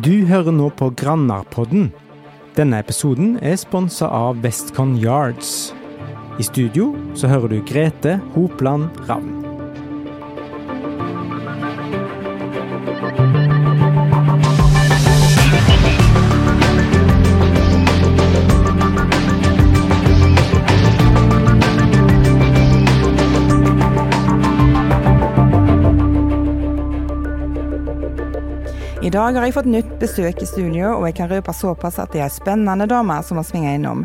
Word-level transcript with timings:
Du 0.00 0.24
hører 0.24 0.54
nå 0.54 0.70
på 0.78 0.86
Grannarpodden. 0.96 1.90
Denne 2.56 2.78
episoden 2.80 3.34
er 3.44 3.58
sponsa 3.60 4.08
av 4.08 4.38
Westcon 4.40 4.94
Yards. 4.96 5.74
I 6.40 6.46
studio 6.46 6.94
så 7.12 7.28
hører 7.28 7.52
du 7.52 7.58
Grete 7.68 8.16
Hopland 8.32 8.88
Ravn. 9.10 9.39
I 29.10 29.12
dag 29.16 29.34
har 29.34 29.42
jeg 29.42 29.54
fått 29.56 29.66
nytt 29.66 29.94
besøk 29.98 30.38
i 30.38 30.46
studio, 30.46 30.92
og 30.94 31.02
jeg 31.08 31.16
kan 31.18 31.26
røpe 31.32 31.50
såpass 31.50 31.96
at 31.98 32.12
det 32.14 32.20
er 32.22 32.28
spennende 32.30 32.86
dame 32.86 33.16
som 33.26 33.40
har 33.40 33.46
svinga 33.48 33.72
innom. 33.74 34.04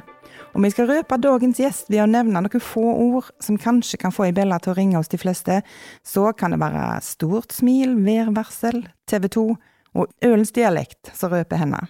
Om 0.58 0.66
vi 0.66 0.72
skal 0.74 0.88
røpe 0.90 1.20
dagens 1.22 1.60
gjest 1.62 1.92
ved 1.94 2.02
å 2.02 2.08
nevne 2.10 2.42
noen 2.42 2.64
få 2.64 2.82
ord 3.04 3.28
som 3.38 3.60
kanskje 3.62 4.00
kan 4.02 4.16
få 4.16 4.26
ei 4.26 4.34
bjelle 4.34 4.58
til 4.66 4.74
å 4.74 4.76
ringe 4.80 4.98
hos 4.98 5.14
de 5.14 5.20
fleste, 5.22 5.60
så 6.02 6.34
kan 6.34 6.56
det 6.56 6.60
være 6.64 6.88
stort 7.06 7.54
smil, 7.54 7.94
værvarsel, 8.02 8.82
TV 9.06 9.30
2 9.38 9.46
og 10.02 10.26
ølens 10.26 10.56
dialekt 10.58 11.14
som 11.14 11.38
røper 11.38 11.62
henne. 11.62 11.86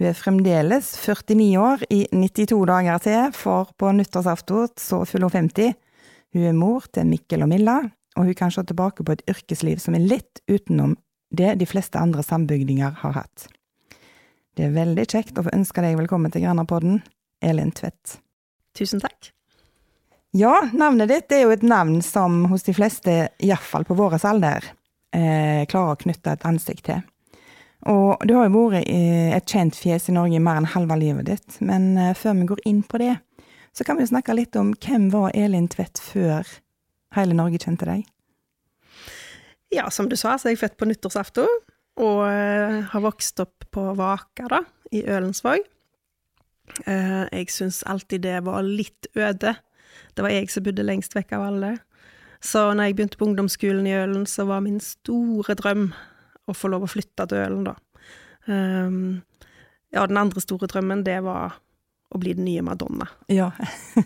Hun 0.00 0.08
er 0.08 0.16
fremdeles 0.16 0.94
49 1.04 1.52
år 1.60 1.84
i 1.92 2.06
92 2.08 2.64
dager 2.72 3.04
til, 3.04 3.36
for 3.36 3.76
på 3.76 3.92
nyttårsaften 4.00 4.72
så 4.80 5.04
fyller 5.04 5.28
hun 5.28 5.50
50. 5.52 5.76
Hun 6.32 6.48
er 6.48 6.56
mor 6.56 6.88
til 6.88 7.04
Mikkel 7.12 7.44
og 7.44 7.52
Milla, 7.52 7.82
og 8.16 8.30
hun 8.30 8.38
kan 8.38 8.54
se 8.54 8.64
tilbake 8.64 9.04
på 9.04 9.12
et 9.12 9.28
yrkesliv 9.28 9.76
som 9.84 9.98
er 9.98 10.08
litt 10.08 10.40
utenom 10.48 10.96
det 11.38 11.54
de 11.60 11.68
fleste 11.68 12.00
andre 12.00 12.22
sambygdinger 12.22 12.96
har 13.02 13.16
hatt. 13.18 13.48
Det 14.54 14.68
er 14.68 14.76
veldig 14.76 15.06
kjekt 15.10 15.38
å 15.38 15.44
få 15.46 15.54
ønske 15.54 15.82
deg 15.82 15.96
velkommen 15.98 16.30
til 16.30 16.44
Grannapodden, 16.44 17.00
Elin 17.42 17.72
Tvedt. 17.74 18.18
Tusen 18.78 19.02
takk. 19.02 19.32
Ja, 20.34 20.68
navnet 20.74 21.10
ditt 21.10 21.32
er 21.34 21.44
jo 21.44 21.52
et 21.54 21.62
navn 21.66 22.00
som 22.02 22.44
hos 22.50 22.66
de 22.66 22.74
fleste, 22.74 23.12
iallfall 23.42 23.86
på 23.86 23.96
vår 23.98 24.16
alder, 24.26 24.64
eh, 25.14 25.62
klarer 25.70 25.94
å 25.94 26.00
knytte 26.00 26.32
et 26.32 26.46
ansikt 26.46 26.86
til. 26.90 27.02
Og 27.86 28.22
du 28.26 28.34
har 28.34 28.48
jo 28.48 28.64
vært 28.70 28.88
et 28.88 29.46
kjent 29.46 29.76
fjes 29.76 30.08
i 30.08 30.14
Norge 30.16 30.38
i 30.38 30.42
mer 30.42 30.62
enn 30.62 30.72
halve 30.72 30.96
livet 30.98 31.28
ditt, 31.28 31.60
men 31.60 31.96
eh, 31.98 32.14
før 32.14 32.38
vi 32.40 32.48
går 32.50 32.64
inn 32.64 32.82
på 32.82 32.98
det, 33.02 33.16
så 33.74 33.84
kan 33.84 33.98
vi 33.98 34.06
jo 34.06 34.12
snakke 34.14 34.34
litt 34.34 34.56
om 34.56 34.72
hvem 34.74 35.10
var 35.10 35.34
Elin 35.34 35.68
Tvedt 35.68 35.98
før 35.98 36.46
hele 37.14 37.34
Norge 37.34 37.58
kjente 37.58 37.86
deg? 37.86 38.06
Ja, 39.74 39.90
som 39.90 40.08
du 40.08 40.16
sa, 40.18 40.36
så 40.38 40.48
er 40.48 40.54
jeg 40.54 40.62
født 40.62 40.76
på 40.78 40.86
nyttårsaften, 40.88 41.48
og 42.04 42.20
uh, 42.22 42.80
har 42.90 43.02
vokst 43.02 43.40
opp 43.42 43.66
på 43.74 43.86
Vaka, 43.98 44.46
da, 44.50 44.60
i 44.94 45.02
Ølensvåg. 45.02 45.64
Uh, 46.86 47.24
jeg 47.32 47.50
syns 47.52 47.82
alltid 47.90 48.24
det 48.26 48.38
var 48.46 48.62
litt 48.66 49.08
øde. 49.18 49.56
Det 50.14 50.24
var 50.24 50.32
jeg 50.32 50.50
som 50.52 50.64
bodde 50.66 50.86
lengst 50.86 51.16
vekk 51.16 51.34
av 51.36 51.48
alle. 51.48 51.72
Så 52.44 52.66
når 52.76 52.90
jeg 52.90 52.96
begynte 52.98 53.18
på 53.18 53.26
ungdomsskolen 53.28 53.86
i 53.88 53.96
Ølen, 53.96 54.26
så 54.28 54.46
var 54.48 54.62
min 54.64 54.80
store 54.82 55.56
drøm 55.58 55.88
å 56.44 56.54
få 56.54 56.68
lov 56.70 56.84
å 56.84 56.90
flytte 56.92 57.26
til 57.30 57.40
Ølen, 57.40 57.66
da. 57.66 57.76
Um, 58.44 59.22
ja, 59.94 60.04
den 60.06 60.20
andre 60.20 60.42
store 60.44 60.68
drømmen, 60.68 61.06
det 61.06 61.22
var 61.24 61.56
å 62.14 62.20
bli 62.20 62.34
den 62.36 62.46
nye 62.46 62.62
Madonna. 62.66 63.08
Ja. 63.32 63.50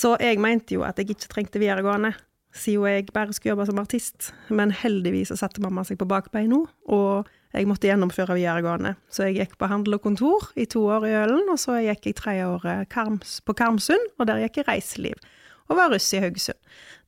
så 0.00 0.16
jeg 0.20 0.40
mente 0.42 0.74
jo 0.76 0.82
at 0.84 0.98
jeg 0.98 1.14
ikke 1.14 1.30
trengte 1.30 1.62
videregående 1.62 2.16
siden 2.58 2.88
jeg 2.90 3.08
bare 3.14 3.34
skulle 3.36 3.54
jobbe 3.54 3.66
som 3.68 3.80
artist. 3.82 4.30
Men 4.48 4.74
heldigvis 4.74 5.34
satte 5.38 5.62
mamma 5.64 5.84
seg 5.86 6.00
på 6.00 6.08
bakbeina, 6.08 6.62
og 6.88 7.30
jeg 7.56 7.68
måtte 7.68 7.88
gjennomføre 7.88 8.36
videregående. 8.36 8.96
Så 9.12 9.28
jeg 9.28 9.38
gikk 9.40 9.56
på 9.60 9.70
handel 9.70 9.96
og 9.96 10.04
kontor 10.04 10.50
i 10.58 10.66
to 10.68 10.84
år 10.92 11.08
i 11.08 11.14
Ølen, 11.22 11.48
og 11.52 11.60
så 11.60 11.78
gikk 11.84 12.10
jeg 12.10 12.18
tredjeåret 12.18 12.90
Karms, 12.92 13.40
på 13.46 13.56
Karmsund, 13.56 14.12
og 14.18 14.28
der 14.28 14.42
gikk 14.44 14.60
jeg 14.60 14.68
reiseliv. 14.68 15.26
Og 15.66 15.78
var 15.78 15.90
russ 15.90 16.12
i 16.14 16.20
Haugesund. 16.22 16.58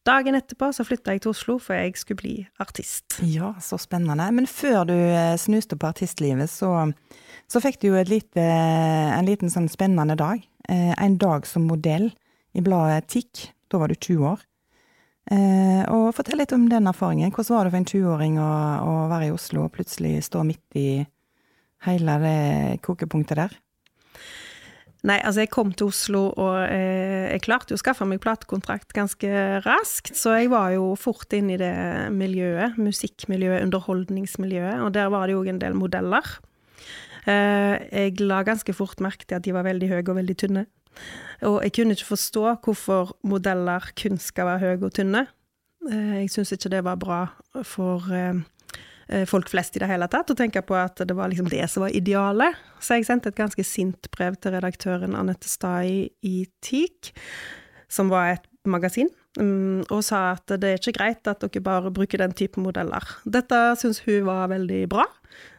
Dagen 0.06 0.34
etterpå 0.38 0.70
så 0.72 0.86
flytta 0.86 1.12
jeg 1.14 1.22
til 1.22 1.34
Oslo, 1.34 1.59
for 1.62 1.76
jeg 1.76 1.92
skulle 2.00 2.22
bli 2.22 2.34
artist. 2.62 3.19
Ja, 3.22 3.53
så 3.60 3.76
spennende. 3.78 4.25
Men 4.32 4.48
før 4.48 4.86
du 4.88 4.97
snuste 5.38 5.76
på 5.76 5.91
artistlivet, 5.91 6.50
så, 6.50 6.70
så 7.50 7.62
fikk 7.62 7.82
du 7.82 7.91
jo 7.91 8.04
lite, 8.09 8.42
en 8.42 9.28
liten 9.28 9.53
sånn 9.53 9.69
spennende 9.70 10.16
dag. 10.19 10.42
En 10.69 11.19
dag 11.20 11.47
som 11.47 11.69
modell 11.69 12.09
i 12.56 12.65
bladet 12.65 13.10
TIK. 13.12 13.50
Da 13.69 13.82
var 13.82 13.92
du 13.92 13.98
20 13.98 14.32
år. 14.32 14.47
Eh, 15.28 15.84
og 15.93 16.15
fortell 16.16 16.41
litt 16.41 16.55
om 16.56 16.66
den 16.71 16.89
erfaringen. 16.89 17.33
Hvordan 17.34 17.59
var 17.59 17.69
det 17.69 17.72
for 17.75 17.83
en 17.83 17.89
20-åring 17.93 18.37
å, 18.41 18.50
å, 18.81 18.93
være 19.12 19.28
i 19.28 19.33
Oslo 19.34 19.66
og 19.66 19.75
plutselig 19.77 20.22
stå 20.25 20.44
midt 20.49 20.78
i 20.81 20.91
hele 21.84 22.15
det 22.22 22.39
kokepunktet 22.84 23.43
der? 23.43 23.56
Nei, 25.06 25.21
altså 25.21 25.44
jeg 25.44 25.53
kom 25.55 25.71
til 25.78 25.93
Oslo, 25.93 26.25
og 26.34 26.56
eh, 26.65 27.28
jeg 27.31 27.44
klarte 27.44 27.71
jo 27.71 27.78
å 27.78 27.83
skaffe 27.83 28.06
meg 28.09 28.22
platekontrakt 28.25 28.91
ganske 28.97 29.28
raskt. 29.62 30.16
Så 30.19 30.33
jeg 30.34 30.50
var 30.50 30.72
jo 30.75 30.91
fort 30.99 31.37
inn 31.37 31.53
i 31.55 31.60
det 31.60 31.75
miljøet, 32.10 32.81
musikkmiljøet, 32.81 33.62
underholdningsmiljøet, 33.69 34.81
og 34.83 34.91
der 34.97 35.12
var 35.15 35.28
det 35.28 35.37
jo 35.37 35.45
en 35.47 35.60
del 35.62 35.77
modeller. 35.78 36.33
Eh, 37.28 37.77
jeg 37.93 38.19
la 38.25 38.41
ganske 38.47 38.75
fort 38.75 38.99
merke 39.05 39.28
til 39.28 39.39
at 39.39 39.45
de 39.45 39.55
var 39.55 39.69
veldig 39.69 39.93
høye 39.93 40.06
og 40.06 40.19
veldig 40.19 40.39
tynne. 40.41 40.66
Og 41.47 41.60
jeg 41.62 41.75
kunne 41.76 41.94
ikke 41.94 42.12
forstå 42.12 42.44
hvorfor 42.64 43.12
modeller 43.22 43.91
kun 43.98 44.19
skal 44.22 44.48
være 44.50 44.62
høye 44.64 44.86
og 44.88 44.94
tynne. 44.97 45.26
Eh, 45.86 46.14
jeg 46.25 46.32
syns 46.34 46.53
ikke 46.54 46.72
det 46.72 46.84
var 46.86 46.98
bra 47.00 47.20
for 47.66 48.09
eh, 48.14 48.41
eh, 49.09 49.25
folk 49.28 49.50
flest 49.50 49.78
i 49.78 49.82
det 49.82 49.91
hele 49.91 50.09
tatt, 50.10 50.32
å 50.32 50.38
tenke 50.38 50.62
på 50.66 50.76
at 50.78 50.98
det 51.06 51.16
var 51.16 51.31
liksom 51.31 51.50
det 51.53 51.62
som 51.70 51.86
var 51.86 51.94
idealet. 51.94 52.59
Så 52.82 52.98
jeg 52.98 53.06
sendte 53.09 53.31
et 53.31 53.38
ganske 53.38 53.64
sint 53.66 54.10
brev 54.14 54.36
til 54.42 54.56
redaktøren 54.56 55.16
Anette 55.19 55.50
Stai 55.50 56.10
i 56.26 56.36
TIK, 56.64 57.12
som 57.88 58.10
var 58.12 58.34
et 58.34 58.50
magasin, 58.69 59.09
mm, 59.38 59.86
og 59.94 60.03
sa 60.04 60.34
at 60.34 60.59
det 60.59 60.75
er 60.75 60.82
ikke 60.82 60.98
greit 60.98 61.30
at 61.30 61.41
dere 61.47 61.65
bare 61.65 61.94
bruker 61.94 62.20
den 62.20 62.34
type 62.36 62.60
modeller. 62.60 63.06
Dette 63.25 63.62
syns 63.80 64.03
hun 64.04 64.26
var 64.28 64.50
veldig 64.53 64.82
bra, 64.91 65.06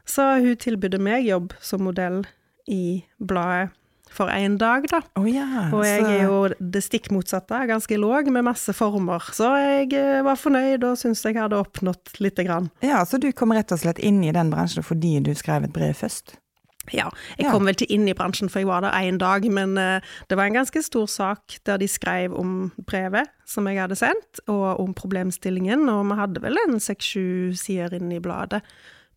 så 0.05 0.35
hun 0.43 0.59
tilbød 0.59 0.99
meg 1.01 1.25
jobb 1.25 1.55
som 1.63 1.87
modell 1.87 2.21
i 2.69 3.01
bladet 3.17 3.71
for 4.09 4.31
én 4.33 4.57
dag, 4.59 4.85
da. 4.91 5.01
Oh, 5.19 5.27
ja, 5.29 5.45
og 5.69 5.85
jeg 5.85 6.03
er 6.03 6.25
jo 6.25 6.41
det 6.59 6.81
stikk 6.85 7.11
motsatte, 7.13 7.61
ganske 7.69 7.99
låg 7.99 8.31
med 8.33 8.47
masse 8.47 8.73
former. 8.75 9.23
Så 9.35 9.49
jeg 9.61 9.93
eh, 9.97 10.19
var 10.25 10.39
fornøyd 10.39 10.83
og 10.87 10.99
syntes 10.99 11.23
jeg 11.27 11.37
hadde 11.39 11.59
oppnådd 11.59 12.19
lite 12.23 12.45
grann. 12.47 12.69
Ja, 12.85 13.05
Så 13.05 13.21
du 13.21 13.31
kom 13.31 13.53
rett 13.55 13.71
og 13.75 13.81
slett 13.81 14.01
inn 14.01 14.21
i 14.25 14.35
den 14.35 14.51
bransjen 14.53 14.85
fordi 14.85 15.17
du 15.23 15.33
skrev 15.37 15.67
et 15.67 15.75
brev 15.75 15.95
først? 15.97 16.37
Ja, 16.89 17.09
jeg 17.37 17.45
ja. 17.45 17.53
kom 17.53 17.67
vel 17.67 17.77
til 17.77 17.91
inn 17.93 18.07
i 18.09 18.15
bransjen, 18.17 18.49
for 18.49 18.63
jeg 18.63 18.69
var 18.69 18.81
der 18.81 18.95
én 18.97 19.19
dag, 19.21 19.43
men 19.53 19.75
uh, 19.77 19.99
det 20.29 20.37
var 20.39 20.49
en 20.49 20.57
ganske 20.57 20.81
stor 20.81 21.05
sak 21.11 21.59
der 21.67 21.77
de 21.77 21.89
skrev 21.91 22.33
om 22.33 22.71
brevet 22.89 23.29
som 23.49 23.67
jeg 23.69 23.81
hadde 23.81 23.97
sendt, 23.99 24.41
og 24.49 24.79
om 24.81 24.95
problemstillingen, 24.97 25.85
og 25.91 26.07
vi 26.09 26.17
hadde 26.17 26.41
vel 26.41 26.57
en 26.65 26.79
seks-sju 26.81 27.53
sider 27.59 27.93
inne 27.99 28.17
i 28.17 28.23
bladet, 28.23 28.63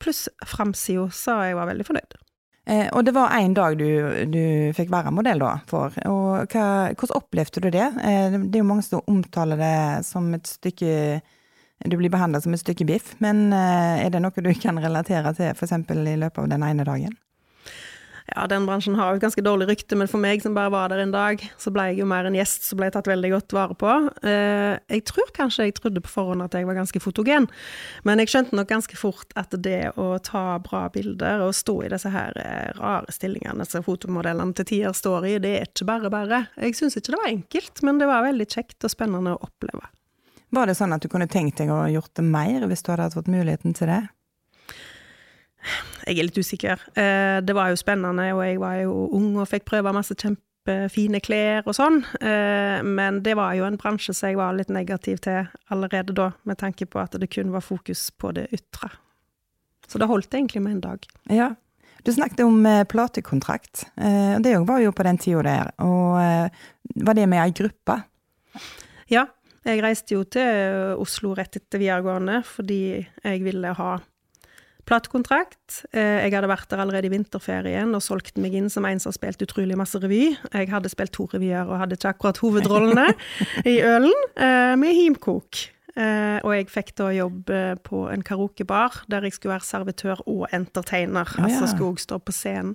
pluss 0.02 0.26
framsida, 0.44 1.08
så 1.14 1.38
jeg 1.46 1.56
var 1.56 1.70
veldig 1.70 1.88
fornøyd. 1.88 2.18
Eh, 2.66 2.86
og 2.94 3.02
det 3.04 3.14
var 3.16 3.34
én 3.34 3.54
dag 3.58 3.74
du, 3.78 3.86
du, 4.30 4.42
fikk 4.76 4.92
være 4.92 5.10
modell 5.14 5.42
da, 5.42 5.56
for. 5.66 5.94
Og 6.06 6.52
hva, 6.52 6.66
hvordan 6.94 7.18
opplevde 7.18 7.62
du 7.64 7.70
det? 7.74 7.88
Eh, 8.06 8.36
det 8.38 8.58
er 8.58 8.62
jo 8.62 8.68
mange 8.68 8.86
som 8.86 9.02
omtaler 9.10 9.58
det 9.58 9.76
som 10.06 10.30
et 10.36 10.46
stykke 10.46 11.20
Du 11.82 11.96
blir 11.98 12.12
behandla 12.14 12.38
som 12.40 12.54
et 12.54 12.62
stykke 12.62 12.86
biff, 12.86 13.16
men 13.18 13.48
eh, 13.50 14.04
er 14.04 14.12
det 14.14 14.20
noe 14.22 14.44
du 14.44 14.52
kan 14.54 14.78
relatere 14.78 15.34
til 15.34 15.50
f.eks. 15.50 15.72
i 15.74 16.16
løpet 16.20 16.38
av 16.38 16.50
den 16.52 16.62
ene 16.62 16.86
dagen? 16.86 17.16
Ja, 18.30 18.46
den 18.50 18.66
bransjen 18.68 18.96
har 18.98 19.12
jo 19.12 19.18
et 19.18 19.24
ganske 19.24 19.44
dårlig 19.44 19.68
rykte, 19.70 19.96
men 19.98 20.10
for 20.10 20.22
meg 20.22 20.42
som 20.44 20.54
bare 20.56 20.72
var 20.72 20.92
der 20.92 21.02
en 21.02 21.14
dag, 21.14 21.42
så 21.60 21.72
ble 21.74 21.88
jeg 21.90 22.02
jo 22.02 22.08
mer 22.08 22.28
en 22.28 22.36
gjest 22.36 22.68
som 22.68 22.78
ble 22.78 22.88
jeg 22.88 22.96
tatt 22.96 23.10
veldig 23.10 23.32
godt 23.34 23.56
vare 23.56 23.76
på. 23.78 23.94
Eh, 24.28 24.74
jeg 24.94 25.04
tror 25.10 25.32
kanskje 25.36 25.68
jeg 25.68 25.76
trodde 25.78 26.04
på 26.04 26.12
forhånd 26.12 26.44
at 26.44 26.54
jeg 26.56 26.68
var 26.68 26.78
ganske 26.78 27.02
fotogen, 27.02 27.48
men 28.06 28.22
jeg 28.22 28.32
skjønte 28.32 28.58
nok 28.58 28.70
ganske 28.70 28.98
fort 28.98 29.34
at 29.38 29.54
det 29.64 29.94
å 30.00 30.14
ta 30.22 30.44
bra 30.62 30.84
bilder 30.94 31.44
og 31.46 31.56
stå 31.56 31.78
i 31.86 31.90
disse 31.92 32.12
her 32.12 32.38
eh, 32.40 32.70
rare 32.78 33.12
stillingene 33.14 33.66
som 33.68 33.84
fotomodellene 33.86 34.56
til 34.58 34.70
tider 34.70 34.96
står 34.96 35.28
i, 35.32 35.36
det 35.42 35.56
er 35.58 35.68
ikke 35.70 35.88
bare 35.88 36.12
bare. 36.12 36.44
Jeg 36.60 36.78
syns 36.78 36.98
ikke 36.98 37.16
det 37.16 37.22
var 37.24 37.34
enkelt, 37.34 37.84
men 37.86 38.00
det 38.00 38.10
var 38.10 38.26
veldig 38.28 38.48
kjekt 38.48 38.86
og 38.86 38.94
spennende 38.94 39.34
å 39.34 39.42
oppleve. 39.48 39.90
Var 40.52 40.68
det 40.68 40.76
sånn 40.76 40.92
at 40.92 41.00
du 41.00 41.08
kunne 41.08 41.30
tenkt 41.32 41.62
deg 41.62 41.70
å 41.72 41.86
gjort 41.88 42.12
det 42.18 42.24
mer 42.28 42.66
hvis 42.68 42.84
du 42.84 42.92
hadde 42.92 43.14
fått 43.14 43.30
muligheten 43.32 43.72
til 43.76 43.88
det? 43.88 44.02
Jeg 46.06 46.18
er 46.18 46.26
litt 46.26 46.38
usikker. 46.38 46.80
Eh, 46.98 47.38
det 47.44 47.54
var 47.54 47.70
jo 47.70 47.78
spennende, 47.78 48.32
og 48.34 48.42
jeg 48.44 48.58
var 48.62 48.80
jo 48.82 48.94
ung 49.14 49.36
og 49.38 49.48
fikk 49.50 49.66
prøve 49.70 49.92
masse 49.94 50.16
kjempefine 50.18 51.20
klær 51.22 51.66
og 51.66 51.76
sånn. 51.78 52.00
Eh, 52.18 52.82
men 52.82 53.22
det 53.22 53.36
var 53.38 53.54
jo 53.58 53.66
en 53.68 53.78
bransje 53.80 54.14
som 54.16 54.32
jeg 54.32 54.40
var 54.40 54.56
litt 54.58 54.72
negativ 54.74 55.22
til 55.22 55.46
allerede 55.72 56.16
da, 56.18 56.32
med 56.48 56.58
tanke 56.62 56.88
på 56.90 57.02
at 57.02 57.14
det 57.18 57.30
kun 57.32 57.54
var 57.54 57.64
fokus 57.64 58.08
på 58.18 58.34
det 58.34 58.48
ytre. 58.54 58.90
Så 59.86 60.00
det 60.00 60.08
holdt 60.10 60.34
egentlig 60.34 60.62
med 60.64 60.78
en 60.78 60.86
dag. 60.88 61.06
Ja. 61.30 61.52
Du 62.02 62.10
snakket 62.10 62.42
om 62.42 62.64
eh, 62.66 62.82
platekontrakt. 62.88 63.84
Det 64.42 64.56
var 64.66 64.80
jo 64.82 64.90
på 64.90 65.04
den 65.06 65.20
tida 65.22 65.44
der. 65.46 65.68
Og 65.84 66.18
var 67.06 67.14
det 67.14 67.28
med 67.30 67.44
ei 67.44 67.54
gruppe? 67.54 68.00
Ja. 69.12 69.28
Jeg 69.62 69.78
reiste 69.78 70.16
jo 70.16 70.24
til 70.26 70.96
Oslo 70.98 71.36
rett 71.38 71.54
etter 71.54 71.78
videregående 71.78 72.40
fordi 72.42 72.98
jeg 72.98 73.42
ville 73.44 73.70
ha 73.78 73.92
Platekontrakt. 74.88 75.84
Eh, 75.94 76.24
jeg 76.24 76.34
hadde 76.34 76.50
vært 76.50 76.70
der 76.72 76.82
allerede 76.82 77.06
i 77.06 77.12
vinterferien 77.12 77.94
og 77.94 78.02
solgt 78.02 78.40
meg 78.42 78.56
inn 78.58 78.70
som 78.72 78.86
en 78.88 79.02
som 79.02 79.12
har 79.12 79.18
spilt 79.18 79.44
utrolig 79.46 79.78
masse 79.78 80.00
revy. 80.02 80.32
Jeg 80.50 80.70
hadde 80.72 80.90
spilt 80.90 81.14
to 81.14 81.28
revyer 81.32 81.68
og 81.68 81.78
hadde 81.82 81.98
ikke 81.98 82.14
akkurat 82.14 82.40
hovedrollene 82.42 83.06
i 83.72 83.78
Ølen, 83.86 84.14
eh, 84.34 84.74
med 84.80 84.98
himkok. 84.98 85.68
Eh, 85.92 86.38
og 86.40 86.54
jeg 86.56 86.70
fikk 86.72 86.94
da 86.98 87.10
jobb 87.12 87.50
på 87.84 88.06
en 88.08 88.22
karaokebar 88.24 89.02
der 89.12 89.26
jeg 89.28 89.36
skulle 89.36 89.58
være 89.58 89.68
servitør 89.68 90.24
og 90.26 90.46
entertainer. 90.50 91.30
Altså 91.38 91.68
skulle 91.70 91.94
jeg 92.00 92.06
stå 92.08 92.18
på 92.18 92.34
scenen. 92.34 92.74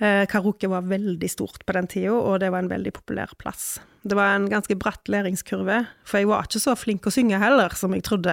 Karaoke 0.00 0.68
var 0.72 0.86
veldig 0.88 1.28
stort 1.28 1.66
på 1.68 1.74
den 1.76 1.88
tida, 1.92 2.14
og 2.16 2.38
det 2.40 2.48
var 2.54 2.64
en 2.64 2.70
veldig 2.72 2.92
populær 2.96 3.34
plass. 3.36 3.74
Det 4.00 4.16
var 4.16 4.32
en 4.32 4.46
ganske 4.48 4.72
bratt 4.80 5.10
læringskurve, 5.12 5.82
for 6.08 6.22
jeg 6.22 6.30
var 6.30 6.48
ikke 6.48 6.62
så 6.62 6.72
flink 6.78 7.04
å 7.04 7.12
synge 7.12 7.40
heller, 7.42 7.76
som 7.76 7.92
jeg 7.92 8.06
trodde. 8.08 8.32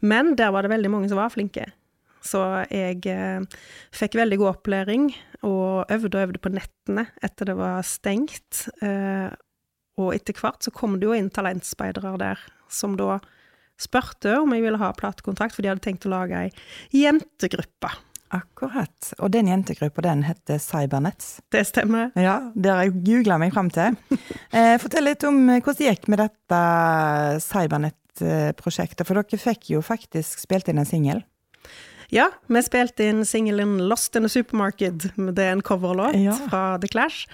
Men 0.00 0.32
der 0.40 0.54
var 0.54 0.64
det 0.64 0.72
veldig 0.72 0.92
mange 0.94 1.10
som 1.12 1.20
var 1.20 1.34
flinke. 1.34 1.66
Så 2.22 2.40
jeg 2.70 3.02
eh, 3.10 3.42
fikk 3.94 4.16
veldig 4.20 4.38
god 4.40 4.52
opplæring, 4.54 5.08
og 5.42 5.90
øvde 5.90 6.14
og 6.14 6.28
øvde 6.28 6.42
på 6.42 6.52
nettene 6.54 7.08
etter 7.24 7.50
det 7.50 7.56
var 7.58 7.82
stengt. 7.86 8.66
Eh, 8.84 9.28
og 10.00 10.14
etter 10.14 10.38
hvert 10.38 10.62
så 10.64 10.72
kom 10.74 10.96
det 11.00 11.08
jo 11.08 11.16
inn 11.16 11.32
talentspeidere 11.34 12.14
der, 12.20 12.42
som 12.70 12.94
da 12.98 13.18
spurte 13.80 14.36
om 14.38 14.54
jeg 14.54 14.62
ville 14.64 14.78
ha 14.78 14.92
platekontrakt, 14.94 15.56
for 15.56 15.64
de 15.64 15.72
hadde 15.72 15.82
tenkt 15.84 16.06
å 16.06 16.14
lage 16.14 16.46
ei 16.46 16.52
jentegruppe. 16.94 17.90
Akkurat. 18.32 19.12
Og 19.18 19.32
den 19.34 19.50
jentegruppa, 19.50 20.04
den 20.06 20.22
heter 20.24 20.60
Cybernets. 20.62 21.40
Det 21.52 21.66
stemmer. 21.68 22.10
Ja, 22.16 22.38
det 22.54 22.72
har 22.72 22.86
jeg 22.86 23.02
googla 23.04 23.36
meg 23.42 23.52
fram 23.54 23.68
til. 23.72 23.98
Eh, 24.52 24.76
fortell 24.80 25.06
litt 25.08 25.24
om 25.24 25.38
hvordan 25.48 25.76
det 25.78 25.86
gikk 25.86 26.08
med 26.12 26.20
dette 26.20 26.62
Cybernet 27.44 27.96
prosjektet, 28.58 29.06
for 29.08 29.16
dere 29.16 29.40
fikk 29.40 29.70
jo 29.72 29.80
faktisk 29.84 30.42
spilt 30.44 30.68
inn 30.68 30.80
en 30.82 30.88
singel. 30.88 31.22
Ja, 32.12 32.26
vi 32.52 32.60
spilte 32.60 33.06
inn 33.08 33.24
singelen 33.24 33.78
'Lost 33.80 34.16
in 34.16 34.28
a 34.28 34.28
Supermarket'. 34.28 35.08
Det 35.16 35.44
er 35.46 35.54
en 35.54 35.64
coverlåt 35.64 36.18
ja. 36.20 36.34
fra 36.48 36.76
The 36.78 36.90
Clash. 36.92 37.24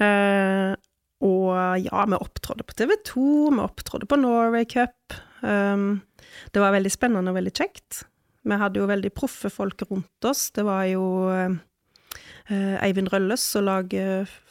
Uh, 0.00 0.74
og 1.22 1.54
ja, 1.84 2.02
vi 2.10 2.18
opptrådte 2.18 2.66
på 2.66 2.74
TV 2.74 2.96
2, 3.06 3.28
vi 3.54 3.62
opptrådte 3.62 4.08
på 4.10 4.18
Norway 4.18 4.66
Cup. 4.66 5.14
Um, 5.40 6.02
det 6.50 6.60
var 6.60 6.74
veldig 6.74 6.90
spennende 6.90 7.30
og 7.30 7.38
veldig 7.38 7.54
kjekt. 7.54 8.02
Vi 8.44 8.58
hadde 8.60 8.80
jo 8.82 8.88
veldig 8.90 9.12
proffe 9.16 9.50
folk 9.52 9.86
rundt 9.88 10.28
oss. 10.28 10.50
Det 10.52 10.64
var 10.66 10.84
jo 10.90 11.04
eh, 11.32 12.76
Eivind 12.84 13.08
Rølles 13.12 13.44
og 13.58 13.66
Lag 13.66 13.94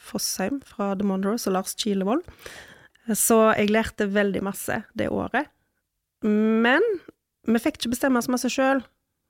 Fossheim 0.02 0.60
fra 0.66 0.92
The 0.98 1.06
Monroes 1.06 1.46
og 1.46 1.54
Lars 1.56 1.76
Kilevold. 1.78 2.24
Så 3.14 3.38
jeg 3.54 3.70
lærte 3.70 4.08
veldig 4.10 4.42
masse 4.46 4.80
det 4.98 5.10
året. 5.12 5.50
Men 6.24 6.82
vi 7.44 7.60
fikk 7.60 7.78
ikke 7.78 7.92
bestemme 7.92 8.22
så 8.24 8.32
masse 8.32 8.50
sjøl, 8.52 8.80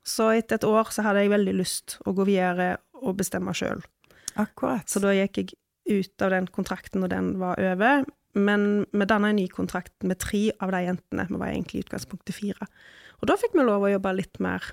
så 0.06 0.30
etter 0.36 0.60
et 0.60 0.66
år 0.68 0.92
så 0.94 1.02
hadde 1.06 1.24
jeg 1.24 1.32
veldig 1.32 1.54
lyst 1.58 1.96
å 2.06 2.14
gå 2.14 2.26
videre 2.28 2.76
og 3.02 3.16
bestemme 3.18 3.54
sjøl. 3.56 3.82
Akkurat. 4.40 4.86
Så 4.90 5.02
da 5.02 5.14
gikk 5.14 5.40
jeg 5.40 5.54
ut 5.90 6.24
av 6.24 6.32
den 6.34 6.46
kontrakten 6.52 7.02
når 7.02 7.12
den 7.12 7.32
var 7.42 7.60
over. 7.60 8.06
Men 8.34 8.84
vi 8.90 9.08
danna 9.08 9.30
en 9.30 9.38
ny 9.38 9.48
kontrakt 9.52 9.94
med 10.02 10.18
tre 10.22 10.48
av 10.62 10.74
de 10.74 10.84
jentene. 10.84 11.26
Vi 11.30 11.40
var 11.40 11.52
egentlig 11.52 11.80
i 11.80 11.86
utgangspunktet 11.86 12.36
fire. 12.36 12.68
Og 13.22 13.28
da 13.30 13.38
fikk 13.40 13.54
vi 13.56 13.66
lov 13.66 13.86
å 13.86 13.92
jobbe 13.94 14.14
litt 14.18 14.40
mer 14.42 14.72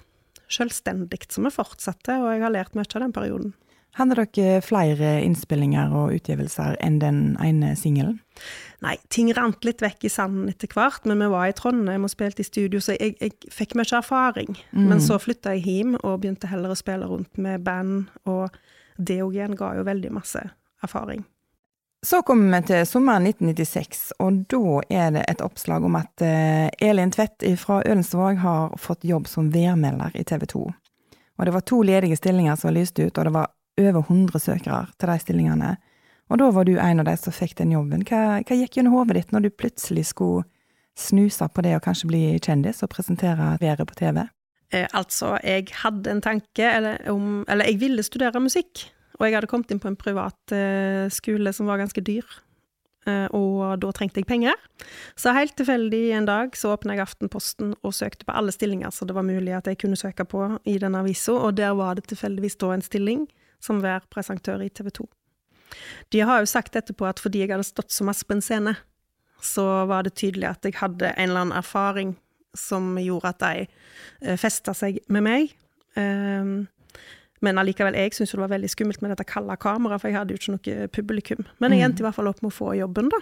selvstendig, 0.51 1.23
så 1.31 1.43
vi 1.45 1.53
fortsatte, 1.53 2.17
og 2.19 2.33
jeg 2.33 2.43
har 2.43 2.53
lært 2.53 2.73
mye 2.75 2.89
av 2.89 3.05
den 3.05 3.13
perioden. 3.15 3.53
Hadde 3.99 4.15
dere 4.15 4.61
flere 4.63 5.17
innspillinger 5.25 5.91
og 5.99 6.13
utgivelser 6.15 6.77
enn 6.83 7.01
den 7.01 7.17
ene 7.43 7.73
singelen? 7.75 8.21
Nei, 8.83 8.95
ting 9.11 9.33
rant 9.35 9.65
litt 9.67 9.83
vekk 9.83 10.05
i 10.07 10.11
sanden 10.11 10.47
etter 10.51 10.71
hvert, 10.71 11.03
men 11.09 11.19
vi 11.19 11.27
var 11.33 11.49
i 11.51 11.55
Trondheim 11.55 12.07
og 12.07 12.13
spilte 12.13 12.43
i 12.43 12.47
studio, 12.47 12.79
så 12.79 12.95
jeg, 12.95 13.17
jeg 13.19 13.51
fikk 13.51 13.75
mye 13.75 13.97
erfaring. 13.99 14.55
Mm. 14.71 14.87
Men 14.93 15.03
så 15.03 15.19
flytta 15.19 15.57
jeg 15.57 15.65
hjem 15.67 15.97
og 15.99 16.21
begynte 16.23 16.49
heller 16.51 16.71
å 16.71 16.79
spille 16.79 17.09
rundt 17.09 17.35
med 17.35 17.67
band, 17.67 18.07
og 18.23 18.55
det 18.95 19.19
òg 19.25 19.35
igjen 19.35 19.59
ga 19.59 19.73
jo 19.75 19.87
veldig 19.87 20.15
masse 20.15 20.45
erfaring. 20.81 21.25
Så 22.05 22.21
kommer 22.25 22.61
vi 22.61 22.67
til 22.67 22.85
sommeren 22.89 23.27
1996, 23.29 23.99
og 24.19 24.39
da 24.49 24.79
er 24.89 25.11
det 25.13 25.25
et 25.29 25.41
oppslag 25.45 25.83
om 25.85 25.99
at 25.99 26.23
eh, 26.25 26.69
Elin 26.81 27.11
Tvedt 27.13 27.45
fra 27.61 27.83
Ølensvåg 27.85 28.39
har 28.41 28.71
fått 28.81 29.05
jobb 29.05 29.27
som 29.29 29.51
værmelder 29.53 30.15
i 30.17 30.23
TV 30.25 30.47
2. 30.49 30.61
Og 31.37 31.45
det 31.45 31.53
var 31.53 31.61
to 31.61 31.81
ledige 31.85 32.17
stillinger 32.17 32.57
som 32.57 32.73
lyste 32.73 33.05
ut, 33.05 33.17
og 33.17 33.27
det 33.27 33.33
var 33.35 33.51
over 33.81 33.99
100 34.01 34.41
søkere 34.41 34.79
til 34.97 35.11
de 35.11 35.17
stillingene. 35.21 35.75
Og 36.31 36.39
da 36.41 36.47
var 36.55 36.65
du 36.65 36.73
en 36.79 37.03
av 37.03 37.05
de 37.05 37.13
som 37.21 37.35
fikk 37.35 37.53
den 37.59 37.75
jobben. 37.75 38.01
Hva, 38.07 38.39
hva 38.39 38.57
gikk 38.57 38.79
gjennom 38.79 38.95
hodet 38.97 39.19
ditt 39.19 39.35
når 39.35 39.45
du 39.45 39.49
plutselig 39.53 40.07
skulle 40.09 40.47
snuse 40.97 41.47
på 41.53 41.65
det 41.65 41.75
å 41.77 41.83
kanskje 41.83 42.09
bli 42.09 42.23
kjendis 42.39 42.81
og 42.81 42.89
presentere 42.95 43.55
været 43.61 43.85
på 43.85 43.99
TV? 43.99 44.23
Eh, 44.73 44.87
altså, 44.97 45.35
jeg 45.45 45.69
hadde 45.83 46.15
en 46.15 46.23
tanke 46.23 46.73
om 47.11 47.43
Eller 47.45 47.69
jeg 47.69 47.81
ville 47.81 48.03
studere 48.07 48.41
musikk. 48.41 48.87
Og 49.21 49.27
jeg 49.27 49.37
hadde 49.37 49.49
kommet 49.51 49.69
inn 49.69 49.81
på 49.81 49.91
en 49.91 49.99
privat 49.99 50.55
eh, 50.55 51.05
skole 51.13 51.53
som 51.53 51.69
var 51.69 51.77
ganske 51.77 52.01
dyr. 52.01 52.25
Eh, 53.05 53.27
og 53.37 53.77
da 53.81 53.91
trengte 53.93 54.21
jeg 54.21 54.29
penger. 54.29 54.57
Så 55.19 55.33
helt 55.37 55.53
tilfeldig 55.57 56.01
en 56.17 56.27
dag 56.29 56.57
så 56.57 56.73
åpna 56.73 56.97
jeg 56.97 57.05
Aftenposten 57.05 57.75
og 57.85 57.93
søkte 57.97 58.25
på 58.25 58.33
alle 58.33 58.53
stillinger 58.53 58.93
så 58.93 59.05
det 59.05 59.15
var 59.17 59.25
mulig 59.25 59.53
at 59.57 59.69
jeg 59.69 59.79
kunne 59.81 59.99
søke 59.99 60.25
på 60.25 60.47
i 60.65 60.79
den 60.81 60.97
avisa, 60.97 61.37
og 61.37 61.57
der 61.57 61.77
var 61.77 61.97
det 61.97 62.07
tilfeldigvis 62.09 62.57
da 62.61 62.73
en 62.73 62.85
stilling 62.85 63.27
som 63.61 63.81
hver 63.81 64.05
presentør 64.09 64.61
i 64.65 64.69
TV 64.73 64.89
2. 65.01 65.05
De 66.11 66.25
har 66.25 66.41
jo 66.41 66.49
sagt 66.49 66.75
etterpå 66.75 67.05
at 67.07 67.21
fordi 67.21 67.45
jeg 67.45 67.53
hadde 67.53 67.69
stått 67.69 67.93
så 67.93 68.05
masse 68.05 68.25
på 68.25 68.35
en 68.35 68.43
scene, 68.43 68.75
så 69.41 69.85
var 69.89 70.05
det 70.05 70.17
tydelig 70.17 70.49
at 70.49 70.65
jeg 70.65 70.77
hadde 70.81 71.13
en 71.13 71.29
eller 71.29 71.45
annen 71.45 71.57
erfaring 71.57 72.15
som 72.57 72.97
gjorde 72.99 73.31
at 73.31 73.41
de 73.41 73.65
eh, 73.65 74.37
festa 74.37 74.73
seg 74.77 74.99
med 75.09 75.25
meg. 75.25 75.53
Ehm, 75.97 76.67
men 77.41 77.57
allikevel, 77.57 77.97
jeg 77.97 78.13
syntes 78.15 78.35
det 78.35 78.41
var 78.43 78.53
veldig 78.53 78.69
skummelt 78.69 79.03
med 79.03 79.13
dette 79.13 79.25
kalde 79.29 79.57
kameraet, 79.61 80.01
for 80.01 80.11
jeg 80.11 80.19
hadde 80.19 80.35
jo 80.35 80.41
ikke 80.41 80.55
noe 80.55 80.89
publikum. 80.93 81.45
Men 81.59 81.73
jeg 81.73 81.81
mm. 81.81 81.85
endte 81.87 82.03
i 82.03 82.05
hvert 82.05 82.17
fall 82.17 82.29
opp 82.29 82.41
med 82.43 82.51
å 82.51 82.57
få 82.57 82.73
jobben, 82.77 83.09
da. 83.13 83.21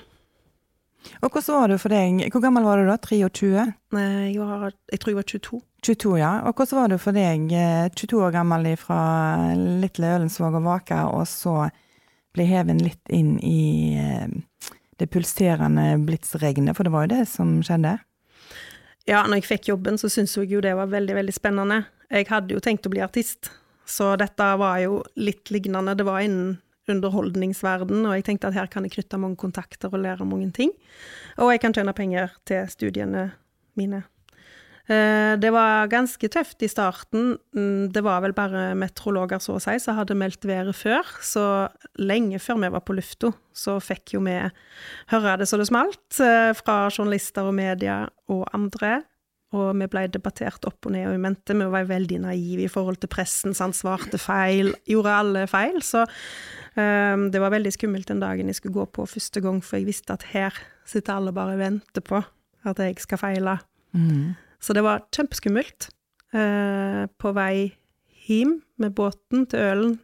Og 1.23 1.31
hvordan 1.31 1.55
var 1.55 1.71
det 1.71 1.77
for 1.79 1.93
deg? 1.93 2.25
Hvor 2.33 2.43
gammel 2.43 2.65
var 2.67 2.81
du 2.81 2.89
da? 2.89 2.97
23? 2.99 3.65
Jeg, 3.95 4.39
var, 4.39 4.73
jeg 4.91 4.99
tror 4.99 5.11
jeg 5.11 5.19
var 5.19 5.27
22. 5.31 5.59
22, 5.87 6.15
ja. 6.19 6.31
Og 6.43 6.59
hvordan 6.59 6.81
var 6.81 6.91
det 6.91 6.99
for 7.03 7.15
deg, 7.15 7.45
22 7.95 8.17
eh, 8.17 8.25
år 8.25 8.35
gammel 8.35 8.67
fra 8.79 8.99
Lille 9.55 10.11
Ølensvåg 10.17 10.59
og 10.59 10.67
Vaka, 10.67 11.05
og 11.15 11.23
så 11.31 11.55
ble 12.35 12.45
heven 12.49 12.83
litt 12.83 13.15
inn 13.15 13.37
i 13.39 13.95
eh, 13.99 14.73
det 14.99 15.07
pulserende 15.13 15.93
blitsregnet, 16.03 16.75
for 16.75 16.85
det 16.85 16.93
var 16.93 17.07
jo 17.07 17.13
det 17.15 17.23
som 17.31 17.59
skjedde? 17.63 17.95
Ja, 19.09 19.23
når 19.23 19.39
jeg 19.39 19.47
fikk 19.47 19.71
jobben, 19.71 19.97
så 19.97 20.11
syntes 20.11 20.35
jeg 20.37 20.51
jo 20.51 20.61
det 20.61 20.75
var 20.77 20.91
veldig, 20.91 21.15
veldig 21.17 21.33
spennende. 21.33 21.85
Jeg 22.11 22.27
hadde 22.29 22.53
jo 22.53 22.61
tenkt 22.61 22.85
å 22.85 22.91
bli 22.93 23.01
artist, 23.01 23.49
så 23.89 24.13
dette 24.19 24.49
var 24.61 24.79
jo 24.83 25.01
litt 25.19 25.49
lignende. 25.53 25.97
Det 25.97 26.05
var 26.07 26.23
innen 26.25 26.59
underholdningsverden, 26.89 28.05
og 28.05 28.15
jeg 28.17 28.25
tenkte 28.25 28.49
at 28.49 28.57
her 28.57 28.69
kan 28.71 28.85
jeg 28.85 28.95
knytte 28.95 29.19
mange 29.21 29.37
kontakter 29.41 29.91
og 29.93 30.01
lære 30.01 30.25
mange 30.25 30.49
ting. 30.55 30.71
Og 31.37 31.53
jeg 31.53 31.61
kan 31.61 31.75
tjene 31.75 31.93
penger 31.97 32.33
til 32.49 32.65
studiene 32.71 33.29
mine. 33.77 34.03
Eh, 34.89 35.35
det 35.37 35.51
var 35.53 35.89
ganske 35.91 36.29
tøft 36.33 36.63
i 36.65 36.69
starten. 36.71 37.35
Mm, 37.55 37.91
det 37.93 38.01
var 38.05 38.23
vel 38.23 38.33
bare 38.33 38.71
meteorologer, 38.77 39.41
så 39.43 39.59
å 39.59 39.61
si, 39.61 39.75
som 39.81 39.99
hadde 39.99 40.17
meldt 40.17 40.47
været 40.49 40.73
før. 40.77 41.05
Så 41.21 41.43
lenge 42.01 42.41
før 42.41 42.63
vi 42.63 42.71
var 42.73 42.85
på 42.85 42.95
lufta, 42.97 43.29
så 43.53 43.77
fikk 43.83 44.15
jo 44.15 44.23
vi 44.25 44.39
høre 45.13 45.37
det 45.41 45.49
så 45.49 45.61
det 45.61 45.69
smalt 45.69 46.21
eh, 46.25 46.51
fra 46.57 46.81
journalister 46.89 47.51
og 47.51 47.53
media 47.59 48.01
og 48.33 48.47
andre. 48.57 49.03
Og 49.57 49.71
vi 49.79 49.87
ble 49.89 50.03
debattert 50.13 50.65
opp 50.69 50.85
og 50.85 50.93
ned 50.93 51.07
og 51.09 51.15
i 51.17 51.21
mente. 51.21 51.55
Vi 51.57 51.67
var 51.73 51.87
veldig 51.89 52.19
naive 52.27 52.67
i 52.67 52.71
forhold 52.71 52.99
til 53.01 53.09
pressen, 53.09 53.55
som 53.57 53.73
svarte 53.73 54.19
feil, 54.21 54.75
gjorde 54.85 55.15
alle 55.23 55.45
feil. 55.49 55.79
Så 55.85 56.03
um, 56.05 57.29
det 57.33 57.41
var 57.41 57.55
veldig 57.55 57.71
skummelt 57.73 58.11
den 58.11 58.21
dagen 58.21 58.51
jeg 58.51 58.59
skulle 58.59 58.77
gå 58.77 58.85
på 58.93 59.07
første 59.09 59.41
gang, 59.41 59.63
for 59.65 59.79
jeg 59.79 59.89
visste 59.89 60.13
at 60.13 60.27
her 60.35 60.59
sitter 60.89 61.17
alle 61.17 61.33
bare 61.33 61.57
og 61.57 61.63
venter 61.63 62.05
på 62.05 62.21
at 62.69 62.83
jeg 62.83 62.99
skal 63.01 63.21
feile. 63.21 63.57
Mm. 63.97 64.37
Så 64.61 64.75
det 64.77 64.85
var 64.85 65.07
kjempeskummelt. 65.15 65.89
Uh, 66.29 67.09
på 67.17 67.33
vei 67.33 67.71
hjem 68.29 68.59
med 68.77 68.93
båten 68.93 69.47
til 69.49 69.65
Ølen 69.65 69.97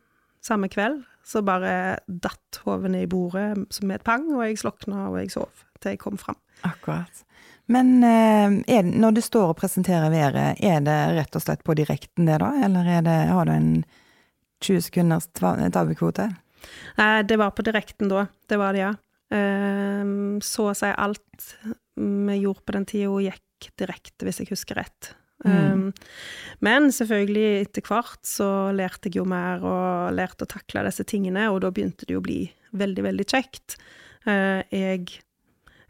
samme 0.45 0.69
kveld, 0.73 1.03
så 1.25 1.41
bare 1.45 1.97
datt 2.05 2.61
hodet 2.65 2.91
ned 2.93 3.05
i 3.05 3.09
bordet 3.09 3.81
med 3.81 3.99
et 3.99 4.05
pang, 4.05 4.27
og 4.33 4.45
jeg 4.45 4.61
slokna 4.61 5.07
og 5.09 5.19
jeg 5.21 5.33
sov 5.33 5.64
til 5.81 5.95
jeg 5.95 6.01
kom 6.01 6.19
fram. 6.21 6.37
Akkurat. 6.67 7.23
Men 7.71 7.97
eh, 8.05 8.77
er, 8.77 8.85
når 8.85 9.17
du 9.17 9.21
står 9.25 9.53
og 9.53 9.59
presenterer 9.59 10.13
været, 10.13 10.61
er 10.61 10.83
det 10.85 10.97
rett 11.17 11.37
og 11.37 11.43
slett 11.43 11.63
på 11.65 11.75
direkten 11.77 12.29
det, 12.29 12.39
da? 12.43 12.51
Eller 12.65 12.91
det, 13.05 13.15
har 13.31 13.49
du 13.49 13.53
en 13.55 13.71
20 14.63 14.85
sekunders 14.85 15.27
tabbekvote? 15.33 16.29
Nei, 16.99 17.09
det 17.27 17.39
var 17.41 17.53
på 17.57 17.65
direkten 17.65 18.09
da. 18.11 18.27
Det 18.49 18.61
var 18.61 18.77
det, 18.77 18.85
ja. 18.85 18.93
Eh, 19.33 20.13
så 20.45 20.69
å 20.71 20.77
si 20.77 20.93
alt 20.93 21.51
vi 21.95 22.39
gjorde 22.41 22.65
på 22.65 22.75
den 22.75 22.89
tida, 22.89 23.21
gikk 23.31 23.69
direkte, 23.79 24.27
hvis 24.27 24.41
jeg 24.43 24.51
husker 24.51 24.83
rett. 24.83 25.15
Mm. 25.45 25.53
Um, 25.53 25.93
men 26.65 26.89
selvfølgelig, 26.95 27.65
etter 27.65 27.85
hvert 27.85 28.21
så 28.25 28.49
lærte 28.75 29.09
jeg 29.09 29.19
jo 29.19 29.25
mer 29.29 29.63
og 29.67 30.15
lærte 30.15 30.47
å 30.47 30.51
takle 30.51 30.85
disse 30.87 31.05
tingene, 31.07 31.49
og 31.51 31.61
da 31.63 31.71
begynte 31.75 32.07
det 32.07 32.15
jo 32.15 32.21
å 32.21 32.25
bli 32.25 32.39
veldig, 32.75 33.05
veldig 33.09 33.27
kjekt. 33.29 33.77
Uh, 34.25 34.63
jeg 34.73 35.21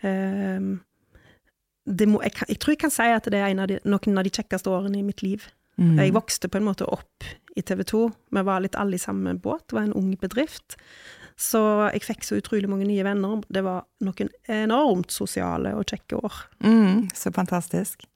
må, 0.05 2.21
jeg, 2.23 2.33
jeg, 2.47 2.59
tror 2.59 2.73
jeg 2.73 2.81
kan 2.81 2.93
si 2.93 3.09
at 3.13 3.27
det 3.31 3.41
er 3.41 3.53
av 3.53 3.69
de, 3.71 3.79
noen 3.85 4.21
av 4.21 4.25
de 4.25 4.33
kjekkeste 4.33 4.71
årene 4.71 5.01
i 5.01 5.05
mitt 5.05 5.25
liv. 5.25 5.45
Mm. 5.77 5.97
Jeg 5.99 6.15
vokste 6.15 6.49
på 6.49 6.61
en 6.61 6.69
måte 6.69 6.87
opp 6.87 7.27
i 7.55 7.61
TV 7.61 7.83
2. 7.83 8.07
Vi 8.35 8.45
var 8.47 8.63
litt 8.63 8.77
alle 8.79 8.97
i 8.97 9.01
samme 9.01 9.35
båt. 9.35 9.67
Det 9.67 9.77
var 9.77 9.87
en 9.87 9.97
ung 9.97 10.15
bedrift. 10.19 10.77
Så 11.35 11.59
jeg 11.91 12.05
fikk 12.05 12.23
så 12.23 12.39
utrolig 12.39 12.69
mange 12.71 12.87
nye 12.87 13.03
venner. 13.03 13.41
Det 13.51 13.63
var 13.65 13.83
noen 14.07 14.31
enormt 14.51 15.11
sosiale 15.11 15.73
og 15.75 15.87
kjekke 15.91 16.21
år. 16.23 16.41
Mm, 16.63 17.09
så 17.15 17.31
fantastisk. 17.35 18.07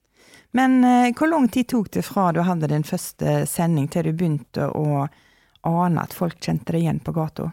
Men 0.55 0.79
eh, 0.87 1.11
hvor 1.13 1.29
lang 1.29 1.49
tid 1.51 1.67
tok 1.69 1.91
det 1.93 2.05
fra 2.07 2.29
du 2.33 2.41
hadde 2.47 2.71
din 2.71 2.87
første 2.87 3.43
sending, 3.49 3.89
til 3.91 4.07
du 4.07 4.15
begynte 4.15 4.69
å 4.71 5.05
ane 5.67 6.01
at 6.01 6.15
folk 6.15 6.39
kjente 6.41 6.73
deg 6.73 6.85
igjen 6.85 7.01
på 7.03 7.13
gata? 7.13 7.51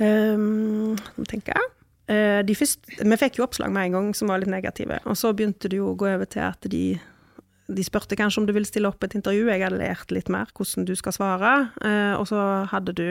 Um, 0.00 0.96
tenker 1.28 1.54
jeg. 1.54 1.70
De 2.10 2.54
første, 2.58 2.96
vi 2.98 3.16
fikk 3.20 3.36
jo 3.38 3.44
oppslag 3.46 3.70
med 3.70 3.86
en 3.86 3.94
gang 3.94 4.06
som 4.18 4.32
var 4.32 4.40
litt 4.42 4.50
negative. 4.50 4.96
Og 5.06 5.14
så 5.18 5.30
begynte 5.36 5.70
det 5.70 5.78
jo 5.78 5.92
å 5.92 5.96
gå 5.98 6.08
over 6.10 6.26
til 6.26 6.42
at 6.42 6.66
de, 6.72 6.96
de 7.70 7.84
spurte 7.86 8.18
kanskje 8.18 8.42
om 8.42 8.48
du 8.48 8.54
ville 8.56 8.68
stille 8.68 8.90
opp 8.90 9.04
et 9.06 9.14
intervju. 9.14 9.46
Jeg 9.46 9.62
hadde 9.62 9.78
lært 9.80 10.14
litt 10.14 10.30
mer 10.32 10.50
hvordan 10.56 10.88
du 10.88 10.94
skal 10.98 11.14
svare. 11.16 11.52
Uh, 11.84 12.18
og 12.18 12.26
så 12.30 12.40
hadde 12.72 12.96
du 12.98 13.06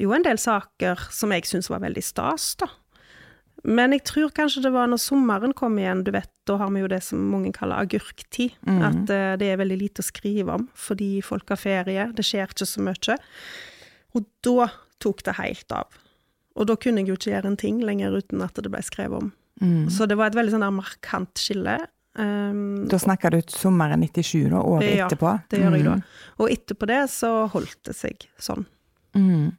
jo 0.00 0.12
en 0.14 0.24
del 0.26 0.40
saker 0.40 1.08
som 1.12 1.32
jeg 1.34 1.48
syntes 1.48 1.70
var 1.72 1.82
veldig 1.84 2.04
stas, 2.04 2.52
da. 2.60 2.70
Men 3.60 3.92
jeg 3.92 4.06
tror 4.08 4.30
kanskje 4.32 4.62
det 4.64 4.70
var 4.72 4.86
når 4.88 5.02
sommeren 5.02 5.52
kom 5.52 5.74
igjen, 5.76 6.00
du 6.06 6.14
vet, 6.14 6.30
da 6.48 6.54
har 6.62 6.70
vi 6.72 6.80
jo 6.80 6.88
det 6.88 7.02
som 7.04 7.20
mange 7.28 7.50
kaller 7.52 7.82
agurktid. 7.84 8.54
Mm. 8.64 8.78
At 8.86 9.12
uh, 9.12 9.32
det 9.40 9.50
er 9.50 9.60
veldig 9.60 9.80
lite 9.80 10.04
å 10.04 10.08
skrive 10.08 10.60
om 10.60 10.68
fordi 10.76 11.18
folk 11.24 11.52
har 11.52 11.60
ferie, 11.60 12.06
det 12.16 12.24
skjer 12.26 12.48
ikke 12.48 12.68
så 12.68 12.84
mye. 12.84 13.18
Og 14.16 14.24
da 14.44 14.70
tok 15.00 15.24
det 15.28 15.36
helt 15.40 15.76
av. 15.76 16.00
Og 16.58 16.66
da 16.66 16.76
kunne 16.80 17.02
jeg 17.02 17.12
jo 17.12 17.18
ikke 17.18 17.32
gjøre 17.32 17.52
en 17.52 17.60
ting 17.60 17.78
lenger 17.84 18.16
uten 18.18 18.42
at 18.44 18.58
det 18.58 18.72
ble 18.72 18.82
skrevet 18.84 19.20
om. 19.20 19.30
Mm. 19.60 19.88
Så 19.92 20.08
det 20.08 20.16
var 20.18 20.30
et 20.30 20.38
veldig 20.38 20.54
sånn 20.54 20.64
der 20.64 20.74
markant 20.74 21.40
skille. 21.40 21.76
Um, 22.18 22.88
da 22.90 22.98
snakker 22.98 23.30
du 23.30 23.38
sommeren 23.54 24.02
97, 24.02 24.48
da, 24.50 24.58
året 24.66 24.88
ja, 24.88 25.06
etterpå? 25.06 25.30
Ja, 25.30 25.46
det 25.52 25.60
gjør 25.62 25.76
jeg 25.76 25.86
da. 25.86 25.94
Mm. 26.00 26.34
Og 26.42 26.52
etterpå 26.56 26.88
det 26.90 27.00
så 27.12 27.30
holdt 27.52 27.78
det 27.86 27.94
seg 27.96 28.26
sånn. 28.42 28.66
Mm. 29.14 29.50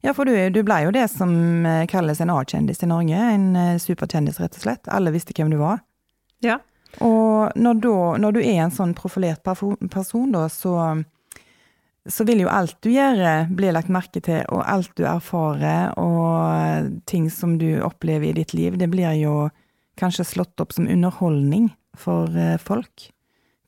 Ja, 0.00 0.14
for 0.16 0.26
du, 0.26 0.32
du 0.54 0.62
ble 0.66 0.80
jo 0.86 0.94
det 0.94 1.04
som 1.12 1.32
eh, 1.68 1.84
kalles 1.90 2.22
en 2.24 2.32
A-kjendis 2.32 2.82
i 2.82 2.88
Norge. 2.90 3.20
En 3.36 3.46
eh, 3.58 3.76
superkjendis, 3.82 4.40
rett 4.42 4.56
og 4.56 4.64
slett. 4.64 4.90
Alle 4.90 5.12
visste 5.14 5.36
hvem 5.36 5.52
du 5.52 5.58
var. 5.60 5.82
Ja. 6.44 6.58
Og 7.04 7.52
når, 7.54 7.82
da, 7.84 7.96
når 8.24 8.34
du 8.34 8.40
er 8.42 8.64
en 8.64 8.74
sånn 8.74 8.96
profilert 8.98 9.44
person, 9.44 10.32
da, 10.32 10.46
så, 10.50 10.74
så 12.08 12.24
vil 12.24 12.44
jo 12.44 12.48
alt 12.48 12.78
du 12.84 12.90
gjør, 12.92 13.48
bli 13.52 13.72
lagt 13.74 13.90
merke 13.92 14.22
til, 14.24 14.40
og 14.48 14.64
alt 14.64 14.92
du 14.96 15.04
erfarer, 15.08 15.92
og 16.00 17.00
ting 17.10 17.28
som 17.32 17.58
du 17.60 17.82
opplever 17.84 18.30
i 18.30 18.38
ditt 18.40 18.54
liv, 18.56 18.78
det 18.80 18.88
blir 18.92 19.12
jo 19.20 19.50
kanskje 20.00 20.24
slått 20.24 20.62
opp 20.62 20.72
som 20.72 20.88
underholdning 20.88 21.68
for 21.98 22.32
eh, 22.36 22.56
folk. 22.60 23.10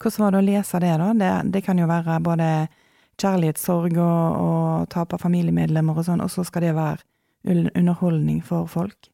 Hvordan 0.03 0.25
var 0.25 0.35
det 0.35 0.41
å 0.41 0.47
lese 0.47 0.81
det, 0.83 0.95
da? 0.99 1.11
Det, 1.15 1.33
det 1.53 1.65
kan 1.67 1.79
jo 1.79 1.91
være 1.91 2.19
både 2.25 2.49
kjærlighetssorg 3.21 3.99
og, 4.01 4.43
og 4.43 4.91
tap 4.91 5.12
av 5.15 5.23
familiemedlemmer 5.23 6.01
og 6.01 6.09
sånn, 6.09 6.25
og 6.25 6.33
så 6.33 6.45
skal 6.49 6.67
det 6.67 6.77
være 6.79 7.05
underholdning 7.77 8.41
for 8.47 8.71
folk. 8.71 9.11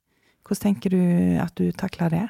Hvordan 0.46 0.62
tenker 0.62 0.94
du 0.94 1.02
at 1.42 1.52
du 1.58 1.72
takler 1.76 2.12
det? 2.12 2.26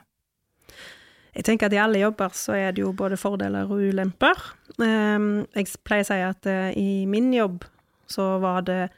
Jeg 1.38 1.46
tenker 1.46 1.68
at 1.68 1.76
i 1.76 1.80
alle 1.80 2.00
jobber 2.02 2.32
så 2.34 2.56
er 2.58 2.72
det 2.74 2.82
jo 2.82 2.94
både 2.98 3.18
fordeler 3.20 3.70
og 3.70 3.82
ulemper. 3.90 4.40
Ehm, 4.82 5.46
jeg 5.54 5.70
pleier 5.86 6.06
å 6.06 6.08
si 6.08 6.22
at 6.26 6.48
eh, 6.50 6.72
i 6.74 7.04
min 7.06 7.30
jobb 7.34 7.62
så 8.10 8.34
var 8.42 8.64
det 8.66 8.88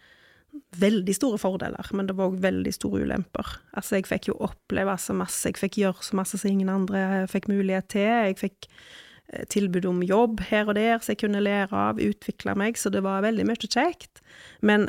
veldig 0.81 1.15
store 1.15 1.39
fordeler, 1.39 1.91
men 1.95 2.09
det 2.09 2.17
var 2.19 2.31
òg 2.31 2.41
veldig 2.43 2.73
store 2.75 3.05
ulemper. 3.05 3.53
Altså, 3.77 3.99
jeg 3.99 4.09
fikk 4.09 4.31
jo 4.31 4.41
oppleve 4.43 4.97
så 4.99 5.15
masse, 5.15 5.45
jeg 5.47 5.61
fikk 5.61 5.79
gjøre 5.83 6.07
så 6.07 6.17
masse 6.19 6.41
som 6.41 6.51
ingen 6.51 6.73
andre 6.73 7.27
fikk 7.31 7.51
mulighet 7.53 7.91
til. 7.93 8.09
Jeg 8.31 8.41
fikk 8.41 8.71
Eh, 9.33 9.45
tilbud 9.47 9.87
om 9.87 10.03
jobb 10.03 10.41
her 10.51 10.69
og 10.69 10.75
der, 10.75 10.99
så 10.99 11.13
jeg 11.13 11.23
kunne 11.23 11.43
lære 11.43 11.77
av, 11.77 12.01
utvikle 12.03 12.57
meg, 12.59 12.79
så 12.79 12.91
det 12.91 13.05
var 13.07 13.23
veldig 13.23 13.47
mye 13.47 13.69
kjekt. 13.69 14.23
Men 14.61 14.89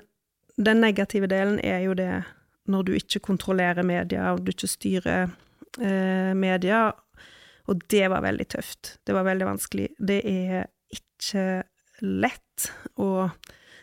den 0.57 0.81
negative 0.81 1.29
delen 1.29 1.59
er 1.63 1.85
jo 1.85 1.93
det 1.97 2.23
når 2.71 2.87
du 2.87 2.91
ikke 2.97 3.21
kontrollerer 3.27 3.85
media, 3.85 4.31
og 4.33 4.45
du 4.45 4.51
ikke 4.53 4.69
styrer 4.69 5.29
eh, 5.81 6.33
media, 6.33 6.91
og 7.71 7.83
det 7.91 8.05
var 8.11 8.23
veldig 8.25 8.47
tøft. 8.51 8.97
Det 9.07 9.15
var 9.15 9.25
veldig 9.27 9.47
vanskelig. 9.47 9.87
Det 9.97 10.19
er 10.27 10.65
ikke 10.91 11.45
lett 12.03 12.71
å 12.99 13.29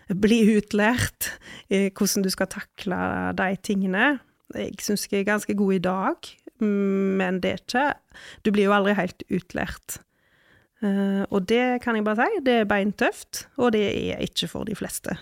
bli 0.09 0.41
utlært 0.57 1.33
i 1.73 1.89
hvordan 1.89 2.25
du 2.25 2.31
skal 2.33 2.51
takle 2.53 2.99
de 3.39 3.49
tingene. 3.65 4.19
Jeg 4.57 4.77
syns 4.81 5.07
jeg 5.09 5.23
er 5.23 5.31
ganske 5.33 5.57
god 5.57 5.77
i 5.77 5.83
dag, 5.85 6.29
men 6.61 7.41
det 7.45 7.51
er 7.53 7.65
ikke 7.65 7.89
Du 8.43 8.51
blir 8.51 8.67
jo 8.67 8.75
aldri 8.75 8.97
helt 8.99 9.23
utlært. 9.31 10.01
Uh, 10.79 11.27
og 11.35 11.49
det 11.51 11.81
kan 11.83 11.97
jeg 11.97 12.07
bare 12.07 12.29
si, 12.29 12.43
det 12.47 12.61
er 12.61 12.71
beintøft, 12.71 13.49
og 13.59 13.73
det 13.75 13.83
er 13.89 14.23
ikke 14.23 14.49
for 14.49 14.69
de 14.69 14.77
fleste. 14.79 15.17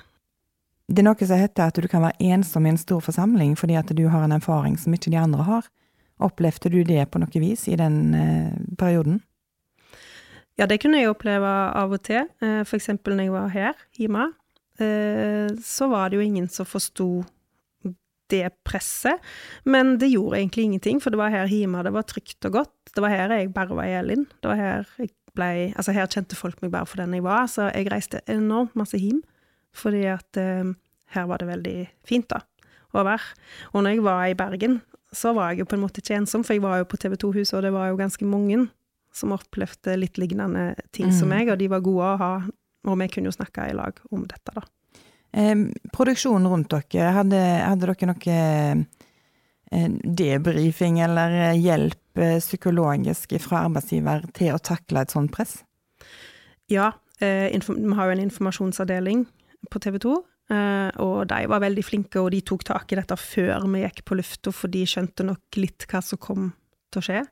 Det 0.87 1.00
er 1.02 1.08
noe 1.08 1.26
som 1.26 1.40
heter 1.40 1.70
at 1.70 1.78
du 1.80 1.88
kan 1.90 2.04
være 2.04 2.28
ensom 2.35 2.66
i 2.66 2.70
en 2.70 2.78
stor 2.78 3.00
forsamling 3.02 3.56
fordi 3.58 3.75
at 3.75 3.88
du 3.96 4.04
har 4.12 4.23
en 4.23 4.37
erfaring 4.37 4.76
som 4.78 4.94
ikke 4.94 5.11
de 5.11 5.18
andre 5.18 5.46
har. 5.49 5.66
Opplevde 6.23 6.73
du 6.73 6.80
det 6.87 7.02
på 7.12 7.20
noe 7.20 7.42
vis 7.42 7.66
i 7.68 7.76
den 7.78 7.99
uh, 8.16 8.52
perioden? 8.80 9.20
Ja, 10.56 10.64
det 10.64 10.80
kunne 10.80 11.02
jeg 11.02 11.12
oppleve 11.12 11.50
av 11.76 11.92
og 11.92 12.02
til. 12.06 12.28
Uh, 12.40 12.62
for 12.64 12.78
eksempel 12.78 13.16
når 13.16 13.28
jeg 13.28 13.37
var 13.37 13.54
her 13.54 13.87
hjemme. 14.00 14.32
Så 14.76 15.87
var 15.88 16.11
det 16.12 16.18
jo 16.18 16.25
ingen 16.26 16.50
som 16.52 16.66
forsto 16.68 17.23
det 18.30 18.50
presset. 18.66 19.23
Men 19.64 19.96
det 20.00 20.11
gjorde 20.12 20.40
egentlig 20.40 20.66
ingenting, 20.66 21.00
for 21.02 21.14
det 21.14 21.20
var 21.20 21.35
her 21.35 21.50
hjemme 21.50 21.85
det 21.87 21.94
var 21.94 22.06
trygt 22.08 22.49
og 22.49 22.58
godt. 22.58 22.75
Det 22.94 23.04
var 23.04 23.14
her 23.14 23.35
jeg 23.37 23.54
bare 23.54 23.76
var 23.76 23.92
Elin. 24.00 24.26
Det 24.42 24.50
var 24.50 24.61
her 24.61 24.90
jeg 24.99 25.12
ble 25.37 25.50
Altså, 25.76 25.92
her 25.92 26.08
kjente 26.11 26.38
folk 26.38 26.61
meg 26.62 26.73
bare 26.73 26.88
for 26.88 27.02
den 27.02 27.14
jeg 27.14 27.25
var, 27.26 27.46
så 27.50 27.70
jeg 27.70 27.90
reiste 27.92 28.23
enormt 28.30 28.76
masse 28.78 28.99
hjem. 29.00 29.23
Fordi 29.76 30.06
at 30.08 30.40
eh, 30.40 30.73
her 31.12 31.26
var 31.28 31.42
det 31.42 31.50
veldig 31.50 31.78
fint, 32.08 32.30
da, 32.30 32.40
å 32.96 33.04
være. 33.04 33.35
Og 33.75 33.85
når 33.85 33.96
jeg 33.96 34.06
var 34.06 34.23
i 34.25 34.38
Bergen, 34.38 34.78
så 35.14 35.32
var 35.36 35.52
jeg 35.52 35.62
jo 35.62 35.68
på 35.70 35.76
en 35.76 35.84
måte 35.84 36.02
ikke 36.02 36.16
ensom, 36.18 36.44
for 36.44 36.56
jeg 36.56 36.64
var 36.64 36.80
jo 36.80 36.88
på 36.90 36.98
TV 37.00 37.16
2-huset, 37.22 37.54
og 37.58 37.66
det 37.66 37.72
var 37.75 37.90
jo 37.90 38.00
ganske 38.00 38.28
mange 38.28 38.66
som 39.16 39.32
opplevde 39.36 39.94
litt 39.96 40.18
lignende 40.20 40.75
ting 40.92 41.08
mm. 41.12 41.16
som 41.18 41.30
meg, 41.32 41.50
og 41.52 41.60
de 41.60 41.70
var 41.72 41.84
gode 41.84 42.10
å 42.10 42.18
ha, 42.20 42.32
og 42.86 42.98
vi 43.00 43.08
kunne 43.12 43.30
jo 43.30 43.36
snakke 43.36 43.70
i 43.70 43.76
lag 43.76 44.00
om 44.12 44.26
dette, 44.28 44.52
da. 44.56 44.66
Eh, 45.36 45.56
produksjonen 45.92 46.48
rundt 46.50 46.72
dere, 46.72 47.12
hadde, 47.16 47.40
hadde 47.64 47.88
dere 47.88 48.10
noe 48.10 48.36
eh, 49.76 49.96
debrifing 50.20 51.00
eller 51.04 51.56
hjelp 51.60 52.00
Eh, 52.16 52.38
psykologisk 52.40 53.34
fra 53.44 53.66
arbeidsgiver 53.66 54.22
til 54.36 54.54
å 54.54 54.60
takle 54.64 55.02
et 55.04 55.12
sånt 55.12 55.32
press? 55.34 55.58
Ja, 56.72 56.94
eh, 57.20 57.52
vi 57.52 57.92
har 57.92 58.06
jo 58.06 58.12
en 58.12 58.25
informasjonsavdeling 58.25 59.26
på 59.70 59.78
TV 59.78 59.98
2. 59.98 60.14
Eh, 60.53 60.91
og 61.03 61.26
de 61.31 61.41
var 61.50 61.62
veldig 61.65 61.85
flinke, 61.85 62.21
og 62.23 62.31
de 62.35 62.43
tok 62.47 62.67
tak 62.69 62.93
i 62.93 62.99
dette 63.00 63.17
før 63.19 63.67
vi 63.73 63.83
gikk 63.83 64.05
på 64.07 64.19
lufta, 64.19 64.53
for 64.55 64.73
de 64.73 64.85
skjønte 64.88 65.26
nok 65.26 65.61
litt 65.61 65.88
hva 65.91 66.03
som 66.05 66.21
kom 66.23 66.53
til 66.93 67.03
å 67.03 67.07
skje. 67.09 67.25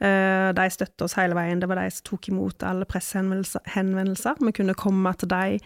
De 0.00 0.64
støtta 0.72 1.04
oss 1.04 1.12
hele 1.18 1.36
veien. 1.36 1.60
Det 1.60 1.68
var 1.68 1.76
de 1.76 1.90
som 1.92 2.06
tok 2.06 2.30
imot 2.30 2.62
alle 2.64 2.86
pressehenvendelser. 2.88 4.38
Vi 4.40 4.52
kunne 4.56 4.72
komme 4.72 5.12
til 5.20 5.28
dem 5.28 5.58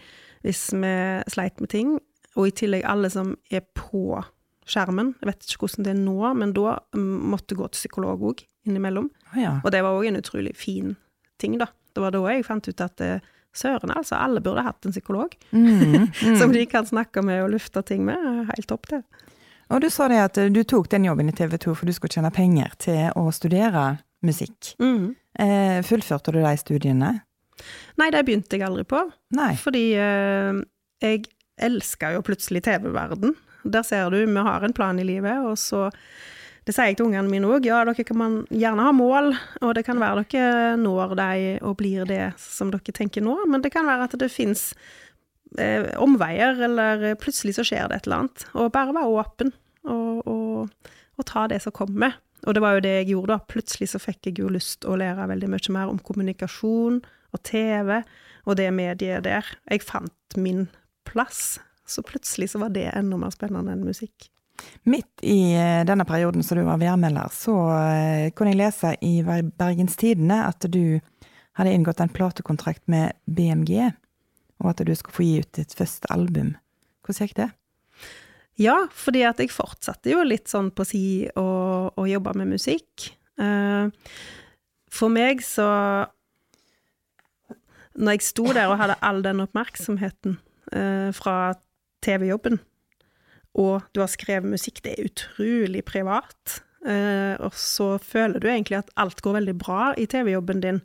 hvis 0.43 0.65
vi 0.75 0.91
sleit 1.31 1.63
med 1.63 1.71
ting. 1.71 1.93
Og 2.35 2.49
i 2.49 2.55
tillegg 2.59 2.83
alle 2.83 3.07
som 3.13 3.31
er 3.47 3.63
på 3.79 4.19
skjermen. 4.69 5.13
Jeg 5.21 5.29
vet 5.29 5.47
ikke 5.47 5.65
hvordan 5.65 5.87
det 5.87 5.93
er 5.93 6.01
nå, 6.01 6.17
men 6.41 6.53
da 6.57 6.75
mm, 6.95 7.15
måtte 7.31 7.57
gå 7.57 7.67
til 7.69 7.85
psykolog 7.85 8.25
òg 8.31 8.43
innimellom. 8.65 9.07
Oh, 9.31 9.39
ja. 9.39 9.55
Og 9.61 9.71
det 9.73 9.83
var 9.85 9.97
òg 9.97 10.09
en 10.09 10.19
utrolig 10.19 10.55
fin 10.57 10.95
ting, 11.41 11.57
da. 11.61 11.69
Det 11.95 12.03
var 12.03 12.15
da 12.15 12.23
jeg 12.31 12.47
fant 12.47 12.67
ut 12.67 12.83
at 12.83 13.03
eh, 13.05 13.27
søren, 13.57 13.93
altså, 13.95 14.17
alle 14.19 14.41
burde 14.43 14.65
hatt 14.65 14.85
en 14.85 14.95
psykolog. 14.95 15.35
Mm, 15.55 16.09
mm. 16.11 16.35
Som 16.39 16.51
de 16.53 16.65
kan 16.69 16.85
snakke 16.85 17.21
med 17.25 17.41
og 17.43 17.53
lufte 17.55 17.81
ting 17.85 18.03
med. 18.05 18.19
Helt 18.51 18.67
topp, 18.69 18.89
det. 18.91 19.01
Og 19.73 19.81
du 19.81 19.87
sa 19.89 20.07
det 20.11 20.19
at 20.21 20.37
eh, 20.37 20.51
du 20.53 20.61
tok 20.67 20.89
den 20.91 21.07
jobben 21.07 21.29
i 21.31 21.35
TV 21.35 21.55
2 21.61 21.73
for 21.73 21.89
du 21.89 21.93
skulle 21.95 22.13
tjene 22.13 22.31
penger 22.33 22.75
til 22.81 23.15
å 23.17 23.29
studere 23.33 23.85
musikk. 24.25 24.75
Mm. 24.81 25.15
Eh, 25.39 25.79
fullførte 25.85 26.33
du 26.35 26.41
de 26.43 26.53
studiene? 26.59 27.11
Nei, 27.99 28.11
det 28.13 28.25
begynte 28.27 28.59
jeg 28.59 28.67
aldri 28.67 28.85
på. 28.87 29.01
Nei. 29.37 29.53
Fordi 29.59 29.85
eh, 29.97 30.61
jeg 31.03 31.25
elska 31.65 32.13
jo 32.15 32.23
plutselig 32.25 32.65
TV-verden. 32.67 33.35
Der 33.65 33.85
ser 33.87 34.11
du, 34.13 34.19
vi 34.21 34.45
har 34.47 34.65
en 34.65 34.75
plan 34.75 34.99
i 35.01 35.07
livet, 35.07 35.41
og 35.41 35.57
så 35.57 35.87
det 36.65 36.73
sier 36.73 36.89
jeg 36.89 36.97
til 36.97 37.09
ungene 37.09 37.29
mine 37.29 37.49
òg. 37.53 37.67
Ja, 37.69 37.83
dere 37.85 38.05
kan 38.07 38.41
gjerne 38.49 38.87
ha 38.87 38.91
mål, 38.95 39.35
og 39.61 39.75
det 39.77 39.85
kan 39.85 40.01
være 40.01 40.25
dere 40.31 40.75
når 40.81 41.15
de 41.19 41.41
og 41.61 41.77
blir 41.77 42.07
det 42.09 42.33
som 42.41 42.71
dere 42.73 42.95
tenker 42.95 43.21
nå, 43.25 43.37
men 43.49 43.61
det 43.61 43.73
kan 43.75 43.85
være 43.85 44.07
at 44.09 44.17
det 44.21 44.31
fins 44.33 44.71
eh, 45.61 45.85
omveier, 46.01 46.57
eller 46.67 47.11
plutselig 47.21 47.57
så 47.59 47.67
skjer 47.67 47.89
det 47.89 47.99
et 47.99 48.09
eller 48.09 48.25
annet. 48.25 48.47
Og 48.57 48.73
bare 48.73 48.95
være 48.97 49.13
åpen, 49.21 49.53
og, 49.85 50.25
og, 50.25 50.89
og, 51.19 51.25
ta 51.29 51.45
det 51.51 51.61
som 51.61 51.75
kommer. 51.75 52.17
Og 52.45 52.57
det 52.57 52.61
var 52.65 52.77
jo 52.77 52.85
det 52.85 52.95
jeg 52.99 53.11
gjorde, 53.13 53.35
da. 53.35 53.51
Plutselig 53.53 53.91
så 53.93 54.01
fikk 54.01 54.31
jeg 54.31 54.41
jo 54.41 54.49
lyst 54.53 54.85
å 54.89 54.97
lære 54.97 55.29
veldig 55.29 55.51
mye 55.53 55.77
mer 55.77 55.93
om 55.93 56.01
kommunikasjon 56.01 56.99
og 57.33 57.45
TV, 57.45 57.99
og 58.45 58.57
det 58.57 58.71
mediet 58.73 59.25
der. 59.25 59.45
Jeg 59.69 59.85
fant 59.85 60.37
min 60.41 60.65
plass 61.05 61.59
så 61.85 62.01
plutselig 62.01 62.49
så 62.49 62.59
var 62.59 62.73
det 62.73 62.89
enda 62.97 63.17
mer 63.21 63.33
spennende 63.33 63.75
enn 63.75 63.85
musikk. 63.85 64.29
Midt 64.83 65.23
i 65.25 65.55
eh, 65.57 65.81
denne 65.87 66.05
perioden 66.05 66.43
som 66.43 66.59
du 66.59 66.63
var 66.67 66.77
værmelder, 66.77 67.31
så 67.33 67.55
eh, 67.73 68.31
kunne 68.37 68.53
jeg 68.53 68.61
lese 68.61 68.93
i 69.01 69.15
Bergens 69.25 69.97
Tidende 69.97 70.43
at 70.45 70.67
du 70.69 70.99
hadde 71.57 71.73
inngått 71.73 72.03
en 72.03 72.11
platekontrakt 72.13 72.83
med 72.91 73.15
BMG, 73.25 73.89
og 74.61 74.71
at 74.71 74.83
du 74.85 74.93
skulle 74.95 75.15
få 75.15 75.25
gi 75.25 75.39
ut 75.41 75.51
ditt 75.57 75.73
første 75.77 76.11
album. 76.13 76.53
Hvordan 77.05 77.27
gikk 77.27 77.37
det? 77.39 77.49
Ja, 78.61 78.75
fordi 78.93 79.25
at 79.27 79.41
jeg 79.41 79.51
fortsatte 79.51 80.13
jo 80.13 80.21
litt 80.23 80.47
sånn 80.51 80.69
på 80.75 80.85
si 80.87 81.05
å, 81.35 81.47
å 81.91 82.05
jobbe 82.07 82.35
med 82.39 82.53
musikk. 82.53 83.09
Eh, 83.41 83.89
for 84.95 85.11
meg 85.11 85.41
så 85.43 85.65
Når 87.95 88.15
jeg 88.15 88.23
sto 88.23 88.45
der 88.51 88.69
og 88.69 88.77
hadde 88.79 88.95
all 89.07 89.21
den 89.23 89.41
oppmerksomheten 89.43 90.37
fra 91.15 91.35
TV-jobben, 92.03 92.57
og 93.55 93.85
du 93.95 94.01
har 94.03 94.11
skrevet 94.11 94.51
musikk, 94.51 94.81
det 94.83 94.95
er 94.95 95.07
utrolig 95.07 95.85
privat, 95.87 96.59
eh, 96.85 97.35
og 97.39 97.55
så 97.57 97.95
føler 98.03 98.43
du 98.43 98.49
egentlig 98.51 98.81
at 98.81 98.91
alt 98.99 99.23
går 99.23 99.39
veldig 99.39 99.57
bra 99.61 99.93
i 99.97 100.07
TV-jobben 100.11 100.63
din. 100.63 100.83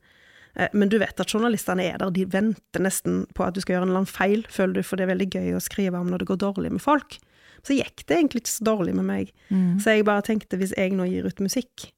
Men 0.75 0.91
du 0.91 0.97
vet 0.99 1.21
at 1.23 1.31
journalistene 1.31 1.85
er 1.87 2.01
der, 2.03 2.11
de 2.11 2.25
venter 2.27 2.83
nesten 2.83 3.21
på 3.39 3.45
at 3.47 3.55
du 3.55 3.61
skal 3.63 3.77
gjøre 3.77 3.85
en 3.87 3.93
eller 3.93 4.01
annen 4.01 4.11
feil, 4.11 4.41
føler 4.51 4.81
du, 4.81 4.83
for 4.83 4.99
det 4.99 5.05
er 5.05 5.13
veldig 5.13 5.29
gøy 5.31 5.53
å 5.55 5.63
skrive 5.63 6.01
om 6.03 6.11
når 6.11 6.25
det 6.25 6.27
går 6.33 6.41
dårlig 6.43 6.73
med 6.75 6.83
folk. 6.83 7.21
Så 7.67 7.77
gikk 7.77 8.05
det 8.07 8.17
egentlig 8.17 8.45
ikke 8.45 8.55
så 8.55 8.67
dårlig 8.67 8.97
med 8.97 9.07
meg. 9.09 9.33
Mm. 9.49 9.79
Så 9.81 9.95
jeg 9.95 10.07
bare 10.09 10.25
tenkte, 10.27 10.59
hvis 10.61 10.75
jeg 10.77 10.95
nå 10.97 11.07
gir 11.11 11.29
ut 11.29 11.43
musikk 11.45 11.91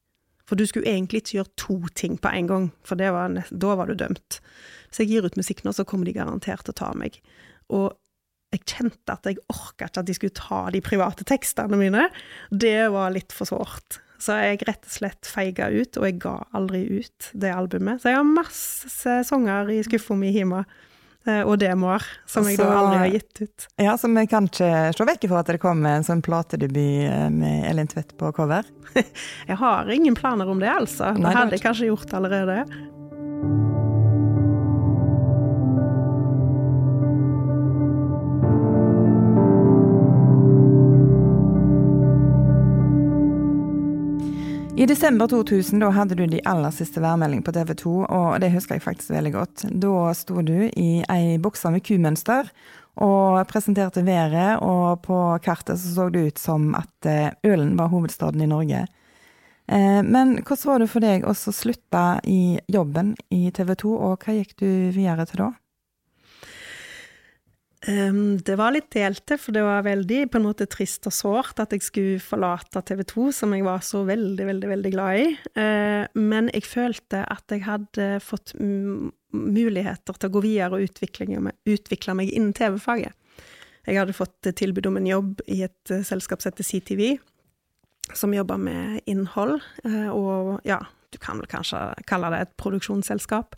For 0.49 0.59
du 0.59 0.67
skulle 0.67 0.91
egentlig 0.91 1.23
ikke 1.23 1.37
gjøre 1.38 1.57
to 1.57 1.76
ting 1.97 2.17
på 2.21 2.29
en 2.29 2.49
gang, 2.50 2.64
for 2.85 2.99
var 2.99 3.31
da 3.49 3.75
var 3.79 3.88
du 3.88 3.95
dømt. 3.95 4.41
Hvis 4.91 5.00
jeg 5.00 5.09
gir 5.09 5.25
ut 5.25 5.37
musikk 5.38 5.62
nå, 5.64 5.73
så 5.73 5.87
kommer 5.88 6.05
de 6.05 6.12
garantert 6.12 6.67
til 6.67 6.75
å 6.75 6.81
ta 6.81 6.91
meg. 6.99 7.21
Og 7.73 7.95
jeg 8.52 8.64
kjente 8.68 9.14
at 9.14 9.28
jeg 9.28 9.40
orka 9.52 9.88
ikke 9.88 10.02
at 10.04 10.09
de 10.09 10.16
skulle 10.16 10.37
ta 10.37 10.62
de 10.75 10.82
private 10.85 11.26
tekstene 11.28 11.78
mine. 11.80 12.06
Det 12.50 12.90
var 12.92 13.14
litt 13.14 13.35
for 13.35 13.49
sårt. 13.49 14.00
Så 14.23 14.37
jeg 14.38 14.62
rett 14.68 14.87
og 14.87 14.94
slett 14.94 15.26
feiga 15.26 15.66
ut, 15.73 15.99
og 15.99 16.06
jeg 16.06 16.21
ga 16.23 16.37
aldri 16.54 16.85
ut 17.00 17.32
det 17.35 17.50
albumet. 17.50 18.02
Så 18.02 18.12
jeg 18.12 18.21
har 18.21 18.28
masse 18.28 19.18
sanger 19.26 19.73
i 19.75 19.80
skuffa 19.82 20.14
mi 20.18 20.30
hjemme 20.37 20.62
Eh, 21.23 21.42
og 21.47 21.54
demoer, 21.62 22.02
som 22.26 22.47
jeg 22.50 22.59
da 22.59 22.66
aldri 22.80 22.99
har 22.99 23.12
gitt 23.14 23.42
ut. 23.44 23.66
Ja, 23.78 23.94
Så 23.99 24.11
vi 24.11 24.25
kan 24.26 24.49
ikke 24.49 24.71
se 24.97 25.06
vekk 25.06 25.26
ifra 25.28 25.42
at 25.44 25.52
det 25.54 25.61
kommer 25.62 25.94
en 25.94 26.06
sånn 26.06 26.23
platedebut 26.25 27.06
eh, 27.06 27.28
med 27.30 27.68
Elin 27.71 27.90
Tvedt 27.90 28.16
på 28.18 28.32
cover? 28.35 28.66
jeg 29.50 29.59
har 29.61 29.90
ingen 29.94 30.18
planer 30.18 30.50
om 30.50 30.59
det, 30.62 30.73
altså. 30.73 31.12
Det 31.14 31.37
hadde 31.37 31.54
jeg 31.59 31.62
kanskje 31.62 31.92
gjort 31.92 32.16
allerede. 32.18 32.64
I 44.83 44.87
desember 44.87 45.29
2000 45.29 45.79
da 45.79 45.93
hadde 45.95 46.17
du 46.19 46.25
de 46.27 46.41
aller 46.49 46.73
siste 46.75 46.99
værmelding 46.99 47.45
på 47.47 47.53
TV 47.55 47.69
2, 47.79 47.91
og 48.03 48.41
det 48.43 48.49
husker 48.51 48.75
jeg 48.75 48.83
faktisk 48.83 49.12
veldig 49.15 49.31
godt. 49.37 49.62
Da 49.79 50.09
sto 50.19 50.43
du 50.43 50.57
i 50.67 51.05
ei 51.07 51.37
bukse 51.39 51.71
med 51.71 51.85
kumønster 51.87 52.51
og 52.99 53.47
presenterte 53.47 54.03
været, 54.03 54.59
og 54.59 55.05
på 55.07 55.21
kartet 55.45 55.79
så, 55.79 55.93
så 55.95 56.09
det 56.11 56.25
ut 56.33 56.43
som 56.43 56.73
at 56.75 57.07
eh, 57.07 57.31
Ølen 57.47 57.77
var 57.79 57.93
hovedstaden 57.95 58.43
i 58.43 58.51
Norge. 58.51 58.83
Eh, 59.71 60.03
men 60.03 60.41
hvordan 60.41 60.67
var 60.73 60.83
det 60.83 60.91
for 60.91 61.07
deg 61.07 61.31
å 61.31 61.37
slutte 61.39 62.07
i 62.27 62.59
jobben 62.67 63.15
i 63.31 63.53
TV 63.55 63.77
2, 63.87 63.95
og 64.09 64.27
hva 64.27 64.35
gikk 64.41 64.57
du 64.59 64.67
videre 64.99 65.31
til 65.31 65.45
da? 65.45 65.53
Um, 67.89 68.37
det 68.39 68.55
var 68.61 68.71
litt 68.77 68.93
delte, 68.95 69.35
for 69.43 69.55
det 69.57 69.65
var 69.67 69.83
veldig 69.83 70.21
på 70.31 70.39
en 70.39 70.45
måte 70.47 70.69
trist 70.71 71.09
og 71.11 71.15
sårt 71.17 71.59
at 71.59 71.73
jeg 71.75 71.83
skulle 71.83 72.21
forlate 72.23 72.79
TV 72.87 73.03
2, 73.11 73.25
som 73.35 73.55
jeg 73.57 73.65
var 73.67 73.83
så 73.83 74.05
veldig, 74.07 74.47
veldig, 74.47 74.69
veldig 74.71 74.93
glad 74.95 75.19
i. 75.19 75.25
Uh, 75.59 76.05
men 76.15 76.51
jeg 76.53 76.69
følte 76.71 77.25
at 77.27 77.51
jeg 77.51 77.67
hadde 77.67 78.07
fått 78.23 78.55
muligheter 78.55 80.15
til 80.15 80.31
å 80.31 80.37
gå 80.37 80.45
videre 80.45 80.78
og 80.78 80.87
utvikle, 80.87 82.15
meg 82.21 82.30
innen 82.30 82.54
TV-faget. 82.54 83.19
Jeg 83.83 83.99
hadde 83.99 84.15
fått 84.15 84.52
tilbud 84.54 84.87
om 84.87 85.00
en 85.00 85.11
jobb 85.11 85.43
i 85.50 85.65
et 85.67 85.91
uh, 85.91 86.06
selskap 86.06 86.43
som 86.45 86.52
heter 86.52 86.69
CTV, 86.71 87.06
som 88.15 88.35
jobber 88.35 88.63
med 88.63 89.02
innhold, 89.11 89.59
uh, 89.89 90.11
og 90.15 90.61
ja, 90.69 90.85
du 91.13 91.19
kan 91.21 91.41
vel 91.41 91.49
kanskje 91.50 91.78
kalle 92.09 92.30
det 92.33 92.41
et 92.43 92.54
produksjonsselskap. 92.61 93.56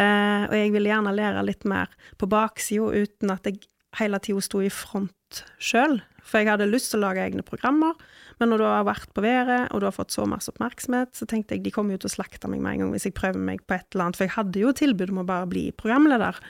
Eh, 0.00 0.46
og 0.48 0.54
jeg 0.56 0.72
ville 0.72 0.90
gjerne 0.90 1.12
lære 1.14 1.44
litt 1.44 1.66
mer 1.68 1.92
på 2.20 2.28
baksida, 2.30 2.88
uten 3.04 3.34
at 3.34 3.48
jeg 3.48 3.60
hele 3.98 4.20
tida 4.22 4.42
sto 4.44 4.60
i 4.64 4.72
front 4.72 5.44
sjøl. 5.62 6.00
For 6.24 6.40
jeg 6.40 6.54
hadde 6.54 6.70
lyst 6.70 6.92
til 6.92 7.02
å 7.02 7.08
lage 7.08 7.24
egne 7.24 7.44
programmer, 7.44 7.98
men 8.40 8.50
når 8.50 8.62
du 8.62 8.66
har 8.66 8.86
vært 8.88 9.10
på 9.14 9.22
været, 9.22 9.68
og 9.70 9.82
du 9.82 9.86
har 9.86 9.94
fått 9.94 10.14
så 10.14 10.24
masse 10.28 10.50
oppmerksomhet, 10.50 11.12
så 11.14 11.28
tenkte 11.28 11.54
jeg 11.54 11.66
de 11.66 11.72
kommer 11.74 11.94
jo 11.94 12.02
til 12.02 12.10
å 12.10 12.14
slakte 12.16 12.48
meg 12.50 12.64
med 12.64 12.74
en 12.74 12.84
gang 12.84 12.94
hvis 12.94 13.06
jeg 13.10 13.16
prøver 13.18 13.42
meg 13.50 13.62
på 13.68 13.76
et 13.76 13.86
eller 13.92 14.06
annet, 14.06 14.18
for 14.18 14.26
jeg 14.26 14.36
hadde 14.38 14.64
jo 14.64 14.72
tilbud 14.74 15.12
om 15.12 15.22
å 15.22 15.28
bare 15.28 15.50
bli 15.50 15.66
programleder. 15.76 16.40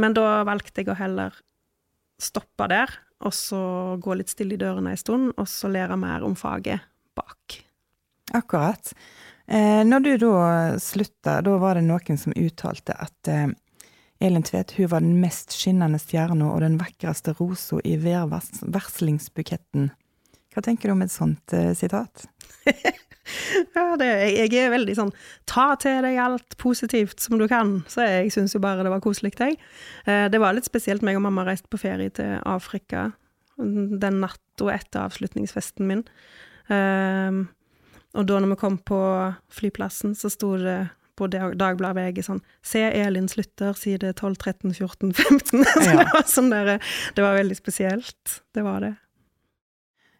Men 0.00 0.16
da 0.18 0.44
valgte 0.46 0.84
jeg 0.84 0.92
å 0.92 0.98
heller 1.00 1.40
stoppe 2.20 2.68
der, 2.70 2.92
og 3.24 3.34
så 3.34 3.60
gå 4.02 4.18
litt 4.18 4.32
stille 4.32 4.58
i 4.58 4.60
dørene 4.60 4.92
en 4.92 5.00
stund, 5.00 5.32
og 5.40 5.48
så 5.50 5.72
lære 5.72 5.96
mer 5.98 6.26
om 6.26 6.36
faget 6.38 6.84
bak. 7.16 7.58
Akkurat. 8.36 8.92
Eh, 9.46 9.82
når 9.84 10.04
du 10.04 10.12
da 10.22 10.36
slutta, 10.80 11.40
da 11.44 11.58
var 11.60 11.78
det 11.78 11.84
noen 11.88 12.20
som 12.20 12.36
uttalte 12.36 12.96
at 12.96 13.30
eh, 13.30 13.48
Elin 14.22 14.44
Tvedt 14.46 14.76
hun 14.78 14.90
var 14.92 15.02
den 15.04 15.18
mest 15.22 15.54
skinnende 15.56 15.98
stjerna 16.00 16.52
og 16.52 16.62
den 16.64 16.78
vakreste 16.80 17.34
rosa 17.38 17.80
i 17.84 17.96
værvarslingsbuketten. 18.00 19.90
Hva 20.54 20.62
tenker 20.62 20.88
du 20.88 20.94
om 20.94 21.02
et 21.02 21.12
sånt 21.12 21.54
uh, 21.56 21.72
sitat? 21.74 22.28
ja, 23.74 23.86
det, 23.98 24.06
jeg, 24.06 24.52
jeg 24.52 24.62
er 24.62 24.72
veldig 24.74 24.94
sånn 24.96 25.10
ta 25.50 25.72
til 25.82 25.98
deg 26.06 26.20
alt 26.22 26.56
positivt 26.62 27.24
som 27.24 27.40
du 27.40 27.48
kan, 27.50 27.80
så 27.90 28.06
jeg 28.06 28.30
syns 28.34 28.54
jo 28.54 28.62
bare 28.62 28.86
det 28.86 28.92
var 28.94 29.02
koselig, 29.04 29.34
jeg. 29.40 29.58
Uh, 30.06 30.30
det 30.30 30.40
var 30.42 30.54
litt 30.54 30.68
spesielt 30.68 31.04
meg 31.06 31.18
og 31.18 31.26
mamma 31.26 31.46
reiste 31.48 31.70
på 31.72 31.82
ferie 31.82 32.14
til 32.14 32.38
Afrika 32.46 33.10
den 33.58 34.18
natta 34.22 34.70
etter 34.74 35.04
avslutningsfesten 35.04 35.86
min. 35.90 36.02
Uh, 36.70 37.44
og 38.14 38.26
da 38.30 38.38
når 38.38 38.54
vi 38.54 38.60
kom 38.62 38.78
på 38.78 39.00
flyplassen, 39.50 40.14
så 40.18 40.30
sto 40.30 40.54
det 40.60 40.78
på 41.18 41.28
Dagbladet 41.30 41.96
VG 41.96 42.26
sånn 42.26 42.42
Se 42.64 42.82
Elin 42.82 43.28
slutter, 43.30 43.76
side 43.78 44.14
12, 44.18 44.34
13, 44.36 44.74
14, 44.74 45.14
15. 45.14 45.64
Så 45.64 45.88
ja. 45.88 45.96
det, 46.02 46.10
var 46.12 46.28
sånn 46.28 46.52
der, 46.52 46.76
det 47.14 47.24
var 47.24 47.38
veldig 47.38 47.56
spesielt. 47.58 48.38
Det 48.54 48.66
var 48.66 48.84
det. 48.84 48.94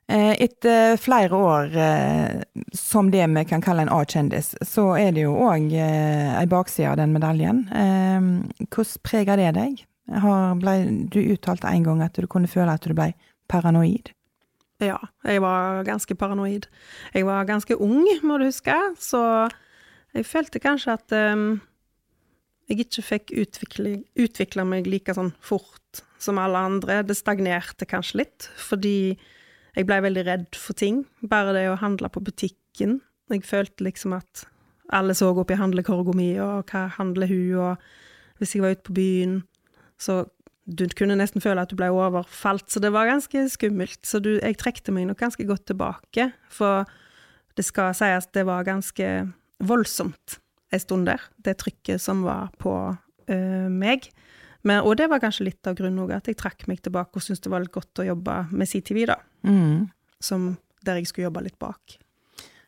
Eh, 0.06 0.34
etter 0.44 0.98
flere 1.00 1.36
år 1.36 1.76
eh, 1.80 2.42
som 2.76 3.08
det 3.10 3.24
vi 3.24 3.44
kan 3.48 3.62
kalle 3.64 3.86
en 3.86 3.92
A-kjendis, 3.92 4.52
så 4.60 4.90
er 5.00 5.14
det 5.16 5.24
jo 5.24 5.32
òg 5.46 5.72
eh, 5.72 6.34
ei 6.36 6.44
bakside 6.50 6.90
av 6.90 6.98
den 7.00 7.14
medaljen. 7.16 7.64
Hvordan 8.68 9.04
preger 9.06 9.40
det 9.40 9.54
deg? 9.56 9.86
Har, 10.20 10.58
ble, 10.60 10.74
du 11.08 11.22
uttalte 11.32 11.70
en 11.70 11.86
gang 11.86 12.04
at 12.04 12.20
du 12.20 12.28
kunne 12.28 12.50
føle 12.50 12.76
at 12.76 12.84
du 12.84 12.92
ble 12.92 13.14
paranoid? 13.48 14.12
Ja, 14.82 14.98
jeg 15.24 15.40
var 15.40 15.84
ganske 15.86 16.16
paranoid. 16.18 16.66
Jeg 17.14 17.24
var 17.24 17.48
ganske 17.48 17.78
ung, 17.80 18.04
må 18.26 18.36
du 18.38 18.50
huske, 18.50 18.76
så 19.00 19.48
jeg 20.14 20.26
følte 20.28 20.62
kanskje 20.62 20.94
at 20.94 21.14
um, 21.34 21.46
jeg 22.70 22.86
ikke 22.86 23.04
fikk 23.04 23.32
utvikla 23.36 24.64
meg 24.68 24.88
like 24.88 25.14
sånn 25.16 25.32
fort 25.44 26.04
som 26.22 26.38
alle 26.40 26.60
andre. 26.70 27.02
Det 27.04 27.16
stagnerte 27.18 27.88
kanskje 27.88 28.22
litt, 28.22 28.48
fordi 28.56 29.14
jeg 29.74 29.88
blei 29.88 30.00
veldig 30.04 30.24
redd 30.28 30.58
for 30.58 30.78
ting. 30.78 31.02
Bare 31.20 31.54
det 31.56 31.66
å 31.68 31.80
handle 31.80 32.10
på 32.12 32.22
butikken. 32.24 33.00
Jeg 33.32 33.44
følte 33.48 33.86
liksom 33.86 34.14
at 34.16 34.46
alle 34.94 35.16
så 35.16 35.30
opp 35.32 35.50
i 35.50 35.58
handlekorga 35.58 36.14
mi, 36.16 36.30
og 36.42 36.70
hva 36.70 36.86
handler 36.98 37.30
hun, 37.30 37.58
og 37.58 38.40
hvis 38.40 38.54
jeg 38.54 38.64
var 38.64 38.74
ute 38.76 38.86
på 38.86 38.96
byen, 38.96 39.38
så 40.00 40.24
du 40.64 40.86
kunne 40.96 41.16
nesten 41.18 41.42
føle 41.44 41.60
at 41.60 41.72
du 41.72 41.76
ble 41.76 41.90
overfalt, 41.92 42.70
så 42.72 42.80
det 42.80 42.92
var 42.94 43.10
ganske 43.10 43.46
skummelt. 43.52 44.00
Så 44.06 44.20
du, 44.24 44.36
jeg 44.38 44.56
trekte 44.60 44.94
meg 44.94 45.08
nok 45.08 45.20
ganske 45.20 45.44
godt 45.48 45.66
tilbake, 45.68 46.30
for 46.52 46.88
det 47.58 47.66
skal 47.66 47.92
sies 47.96 48.30
det 48.32 48.46
var 48.48 48.64
ganske 48.66 49.08
voldsomt 49.62 50.38
en 50.74 50.82
stund 50.82 51.06
der, 51.06 51.22
det 51.44 51.58
trykket 51.60 52.02
som 52.02 52.24
var 52.26 52.50
på 52.58 52.72
uh, 52.94 53.68
meg. 53.70 54.08
Men, 54.64 54.80
og 54.82 54.96
det 54.98 55.10
var 55.12 55.20
kanskje 55.22 55.50
litt 55.50 55.68
av 55.68 55.76
grunnen 55.78 56.02
òg, 56.06 56.14
at 56.16 56.30
jeg 56.30 56.38
trakk 56.40 56.64
meg 56.70 56.80
tilbake 56.82 57.18
og 57.18 57.24
syntes 57.24 57.44
det 57.44 57.52
var 57.52 57.62
litt 57.62 57.74
godt 57.74 58.00
å 58.00 58.08
jobbe 58.08 58.38
med 58.50 58.70
CTV, 58.70 59.04
da. 59.12 59.18
Mm. 59.46 59.84
Som 60.24 60.54
der 60.84 60.98
jeg 61.00 61.10
skulle 61.10 61.28
jobbe 61.28 61.44
litt 61.44 61.58
bak. 61.60 61.98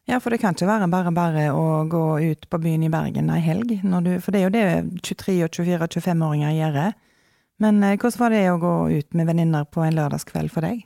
Ja, 0.07 0.21
for 0.23 0.31
det 0.31 0.39
kan 0.39 0.55
ikke 0.55 0.69
være 0.69 0.87
bare 0.93 1.11
bare 1.15 1.47
å 1.51 1.83
gå 1.91 2.05
ut 2.23 2.47
på 2.47 2.61
byen 2.63 2.85
i 2.87 2.91
Bergen 2.93 3.33
ei 3.35 3.41
helg, 3.43 3.73
du, 3.83 4.13
for 4.23 4.31
det 4.31 4.41
er 4.41 4.45
jo 4.45 4.53
det 4.55 4.67
23-, 5.03 5.41
og 5.49 5.57
24- 5.57 5.81
og 5.83 5.97
25-åringer 5.99 6.53
gjør. 6.55 6.79
Men 7.65 7.81
eh, 7.83 7.97
hvordan 7.97 8.21
var 8.21 8.35
det 8.35 8.45
å 8.53 8.61
gå 8.63 8.75
ut 8.93 9.17
med 9.17 9.27
venninner 9.33 9.67
på 9.67 9.83
en 9.83 9.97
lørdagskveld 9.97 10.53
for 10.53 10.69
deg? 10.69 10.85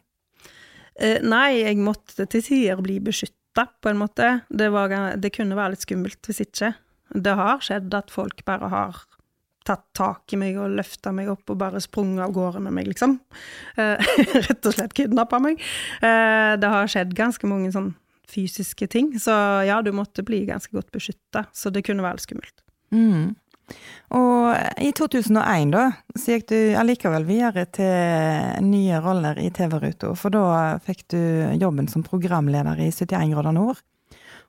Eh, 0.96 1.20
nei, 1.26 1.60
jeg 1.60 1.82
måtte 1.82 2.24
til 2.30 2.44
tider 2.46 2.80
bli 2.84 2.96
beskytta, 3.04 3.36
på 3.56 3.90
en 3.90 4.00
måte. 4.00 4.40
Det, 4.48 4.68
var, 4.72 4.92
det, 5.16 5.32
kunne 5.34 5.58
være 5.58 5.74
litt 5.74 5.86
skummelt 5.86 6.28
hvis 6.28 6.42
ikke. 6.44 6.74
Det 7.10 7.34
har 7.38 7.62
skjedd 7.64 7.94
at 7.96 8.12
folk 8.14 8.44
bare 8.46 8.70
har 8.70 9.00
tatt 9.66 9.84
tak 9.96 10.32
i 10.32 10.38
meg 10.40 10.56
og 10.58 10.72
løfta 10.78 11.12
meg 11.12 11.28
opp 11.32 11.50
og 11.52 11.58
bare 11.60 11.82
sprunget 11.82 12.24
av 12.24 12.34
gårde 12.34 12.62
med 12.64 12.74
meg, 12.78 12.88
liksom. 12.90 13.18
Eh, 13.76 14.12
rett 14.46 14.66
og 14.66 14.76
slett 14.76 14.94
kidnappa 14.96 15.40
meg. 15.42 15.60
Eh, 16.00 16.54
det 16.60 16.70
har 16.72 16.90
skjedd 16.90 17.12
ganske 17.18 17.50
mange 17.50 17.72
sånn 17.74 17.92
fysiske 18.30 18.86
ting, 18.90 19.12
så 19.20 19.34
ja, 19.66 19.80
du 19.82 19.90
måtte 19.94 20.22
bli 20.26 20.44
ganske 20.48 20.72
godt 20.74 20.92
beskytta, 20.94 21.48
så 21.52 21.72
det 21.74 21.82
kunne 21.86 22.04
være 22.06 22.20
litt 22.20 22.28
skummelt. 22.28 22.62
Mm. 22.94 23.34
Og 24.10 24.82
i 24.82 24.90
2001, 24.96 25.70
da, 25.70 25.84
så 26.18 26.34
gikk 26.34 26.48
du 26.50 26.56
allikevel 26.80 27.26
videre 27.28 27.66
til 27.70 28.66
nye 28.66 28.98
roller 29.04 29.38
i 29.38 29.52
TV-ruta, 29.54 30.10
for 30.18 30.34
da 30.34 30.80
fikk 30.82 31.04
du 31.14 31.20
jobben 31.60 31.86
som 31.90 32.02
programleder 32.06 32.80
i 32.82 32.90
71 32.90 33.36
grader 33.36 33.54
nord. 33.54 33.78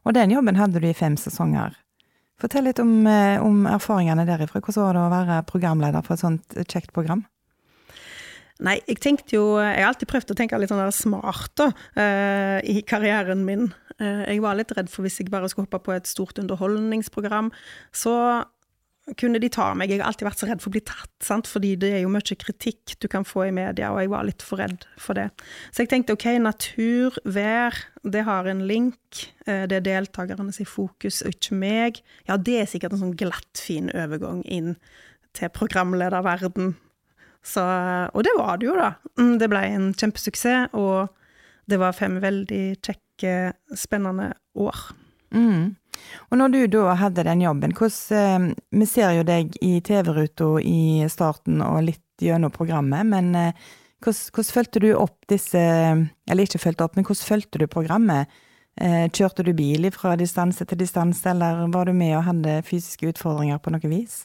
Og 0.02 0.18
den 0.18 0.34
jobben 0.34 0.58
hadde 0.58 0.82
du 0.82 0.88
i 0.90 0.98
fem 0.98 1.18
sesonger. 1.20 1.76
Fortell 2.42 2.66
litt 2.66 2.80
om, 2.82 3.06
eh, 3.06 3.38
om 3.38 3.68
erfaringene 3.70 4.26
derifra. 4.26 4.64
Hvordan 4.66 4.88
var 4.88 4.98
det 4.98 5.04
å 5.04 5.14
være 5.14 5.46
programleder 5.46 6.02
for 6.02 6.16
et 6.16 6.24
sånt 6.26 6.58
kjekt 6.66 6.92
program? 6.92 7.22
Nei, 8.62 8.78
jeg 8.86 9.00
tenkte 9.02 9.36
jo 9.36 9.58
Jeg 9.58 9.82
har 9.82 9.90
alltid 9.90 10.10
prøvd 10.10 10.34
å 10.34 10.38
tenke 10.38 10.58
litt 10.62 10.70
sånn 10.70 10.94
smart 10.94 11.54
da, 11.58 11.72
uh, 11.98 12.60
i 12.62 12.82
karrieren 12.86 13.46
min. 13.46 13.74
Uh, 13.98 14.26
jeg 14.28 14.42
var 14.42 14.58
litt 14.58 14.74
redd 14.78 14.90
for 14.90 15.02
hvis 15.06 15.18
jeg 15.18 15.32
bare 15.34 15.50
skulle 15.50 15.66
hoppe 15.66 15.82
på 15.82 15.96
et 15.96 16.06
stort 16.10 16.38
underholdningsprogram, 16.38 17.50
så 17.92 18.46
kunne 19.20 19.40
de 19.42 19.50
ta 19.52 19.72
meg. 19.78 19.92
Jeg 19.92 20.02
har 20.02 20.10
alltid 20.12 20.28
vært 20.28 20.42
så 20.42 20.48
redd 20.50 20.62
for 20.64 20.72
å 20.72 20.76
bli 20.76 20.84
tatt, 20.88 21.12
sant? 21.24 21.50
fordi 21.50 21.74
det 21.80 21.92
er 21.96 22.04
jo 22.04 22.12
mye 22.14 22.38
kritikk 22.44 22.96
du 23.04 23.08
kan 23.12 23.26
få 23.28 23.48
i 23.48 23.54
media, 23.56 23.92
og 23.92 24.02
jeg 24.02 24.12
var 24.14 24.28
litt 24.28 24.46
for 24.46 24.62
redd 24.62 24.86
for 25.02 25.18
det. 25.18 25.28
Så 25.72 25.84
jeg 25.84 25.92
tenkte 25.92 26.16
ok, 26.18 26.28
natur, 26.44 27.18
vær, 27.26 27.78
det 28.04 28.26
har 28.28 28.50
en 28.50 28.64
link. 28.70 29.26
Eh, 29.48 29.66
det 29.70 29.82
er 29.82 29.88
deltakerne 29.88 30.54
sin 30.56 30.70
fokus, 30.70 31.22
og 31.26 31.36
ikke 31.36 31.58
meg. 31.60 32.02
Ja, 32.30 32.38
det 32.38 32.60
er 32.62 32.70
sikkert 32.70 32.96
en 32.96 33.04
sånn 33.06 33.18
glatt, 33.20 33.52
fin 33.60 33.92
overgang 33.94 34.46
inn 34.46 34.76
til 35.38 35.52
programlederverden. 35.56 36.76
Så, 37.42 37.64
og 38.14 38.26
det 38.26 38.34
var 38.38 38.60
det 38.62 38.70
jo, 38.70 38.78
da. 38.78 38.94
Mm, 39.18 39.36
det 39.42 39.50
ble 39.50 39.66
en 39.72 39.92
kjempesuksess, 39.98 40.76
og 40.78 41.10
det 41.70 41.80
var 41.82 41.98
fem 41.98 42.20
veldig 42.22 42.66
kjekke, 42.84 43.54
spennende 43.78 44.32
år. 44.58 44.92
Mm. 45.34 45.78
Og 46.32 46.40
når 46.40 46.54
du 46.54 46.60
da 46.78 46.96
hadde 47.00 47.26
den 47.28 47.44
jobben, 47.44 47.74
hvordan 47.78 48.52
eh, 48.52 48.80
Vi 48.82 48.88
ser 48.90 49.18
jo 49.18 49.28
deg 49.28 49.56
i 49.62 49.80
TV-ruta 49.84 50.54
i 50.64 51.08
starten 51.12 51.62
og 51.66 51.84
litt 51.90 52.06
gjennom 52.22 52.54
programmet, 52.54 53.08
men 53.08 53.36
eh, 53.36 53.68
hvordan, 54.02 54.54
fulgte 54.54 54.82
du 54.82 54.92
opp 54.96 55.18
disse 55.30 55.60
Eller 55.60 56.48
ikke 56.48 56.62
fulgte 56.62 56.88
opp, 56.88 56.96
men 56.98 57.06
hvordan 57.06 57.28
fulgte 57.28 57.62
du 57.62 57.68
programmet? 57.68 58.32
Eh, 58.80 59.10
kjørte 59.12 59.44
du 59.44 59.52
bil 59.54 59.90
fra 59.92 60.16
distanse 60.16 60.66
til 60.66 60.80
distanse, 60.80 61.28
eller 61.30 61.68
var 61.74 61.90
du 61.90 61.94
med 61.94 62.16
og 62.18 62.26
hadde 62.30 62.62
fysiske 62.66 63.12
utfordringer 63.12 63.60
på 63.60 63.74
noe 63.74 63.92
vis? 63.92 64.24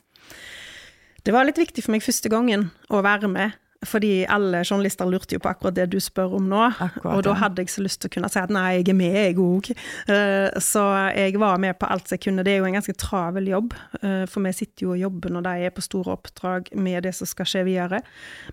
Det 1.26 1.34
var 1.34 1.48
litt 1.48 1.58
viktig 1.58 1.82
for 1.82 1.96
meg 1.96 2.04
første 2.06 2.30
gangen 2.30 2.68
å 2.86 3.02
være 3.02 3.28
med 3.30 3.56
fordi 3.84 4.24
alle 4.32 4.62
journalister 4.64 5.08
lurte 5.10 5.36
jo 5.36 5.42
på 5.42 5.50
akkurat 5.50 5.76
det 5.76 5.88
du 5.92 5.98
spør 6.00 6.38
om 6.38 6.48
nå. 6.50 6.62
Akkurat, 6.70 7.16
og 7.16 7.24
da 7.26 7.34
hadde 7.40 7.64
jeg 7.64 7.72
så 7.74 7.84
lyst 7.84 8.00
til 8.02 8.10
å 8.10 8.14
kunne 8.16 8.30
si 8.32 8.40
at 8.40 8.52
nei, 8.54 8.66
jeg 8.78 8.88
er 8.92 8.98
med, 8.98 9.18
jeg 9.18 9.38
òg. 9.42 9.70
Eh, 10.12 10.58
så 10.64 10.84
jeg 11.16 11.36
var 11.42 11.60
med 11.62 11.76
på 11.80 11.90
alt 11.92 12.12
jeg 12.14 12.24
kunne. 12.24 12.44
Det 12.46 12.54
er 12.54 12.60
jo 12.62 12.68
en 12.70 12.78
ganske 12.78 12.96
travel 13.00 13.50
jobb, 13.52 13.76
eh, 14.02 14.24
for 14.30 14.46
vi 14.46 14.54
sitter 14.56 14.86
jo 14.86 14.94
og 14.94 15.02
jobber 15.04 15.36
når 15.36 15.46
de 15.48 15.68
er 15.68 15.76
på 15.76 15.84
store 15.84 16.16
oppdrag 16.16 16.72
med 16.74 17.06
det 17.06 17.14
som 17.18 17.28
skal 17.28 17.48
skje 17.50 17.66
videre. 17.68 18.02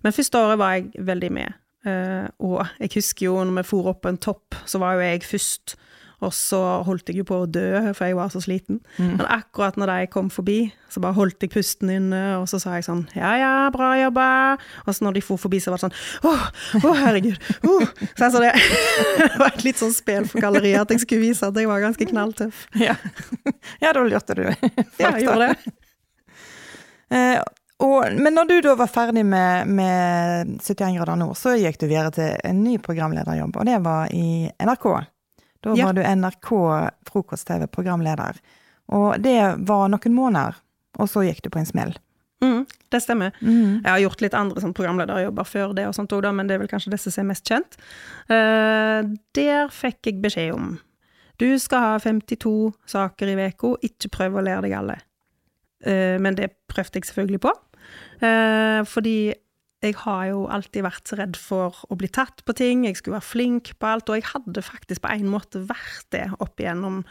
Men 0.04 0.16
første 0.16 0.42
året 0.42 0.62
var 0.62 0.78
jeg 0.78 1.08
veldig 1.12 1.32
med. 1.40 1.60
Eh, 1.84 2.28
og 2.44 2.62
jeg 2.80 2.96
husker 2.98 3.28
jo 3.28 3.40
når 3.44 3.62
vi 3.62 3.70
for 3.72 3.94
opp 3.94 4.08
en 4.10 4.22
topp, 4.22 4.60
så 4.66 4.82
var 4.84 4.98
jo 4.98 5.08
jeg 5.08 5.26
først. 5.28 5.78
Og 6.24 6.32
så 6.36 6.60
holdt 6.88 7.10
jeg 7.12 7.22
jo 7.22 7.26
på 7.28 7.42
å 7.44 7.50
dø, 7.50 7.68
for 7.92 8.08
jeg 8.08 8.18
var 8.18 8.32
så 8.34 8.42
sliten. 8.44 8.80
Mm. 8.98 9.18
Men 9.20 9.26
akkurat 9.28 9.78
når 9.80 9.92
de 9.92 10.10
kom 10.14 10.30
forbi, 10.34 10.58
så 10.92 11.02
bare 11.04 11.18
holdt 11.18 11.44
jeg 11.44 11.52
pusten 11.54 11.92
inne, 11.92 12.22
og 12.40 12.48
så 12.52 12.60
sa 12.62 12.78
jeg 12.78 12.86
sånn 12.88 13.04
Ja, 13.18 13.34
ja, 13.40 13.54
bra 13.74 13.94
jobba. 14.00 14.28
Og 14.86 14.96
så 14.96 15.08
når 15.08 15.18
de 15.18 15.26
for 15.26 15.42
forbi, 15.42 15.60
så 15.64 15.74
var 15.74 15.82
det 15.82 15.88
sånn 15.88 16.30
Å, 16.30 16.34
å 16.84 16.94
herregud. 17.02 17.40
Oh. 17.68 17.84
Så 18.14 18.30
altså, 18.30 18.44
det, 18.44 18.54
det 19.20 19.32
var 19.42 19.50
et 19.52 19.66
litt 19.68 19.82
sånn 19.82 19.96
spel 19.96 20.30
for 20.30 20.44
galleriet 20.44 20.86
at 20.86 20.94
jeg 20.96 21.04
skulle 21.06 21.26
vise 21.26 21.50
at 21.50 21.58
jeg 21.58 21.70
var 21.70 21.84
ganske 21.84 22.08
knalltøff. 22.14 22.68
Ja, 22.80 22.96
ja 23.84 23.96
da 23.96 24.06
lurte 24.06 24.38
du. 24.38 24.46
ja, 24.48 25.10
jeg 25.10 25.28
gjorde 25.28 25.52
det. 25.52 25.76
Eh, 27.14 27.42
og, 27.84 28.14
men 28.16 28.36
når 28.38 28.50
du 28.50 28.56
da 28.64 28.76
var 28.80 28.92
ferdig 28.92 29.26
med, 29.28 29.68
med 29.68 30.54
71 30.62 30.96
grader 30.98 31.18
nord, 31.20 31.36
så 31.38 31.56
gikk 31.58 31.82
du 31.82 31.88
videre 31.90 32.14
til 32.16 32.30
en 32.48 32.62
ny 32.64 32.78
programlederjobb, 32.84 33.58
og 33.60 33.68
det 33.68 33.80
var 33.84 34.14
i 34.16 34.48
NRK. 34.62 34.88
Da 35.64 35.74
ja. 35.78 35.88
var 35.88 35.98
du 35.98 36.04
NRK 36.04 36.50
frokost-TV-programleder. 37.08 38.40
Og 38.94 39.16
det 39.24 39.40
var 39.64 39.92
noen 39.92 40.16
måneder, 40.16 40.58
og 41.00 41.10
så 41.10 41.24
gikk 41.26 41.44
du 41.46 41.52
på 41.54 41.62
en 41.62 41.70
smell. 41.70 41.94
Mm, 42.44 42.66
det 42.92 43.00
stemmer. 43.02 43.32
Mm. 43.40 43.80
Jeg 43.84 43.90
har 43.90 44.02
gjort 44.04 44.24
litt 44.26 44.36
andre 44.36 44.64
sånn 44.64 44.76
programlederjobber 44.76 45.48
før 45.48 45.76
det, 45.78 45.88
og 45.88 45.96
sånt 45.96 46.12
også, 46.12 46.34
men 46.36 46.50
det 46.50 46.58
er 46.58 46.64
vel 46.66 46.72
kanskje 46.72 46.92
disse 46.92 47.14
som 47.14 47.24
er 47.24 47.30
mest 47.32 47.48
kjent. 47.48 47.78
Uh, 48.28 49.14
der 49.38 49.72
fikk 49.72 50.10
jeg 50.10 50.20
beskjed 50.24 50.52
om 50.56 50.74
du 51.42 51.48
skal 51.60 51.82
ha 51.82 51.94
52 52.00 52.74
saker 52.92 53.32
i 53.32 53.48
uka, 53.48 53.74
ikke 53.88 54.12
prøv 54.14 54.38
å 54.38 54.44
lære 54.46 54.68
deg 54.68 54.76
alle. 54.78 55.00
Uh, 55.88 56.20
men 56.22 56.36
det 56.40 56.52
prøvde 56.72 57.00
jeg 57.00 57.10
selvfølgelig 57.10 57.42
på. 57.48 57.56
Uh, 58.24 58.84
fordi 58.88 59.34
jeg 59.84 59.98
har 60.00 60.28
jo 60.30 60.44
alltid 60.52 60.86
vært 60.86 61.10
så 61.10 61.18
redd 61.20 61.38
for 61.40 61.78
å 61.92 61.98
bli 62.00 62.08
tatt 62.14 62.44
på 62.48 62.56
ting, 62.56 62.86
jeg 62.88 62.98
skulle 63.00 63.18
være 63.18 63.28
flink 63.28 63.72
på 63.80 63.90
alt, 63.90 64.10
og 64.10 64.20
jeg 64.20 64.30
hadde 64.30 64.64
faktisk 64.64 65.04
på 65.04 65.12
en 65.12 65.32
måte 65.32 65.64
vært 65.68 66.08
det 66.16 66.24
opp 66.44 66.62
igjennom. 66.62 67.02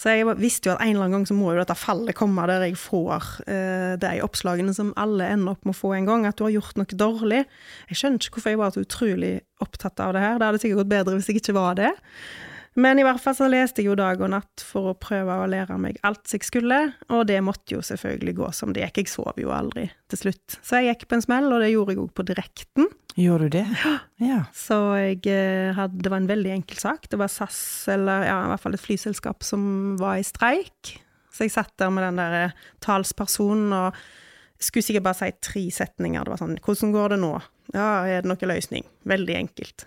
Så 0.00 0.14
jeg 0.14 0.28
visste 0.40 0.70
jo 0.70 0.76
at 0.76 0.84
en 0.84 0.94
eller 0.94 1.06
annen 1.06 1.18
gang 1.18 1.28
så 1.28 1.36
må 1.36 1.52
jo 1.52 1.60
dette 1.60 1.76
fallet 1.78 2.16
komme 2.16 2.46
der 2.48 2.66
jeg 2.66 2.78
får 2.80 3.28
uh, 3.44 3.94
de 4.00 4.14
oppslagene 4.24 4.74
som 4.76 4.94
alle 5.00 5.28
ender 5.36 5.54
opp 5.54 5.68
med 5.68 5.76
å 5.76 5.80
få 5.82 5.92
en 5.98 6.08
gang, 6.08 6.26
at 6.28 6.40
du 6.40 6.46
har 6.46 6.56
gjort 6.56 6.80
noe 6.80 7.00
dårlig. 7.04 7.44
Jeg 7.92 8.00
skjønner 8.00 8.22
ikke 8.22 8.38
hvorfor 8.38 8.54
jeg 8.54 8.62
var 8.62 8.74
så 8.74 8.86
utrolig 8.86 9.34
opptatt 9.64 10.02
av 10.02 10.16
det 10.16 10.24
her, 10.24 10.40
det 10.40 10.50
hadde 10.50 10.64
sikkert 10.64 10.82
gått 10.82 10.94
bedre 10.96 11.18
hvis 11.18 11.30
jeg 11.30 11.42
ikke 11.42 11.56
var 11.56 11.78
det. 11.78 11.92
Men 12.74 12.98
i 12.98 13.04
hvert 13.06 13.22
fall 13.22 13.36
så 13.38 13.46
leste 13.50 13.82
jeg 13.82 13.92
jo 13.92 13.98
dag 13.98 14.18
og 14.18 14.32
natt 14.32 14.62
for 14.66 14.90
å 14.90 14.96
prøve 14.98 15.36
å 15.38 15.46
lære 15.50 15.76
meg 15.78 16.00
alt 16.06 16.32
jeg 16.32 16.42
skulle, 16.46 16.78
og 17.06 17.22
det 17.30 17.38
måtte 17.46 17.76
jo 17.76 17.82
selvfølgelig 17.86 18.34
gå 18.40 18.48
som 18.56 18.74
det 18.74 18.82
gikk. 18.82 19.04
Jeg 19.04 19.12
sov 19.12 19.38
jo 19.38 19.52
aldri 19.54 19.86
til 20.10 20.24
slutt. 20.24 20.58
Så 20.58 20.80
jeg 20.80 20.90
gikk 20.90 21.06
på 21.10 21.18
en 21.18 21.24
smell, 21.24 21.46
og 21.54 21.62
det 21.62 21.70
gjorde 21.70 21.94
jeg 21.94 22.02
òg 22.02 22.10
på 22.18 22.26
direkten. 22.26 22.90
Gjorde 23.14 23.46
du 23.46 23.58
det? 23.60 23.66
Ja. 24.24 24.44
Så 24.56 24.76
jeg 24.96 25.26
eh, 25.28 25.74
hadde 25.76 26.00
Det 26.00 26.10
var 26.10 26.22
en 26.22 26.30
veldig 26.30 26.52
enkel 26.54 26.78
sak. 26.80 27.08
Det 27.10 27.18
var 27.20 27.30
SAS, 27.30 27.58
eller 27.92 28.26
ja, 28.26 28.36
i 28.42 28.52
hvert 28.52 28.62
fall 28.62 28.76
et 28.76 28.82
flyselskap 28.82 29.46
som 29.46 29.64
var 30.00 30.18
i 30.18 30.26
streik. 30.26 30.94
Så 31.34 31.46
jeg 31.46 31.54
satt 31.54 31.74
der 31.78 31.90
med 31.94 32.06
den 32.06 32.20
der 32.22 32.38
eh, 32.44 32.60
talspersonen 32.82 33.74
og 33.74 33.98
skulle 34.62 34.86
sikkert 34.86 35.06
bare 35.06 35.18
si 35.18 35.30
tre 35.44 35.64
setninger. 35.74 36.24
Det 36.24 36.34
var 36.34 36.42
sånn 36.42 36.56
Hvordan 36.62 36.94
går 36.94 37.14
det 37.14 37.20
nå? 37.22 37.34
Ja, 37.74 37.88
er 38.06 38.22
det 38.22 38.30
noen 38.30 38.50
løsning? 38.54 38.86
Veldig 39.08 39.36
enkelt. 39.42 39.86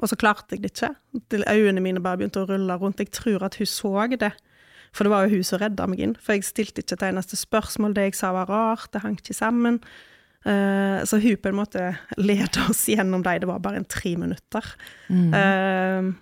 Og 0.00 0.10
så 0.10 0.18
klarte 0.18 0.56
jeg 0.56 0.64
det 0.64 0.72
ikke. 0.74 0.92
Øynene 1.46 1.82
mine 1.84 2.02
bare 2.02 2.20
begynte 2.20 2.42
å 2.42 2.48
rulle 2.50 2.76
rundt. 2.80 3.00
Jeg 3.00 3.14
tror 3.14 3.46
at 3.46 3.56
hun 3.60 3.70
så 3.70 3.92
det. 4.18 4.32
For 4.94 5.06
det 5.06 5.12
var 5.12 5.24
jo 5.26 5.36
hun 5.36 5.46
som 5.46 5.60
redda 5.62 5.86
meg 5.90 6.02
inn. 6.02 6.18
For 6.20 6.36
jeg 6.36 6.48
stilte 6.48 6.82
ikke 6.82 6.98
et 6.98 7.08
eneste 7.10 7.38
spørsmål. 7.38 7.94
Det 7.96 8.10
jeg 8.10 8.18
sa 8.18 8.32
var 8.36 8.50
rart, 8.50 8.90
det 8.92 9.04
hang 9.04 9.16
ikke 9.20 9.36
sammen. 9.36 9.80
Uh, 10.46 11.02
så 11.06 11.18
hun 11.18 11.40
på 11.42 11.50
en 11.50 11.58
måte 11.58 11.88
leda 12.18 12.68
oss 12.70 12.84
gjennom 12.90 13.24
dem. 13.26 13.42
Det 13.42 13.50
var 13.50 13.62
bare 13.64 13.82
en 13.82 13.88
tre 13.88 14.14
minutter. 14.18 14.70
Mm. 15.10 15.34
Uh, 15.34 16.14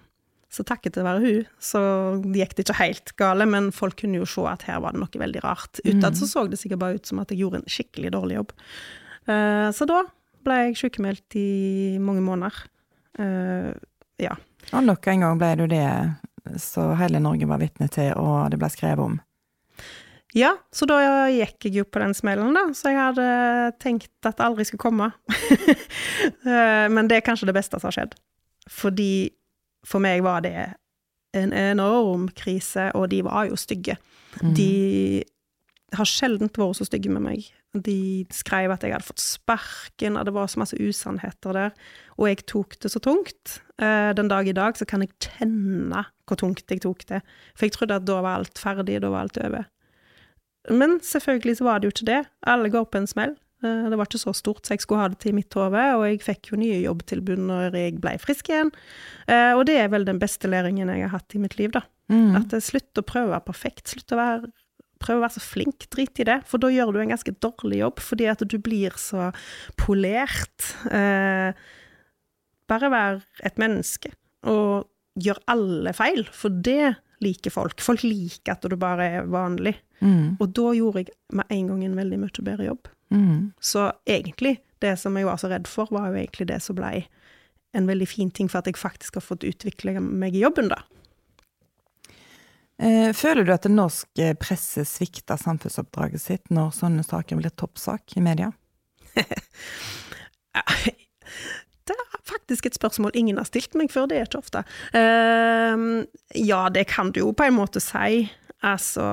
så 0.55 0.63
takket 0.63 1.01
være 1.03 1.23
hun, 1.25 1.47
så 1.59 1.81
gikk 2.31 2.53
det 2.55 2.63
ikke 2.63 2.77
helt 2.79 3.13
gale, 3.19 3.47
men 3.51 3.73
folk 3.75 3.97
kunne 3.99 4.21
jo 4.21 4.29
se 4.29 4.45
at 4.47 4.63
her 4.69 4.79
var 4.85 4.95
det 4.95 5.01
noe 5.03 5.23
veldig 5.25 5.41
rart. 5.43 5.81
Utad 5.83 6.15
så 6.15 6.29
mm. 6.29 6.31
så 6.31 6.45
det 6.47 6.61
sikkert 6.61 6.83
bare 6.85 7.01
ut 7.01 7.11
som 7.11 7.19
at 7.19 7.33
jeg 7.33 7.41
gjorde 7.43 7.59
en 7.59 7.73
skikkelig 7.75 8.13
dårlig 8.15 8.37
jobb. 8.39 8.55
Uh, 9.27 9.73
så 9.75 9.89
da 9.91 10.05
ble 10.47 10.61
jeg 10.61 10.79
sykemeldt 10.79 11.39
i 11.41 11.49
mange 11.99 12.23
måneder. 12.23 12.55
Uh, 13.19 13.73
ja. 14.21 14.35
Og 14.73 14.85
nok 14.87 15.07
en 15.11 15.27
gang 15.27 15.41
ble 15.41 15.53
du 15.61 15.67
det 15.71 15.87
så 16.61 16.91
hele 16.99 17.23
Norge 17.25 17.49
var 17.49 17.61
vitne 17.63 17.89
til, 17.93 18.13
og 18.21 18.51
det 18.53 18.59
ble 18.61 18.69
skrevet 18.73 19.05
om. 19.05 19.17
Ja, 20.35 20.51
så 20.75 20.87
da 20.91 20.99
gikk 21.31 21.69
jeg 21.69 21.77
jo 21.79 21.85
på 21.87 22.01
den 22.03 22.15
smellen, 22.17 22.57
da. 22.57 22.67
Så 22.75 22.91
jeg 22.91 22.99
hadde 22.99 23.27
tenkt 23.83 24.27
at 24.27 24.41
det 24.41 24.47
aldri 24.49 24.67
skulle 24.67 24.83
komme. 24.83 25.13
uh, 26.43 26.87
men 26.95 27.11
det 27.11 27.21
er 27.21 27.27
kanskje 27.27 27.49
det 27.51 27.57
beste 27.57 27.79
som 27.79 27.91
har 27.91 27.99
skjedd. 28.01 28.17
Fordi 28.71 29.31
for 29.87 30.03
meg 30.03 30.25
var 30.25 30.43
det 30.45 30.73
en 31.37 31.53
enorm 31.55 32.29
krise, 32.35 32.91
og 32.99 33.09
de 33.13 33.23
var 33.27 33.47
jo 33.51 33.59
stygge. 33.59 33.97
Mm. 34.41 34.53
De 34.59 35.23
har 35.99 36.09
sjelden 36.09 36.51
vært 36.53 36.79
så 36.79 36.87
stygge 36.89 37.13
med 37.13 37.25
meg. 37.25 37.51
De 37.75 38.25
skrev 38.35 38.71
at 38.71 38.85
jeg 38.87 38.95
hadde 38.95 39.07
fått 39.07 39.23
sparken, 39.23 40.19
og 40.19 40.27
det 40.29 40.35
var 40.37 40.51
så 40.51 40.61
masse 40.63 40.79
usannheter 40.79 41.57
der. 41.57 41.77
Og 42.19 42.29
jeg 42.31 42.45
tok 42.51 42.79
det 42.83 42.93
så 42.93 43.03
tungt. 43.03 43.59
Eh, 43.83 44.11
den 44.15 44.31
dag 44.31 44.49
i 44.49 44.57
dag 44.57 44.79
så 44.79 44.87
kan 44.87 45.03
jeg 45.03 45.15
kjenne 45.19 46.05
hvor 46.25 46.41
tungt 46.41 46.71
jeg 46.71 46.85
tok 46.85 47.07
det. 47.11 47.23
For 47.55 47.67
jeg 47.67 47.77
trodde 47.77 47.99
at 47.99 48.07
da 48.09 48.21
var 48.25 48.41
alt 48.41 48.61
ferdig, 48.61 49.01
da 49.03 49.11
var 49.13 49.27
alt 49.27 49.41
over. 49.43 49.67
Men 50.73 51.01
selvfølgelig 51.05 51.59
så 51.59 51.67
var 51.67 51.81
det 51.81 51.89
jo 51.89 51.95
ikke 51.97 52.13
det. 52.13 52.21
Alle 52.49 52.71
går 52.73 52.87
på 52.89 53.03
en 53.03 53.11
smell. 53.11 53.35
Eh, 53.65 53.89
det 53.91 53.99
var 53.99 54.09
ikke 54.09 54.23
så 54.23 54.35
stort, 54.37 54.65
så 54.65 54.77
jeg 54.77 54.85
skulle 54.85 55.03
ha 55.03 55.11
det 55.13 55.21
til 55.25 55.37
mitt 55.37 55.53
hode, 55.57 55.85
og 55.99 56.07
jeg 56.09 56.23
fikk 56.25 56.53
jo 56.53 56.61
nye 56.61 56.83
jobbtilbud 56.85 57.43
når 57.49 57.79
jeg 57.79 57.99
ble 58.03 58.15
frisk 58.23 58.51
igjen. 58.53 58.73
Eh, 59.27 59.53
og 59.57 59.67
det 59.69 59.79
er 59.81 59.91
vel 59.93 60.07
den 60.09 60.21
beste 60.23 60.51
læringen 60.51 60.93
jeg 60.93 61.07
har 61.07 61.17
hatt 61.17 61.37
i 61.37 61.43
mitt 61.43 61.59
liv, 61.61 61.75
da. 61.75 61.85
Mm. 62.13 62.37
At 62.37 62.53
slutt 62.61 63.01
å 63.01 63.07
prøve 63.07 63.39
perfekt, 63.47 63.89
slutt 63.95 64.13
å 64.13 64.21
være 64.21 64.53
prøv 65.05 65.21
å 65.21 65.25
være 65.27 65.37
så 65.37 65.45
flink, 65.45 65.87
drit 65.93 66.21
i 66.23 66.27
det, 66.29 66.41
for 66.49 66.63
da 66.63 66.71
gjør 66.73 66.95
du 66.95 67.01
en 67.03 67.13
ganske 67.13 67.37
dårlig 67.45 67.83
jobb, 67.83 68.03
fordi 68.03 68.29
at 68.33 68.45
du 68.49 68.57
blir 68.63 68.97
så 69.01 69.31
polert. 69.81 70.73
Eh, 70.89 71.53
bare 72.71 72.93
vær 72.93 73.23
et 73.45 73.61
menneske, 73.61 74.15
og 74.49 74.89
gjør 75.21 75.41
alle 75.53 75.93
feil, 75.97 76.25
for 76.35 76.53
det 76.65 76.97
liker 77.25 77.53
folk. 77.55 77.81
Folk 77.85 78.05
liker 78.05 78.57
at 78.57 78.67
du 78.69 78.77
bare 78.81 79.11
er 79.21 79.29
vanlig. 79.31 79.77
Mm. 80.05 80.37
Og 80.43 80.49
da 80.57 80.73
gjorde 80.77 81.05
jeg 81.05 81.15
med 81.37 81.53
en 81.55 81.69
gang 81.71 81.85
en 81.87 81.99
veldig 82.01 82.21
mye 82.25 82.47
bedre 82.47 82.69
jobb. 82.69 82.91
Mm. 83.15 83.53
Så 83.63 83.87
egentlig, 84.11 84.59
det 84.83 84.97
som 85.01 85.17
jeg 85.17 85.29
var 85.29 85.39
så 85.41 85.51
redd 85.53 85.71
for, 85.71 85.89
var 85.95 86.11
jo 86.11 86.19
egentlig 86.19 86.49
det 86.51 86.61
som 86.65 86.77
ble 86.79 87.05
en 87.75 87.89
veldig 87.91 88.07
fin 88.07 88.31
ting 88.31 88.51
for 88.51 88.61
at 88.61 88.69
jeg 88.71 88.79
faktisk 88.79 89.19
har 89.19 89.25
fått 89.25 89.47
utvikle 89.47 89.97
meg 90.01 90.37
i 90.37 90.45
jobben, 90.45 90.71
da. 90.71 90.83
Eh, 92.83 93.13
føler 93.15 93.47
du 93.47 93.53
at 93.55 93.69
norsk 93.71 94.19
eh, 94.19 94.35
presse 94.35 94.83
svikter 94.89 95.39
samfunnsoppdraget 95.39 96.23
sitt 96.23 96.51
når 96.55 96.73
sånne 96.75 97.05
saker 97.07 97.39
blir 97.39 97.55
toppsak 97.55 98.17
i 98.19 98.25
media? 98.25 98.51
Det 101.85 101.93
er 101.93 102.21
faktisk 102.25 102.67
et 102.67 102.77
spørsmål 102.79 103.17
ingen 103.19 103.37
har 103.37 103.47
stilt 103.49 103.75
meg 103.77 103.93
før, 103.93 104.07
det 104.09 104.17
er 104.17 104.29
ikke 104.29 104.41
ofte. 104.41 104.63
Ehm, 104.97 106.07
ja, 106.33 106.63
det 106.73 106.87
kan 106.89 107.11
du 107.13 107.21
jo 107.21 107.33
på 107.37 107.45
en 107.45 107.59
måte 107.59 107.83
si. 107.83 108.25
Altså 108.65 109.05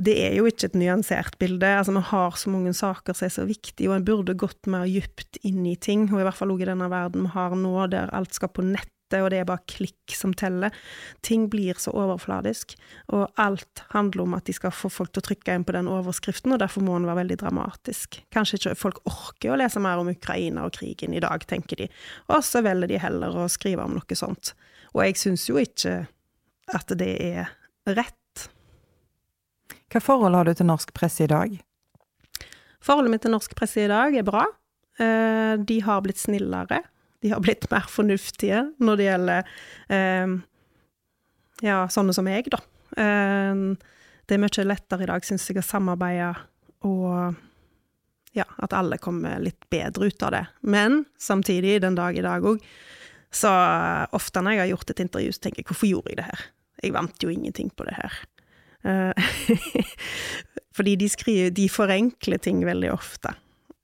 Det 0.00 0.14
er 0.24 0.38
jo 0.38 0.46
ikke 0.48 0.70
et 0.70 0.78
nyansert 0.80 1.36
bilde. 1.38 1.68
Altså, 1.68 1.92
Vi 1.92 2.00
har 2.08 2.30
så 2.40 2.50
mange 2.50 2.72
saker 2.72 3.12
som 3.12 3.26
er 3.26 3.34
så 3.34 3.44
viktige, 3.44 3.90
og 3.90 3.96
en 3.98 4.06
burde 4.08 4.32
gått 4.34 4.66
mer 4.66 4.88
dypt 4.88 5.36
inn 5.44 5.66
i 5.66 5.76
ting. 5.76 6.08
Og 6.12 6.20
i 6.20 6.24
hvert 6.24 6.38
fall 6.38 6.54
også 6.54 6.64
i 6.64 6.70
denne 6.72 6.88
verden 6.88 7.28
vi 7.28 7.34
har 7.36 7.52
nå, 7.54 7.74
der 7.92 8.14
alt 8.16 8.32
skal 8.32 8.48
på 8.48 8.64
nett 8.64 8.95
og 9.14 9.30
det 9.30 9.38
er 9.38 9.46
bare 9.48 9.62
klikk 9.70 10.14
som 10.18 10.32
teller. 10.34 10.74
Ting 11.26 11.46
blir 11.52 11.78
så 11.78 11.92
overfladisk, 11.94 12.74
og 13.14 13.28
alt 13.38 13.84
handler 13.92 14.24
om 14.24 14.34
at 14.34 14.48
de 14.48 14.54
skal 14.56 14.74
få 14.74 14.90
folk 14.90 15.12
til 15.14 15.22
å 15.22 15.26
trykke 15.28 15.54
inn 15.54 15.66
på 15.68 15.76
den 15.76 15.90
overskriften, 15.90 16.54
og 16.56 16.62
derfor 16.62 16.82
må 16.82 16.96
den 16.98 17.06
være 17.06 17.22
veldig 17.22 17.38
dramatisk. 17.44 18.20
Kanskje 18.34 18.58
ikke 18.58 18.74
folk 18.80 18.98
orker 19.06 19.54
å 19.54 19.60
lese 19.60 19.82
mer 19.82 20.02
om 20.02 20.10
Ukraina 20.10 20.66
og 20.66 20.74
krigen 20.78 21.14
i 21.14 21.22
dag, 21.22 21.46
tenker 21.46 21.84
de, 21.84 21.90
og 22.26 22.42
så 22.46 22.64
velger 22.66 22.90
de 22.90 22.98
heller 23.02 23.38
å 23.38 23.46
skrive 23.52 23.86
om 23.86 23.94
noe 23.94 24.18
sånt. 24.18 24.54
Og 24.96 25.04
jeg 25.04 25.20
syns 25.20 25.46
jo 25.50 25.60
ikke 25.60 26.06
at 26.74 26.90
det 26.98 27.12
er 27.22 27.54
rett. 27.86 28.48
Hva 29.92 30.02
forhold 30.02 30.34
har 30.34 30.48
du 30.48 30.54
til 30.56 30.66
norsk 30.66 30.90
presse 30.96 31.24
i 31.24 31.30
dag? 31.30 31.54
Forholdet 32.82 33.12
mitt 33.12 33.22
til 33.26 33.34
norsk 33.34 33.54
presse 33.58 33.84
i 33.84 33.90
dag 33.90 34.14
er 34.18 34.26
bra. 34.26 34.44
Eh, 34.98 35.54
De 35.58 35.80
har 35.82 36.02
blitt 36.02 36.18
snillere. 36.18 36.82
De 37.24 37.32
har 37.32 37.42
blitt 37.44 37.68
mer 37.72 37.86
fornuftige 37.90 38.62
når 38.82 39.00
det 39.00 39.08
gjelder 39.08 39.50
eh, 39.92 40.36
ja, 41.64 41.78
sånne 41.92 42.14
som 42.16 42.26
meg, 42.26 42.50
da. 42.52 42.60
Eh, 42.96 43.64
det 44.26 44.34
er 44.34 44.42
mye 44.42 44.66
lettere 44.66 45.06
i 45.06 45.10
dag, 45.10 45.24
syns 45.26 45.46
jeg, 45.48 45.60
å 45.62 45.66
samarbeide 45.66 46.34
og 46.86 47.36
ja, 48.36 48.44
at 48.60 48.74
alle 48.76 48.98
kommer 49.00 49.40
litt 49.40 49.64
bedre 49.72 50.10
ut 50.10 50.22
av 50.26 50.34
det. 50.34 50.44
Men 50.60 51.04
samtidig, 51.18 51.80
den 51.82 51.96
dag 51.96 52.18
i 52.18 52.24
dag 52.24 52.44
òg, 52.44 52.60
så 53.32 53.50
ofte 54.16 54.42
når 54.42 54.56
jeg 54.56 54.62
har 54.62 54.72
gjort 54.74 54.92
et 54.92 55.02
intervju, 55.06 55.32
så 55.32 55.44
tenker 55.44 55.62
jeg 55.62 55.70
hvorfor 55.70 55.90
gjorde 55.90 56.12
jeg 56.12 56.20
det 56.20 56.28
her? 56.28 56.44
Jeg 56.84 56.94
vant 56.96 57.24
jo 57.24 57.32
ingenting 57.32 57.70
på 57.72 57.86
det 57.88 57.96
her. 57.96 58.18
Eh, 58.86 59.30
Fordi 60.76 60.92
de 61.00 61.08
skriver 61.08 61.54
De 61.56 61.64
forenkler 61.72 62.38
ting 62.42 62.60
veldig 62.66 62.92
ofte. 62.92 63.32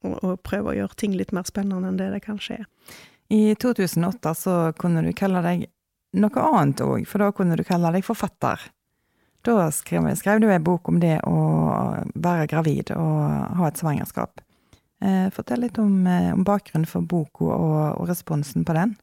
Og, 0.05 0.19
og 0.21 0.43
prøver 0.45 0.73
å 0.73 0.77
gjøre 0.83 0.99
ting 1.01 1.17
litt 1.17 1.33
mer 1.33 1.49
spennende 1.49 1.89
enn 1.89 2.01
det 2.01 2.11
det 2.13 2.23
kanskje 2.27 2.61
er. 2.61 2.69
I 3.33 3.55
2008 3.57 4.35
så 4.37 4.55
kunne 4.77 5.01
du 5.07 5.13
kalle 5.17 5.41
deg 5.45 5.67
noe 6.21 6.47
annet 6.53 6.83
òg, 6.85 7.07
for 7.09 7.25
da 7.25 7.31
kunne 7.33 7.57
du 7.57 7.65
kalle 7.65 7.93
deg 7.95 8.05
forfatter. 8.05 8.61
Da 9.43 9.71
skrev, 9.75 10.05
skrev 10.21 10.43
du 10.43 10.51
ei 10.53 10.61
bok 10.63 10.91
om 10.93 11.01
det 11.03 11.17
å 11.27 11.37
være 12.13 12.51
gravid 12.51 12.93
og 12.95 13.57
ha 13.59 13.71
et 13.71 13.81
svangerskap. 13.81 14.43
Eh, 15.03 15.31
fortell 15.35 15.65
litt 15.65 15.81
om, 15.83 16.07
eh, 16.07 16.29
om 16.35 16.45
bakgrunnen 16.47 16.87
for 16.87 17.03
boka 17.03 17.49
og, 17.49 18.03
og 18.03 18.11
responsen 18.11 18.67
på 18.69 18.77
den. 18.77 18.95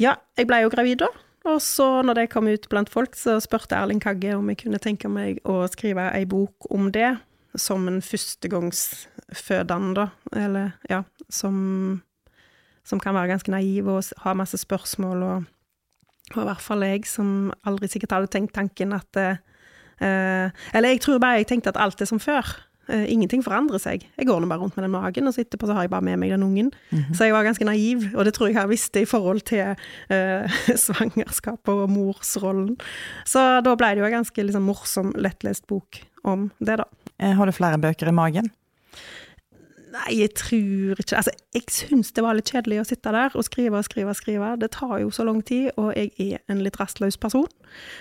Ja, 0.00 0.16
jeg 0.34 0.48
ble 0.50 0.64
jo 0.64 0.72
gravid 0.72 1.04
da. 1.04 1.12
Og 1.44 1.60
så 1.62 1.86
når 2.02 2.14
det 2.18 2.30
kom 2.32 2.48
ut 2.48 2.66
blant 2.72 2.88
folk, 2.90 3.14
så 3.20 3.36
spurte 3.44 3.76
Erling 3.76 4.00
Kagge 4.02 4.32
om 4.34 4.48
jeg 4.50 4.62
kunne 4.64 4.80
tenke 4.82 5.10
meg 5.12 5.44
å 5.44 5.60
skrive 5.70 6.08
ei 6.16 6.24
bok 6.26 6.66
om 6.72 6.88
det, 6.94 7.12
som 7.54 7.84
en 7.86 8.00
førstegangsfødende, 8.02 9.94
da. 10.00 10.08
Eller 10.32 10.72
ja, 10.90 11.04
som, 11.28 12.00
som 12.84 13.00
kan 13.00 13.16
være 13.16 13.32
ganske 13.32 13.52
naiv 13.52 13.88
og 13.88 14.12
ha 14.24 14.36
masse 14.36 14.60
spørsmål, 14.60 15.24
og, 15.24 15.48
og 16.34 16.42
i 16.42 16.46
hvert 16.50 16.64
fall 16.64 16.84
jeg 16.86 17.08
som 17.08 17.50
aldri 17.66 17.90
sikkert 17.90 18.16
hadde 18.18 18.32
tenkt 18.32 18.54
tanken 18.56 18.94
at 18.96 19.20
eh, 19.20 19.42
eh, 20.04 20.52
Eller 20.74 20.94
jeg 20.94 21.02
tror 21.04 21.22
bare 21.22 21.42
jeg 21.42 21.50
tenkte 21.52 21.74
at 21.74 21.80
alt 21.80 22.00
er 22.00 22.10
som 22.10 22.22
før. 22.22 22.56
Eh, 22.92 23.06
ingenting 23.08 23.40
forandrer 23.44 23.80
seg. 23.80 24.02
Jeg 24.18 24.28
går 24.28 24.42
nå 24.42 24.48
bare 24.50 24.60
rundt 24.60 24.76
med 24.76 24.84
den 24.84 24.92
magen, 24.92 25.28
og 25.28 25.34
så 25.34 25.40
etterpå 25.44 25.68
så 25.68 25.76
har 25.76 25.86
jeg 25.86 25.92
bare 25.94 26.04
med 26.04 26.18
meg 26.20 26.34
den 26.34 26.44
ungen. 26.44 26.72
Så 27.16 27.24
jeg 27.24 27.32
var 27.32 27.46
ganske 27.46 27.64
naiv, 27.64 28.10
og 28.12 28.26
det 28.28 28.34
tror 28.36 28.50
jeg 28.50 28.58
jeg 28.58 28.72
visste 28.72 29.04
i 29.04 29.08
forhold 29.08 29.40
til 29.48 29.72
eh, 30.12 30.58
svangerskap 30.84 31.72
og 31.72 31.86
morsrollen. 31.92 32.76
Så 33.28 33.44
da 33.64 33.76
ble 33.80 33.94
det 33.94 34.04
jo 34.04 34.10
en 34.10 34.18
ganske 34.18 34.48
liksom, 34.50 34.68
morsom, 34.68 35.14
lettlest 35.16 35.66
bok 35.70 36.02
om 36.28 36.50
det, 36.60 36.76
da. 36.82 36.88
Eh, 37.18 37.32
har 37.32 37.48
du 37.48 37.56
flere 37.56 37.80
bøker 37.80 38.10
i 38.10 38.16
magen? 38.16 38.52
Nei, 39.94 40.14
jeg 40.18 40.32
tror 40.38 40.98
ikke 40.98 41.18
Altså, 41.20 41.34
jeg 41.54 41.66
syns 41.70 42.12
det 42.16 42.24
var 42.24 42.36
litt 42.36 42.50
kjedelig 42.50 42.80
å 42.82 42.86
sitte 42.88 43.12
der 43.14 43.34
og 43.38 43.46
skrive 43.46 43.78
og 43.78 43.86
skrive 43.86 44.14
og 44.14 44.18
skrive. 44.18 44.54
Det 44.60 44.72
tar 44.74 44.96
jo 45.04 45.12
så 45.14 45.26
lang 45.26 45.42
tid, 45.46 45.70
og 45.78 45.92
jeg 45.94 46.10
er 46.18 46.40
en 46.50 46.62
litt 46.64 46.78
rastløs 46.80 47.18
person. 47.20 47.50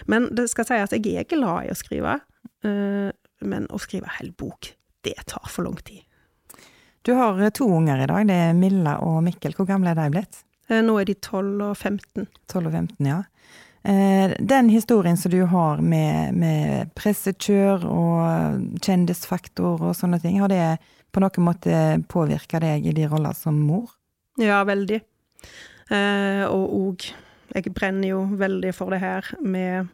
Men 0.09 0.31
det 0.33 0.47
skal 0.51 0.67
sies 0.69 0.89
at 0.89 0.95
jeg 0.97 1.19
er 1.21 1.29
glad 1.29 1.67
i 1.67 1.73
å 1.73 1.77
skrive. 1.77 2.19
eh, 2.63 3.11
men 3.43 3.67
å 3.75 3.77
skrive 3.81 4.07
hel 4.19 4.31
bok, 4.31 4.71
det 5.03 5.17
tar 5.27 5.49
for 5.51 5.67
lang 5.67 5.75
tid. 5.83 6.01
Du 7.03 7.11
har 7.13 7.39
eh, 7.41 7.51
to 7.51 7.67
unger 7.67 7.99
i 7.99 8.07
dag, 8.07 8.25
det 8.27 8.39
er 8.39 8.57
Milla 8.57 8.97
og 9.03 9.21
Mikkel. 9.25 9.53
Hvor 9.53 9.67
gamle 9.67 9.91
er 9.91 9.99
de 9.99 10.09
blitt? 10.13 10.43
Eh, 10.69 10.81
nå 10.81 10.95
er 10.99 11.05
de 11.05 11.13
12 11.19 11.61
og 11.67 11.75
15. 11.75 12.27
12 12.47 12.65
og 12.65 12.71
15, 12.71 13.11
ja. 13.11 13.21
Den 13.83 14.69
historien 14.71 15.17
som 15.19 15.27
du 15.27 15.41
har 15.51 15.81
med, 15.83 16.37
med 16.39 16.93
pressekjør 16.95 17.81
og 17.83 18.79
kjendisfaktor 18.79 19.81
og 19.89 19.97
sånne 19.99 20.21
ting, 20.23 20.37
har 20.39 20.47
det 20.47 20.77
på 21.13 21.21
noen 21.21 21.45
måte 21.45 21.79
påvirka 22.09 22.61
deg 22.63 22.87
i 22.89 22.95
de 22.97 23.07
roller 23.11 23.35
som 23.37 23.57
mor? 23.67 23.91
Ja, 24.41 24.63
veldig. 24.65 25.01
Eh, 25.93 26.45
og 26.47 26.79
òg 26.79 27.11
Jeg 27.53 27.69
brenner 27.75 28.07
jo 28.07 28.21
veldig 28.33 28.71
for 28.73 28.89
det 28.89 28.97
her 29.03 29.27
med 29.45 29.91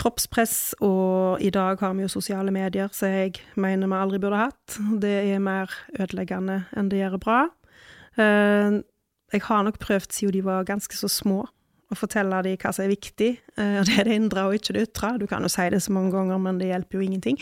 kroppspress, 0.00 0.74
og 0.80 1.42
i 1.44 1.50
dag 1.52 1.76
har 1.80 1.92
vi 1.98 2.06
jo 2.06 2.08
sosiale 2.08 2.48
medier, 2.54 2.88
så 2.96 3.10
jeg 3.10 3.42
mener 3.60 3.90
vi 3.90 3.98
aldri 3.98 4.20
burde 4.22 4.38
hatt. 4.40 4.78
Det 5.02 5.12
er 5.34 5.42
mer 5.42 5.68
ødeleggende 6.00 6.62
enn 6.72 6.88
det 6.88 7.02
gjør 7.02 7.18
bra. 7.20 7.40
Eh, 8.16 8.80
jeg 9.32 9.44
har 9.50 9.66
nok 9.66 9.78
prøvd 9.82 10.16
siden 10.16 10.32
de 10.38 10.44
var 10.46 10.64
ganske 10.64 10.96
så 10.96 11.10
små, 11.12 11.44
å 11.92 11.98
fortelle 11.98 12.40
dem 12.46 12.56
hva 12.60 12.72
som 12.74 12.84
er 12.86 12.92
viktig. 12.92 13.30
Eh, 13.60 13.74
og 13.80 13.88
det 13.88 13.98
er 14.00 14.08
det 14.08 14.16
indre 14.16 14.46
og 14.48 14.56
ikke 14.56 14.74
det 14.76 14.86
ytre. 14.88 15.10
Du 15.20 15.26
kan 15.30 15.44
jo 15.44 15.50
si 15.52 15.66
det 15.72 15.82
så 15.84 15.92
mange 15.94 16.12
ganger, 16.14 16.40
men 16.40 16.60
det 16.60 16.70
hjelper 16.70 16.98
jo 16.98 17.04
ingenting. 17.06 17.38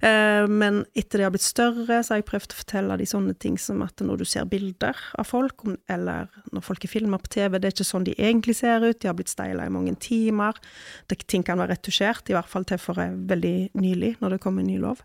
Eh, 0.00 0.46
Men 0.50 0.84
etter 0.96 1.20
de 1.20 1.26
har 1.26 1.34
blitt 1.34 1.46
større, 1.46 2.00
så 2.00 2.14
har 2.14 2.22
jeg 2.22 2.28
prøvd 2.30 2.54
å 2.54 2.60
fortelle 2.62 2.96
dem 3.00 3.10
sånne 3.10 3.36
ting 3.38 3.58
som 3.60 3.82
at 3.86 4.00
når 4.04 4.22
du 4.22 4.26
ser 4.28 4.48
bilder 4.50 4.96
av 5.20 5.28
folk, 5.28 5.66
eller 5.92 6.30
når 6.54 6.64
folk 6.66 6.84
er 6.84 6.94
filma 6.94 7.20
på 7.20 7.32
TV, 7.36 7.58
det 7.58 7.70
er 7.70 7.76
ikke 7.76 7.90
sånn 7.90 8.08
de 8.08 8.16
egentlig 8.16 8.56
ser 8.62 8.82
ut, 8.86 8.98
de 9.00 9.10
har 9.10 9.18
blitt 9.18 9.32
steila 9.32 9.68
i 9.68 9.74
mange 9.74 9.94
timer. 10.00 10.58
Det, 11.10 11.20
ting 11.28 11.44
kan 11.46 11.60
være 11.60 11.76
retusjert, 11.76 12.30
i 12.30 12.36
hvert 12.38 12.50
fall 12.50 12.66
til 12.68 12.80
for 12.80 12.98
eh, 13.02 13.12
veldig 13.12 13.56
nylig, 13.80 14.16
når 14.24 14.36
det 14.36 14.42
kom 14.44 14.58
en 14.58 14.70
ny 14.70 14.80
lov. 14.80 15.04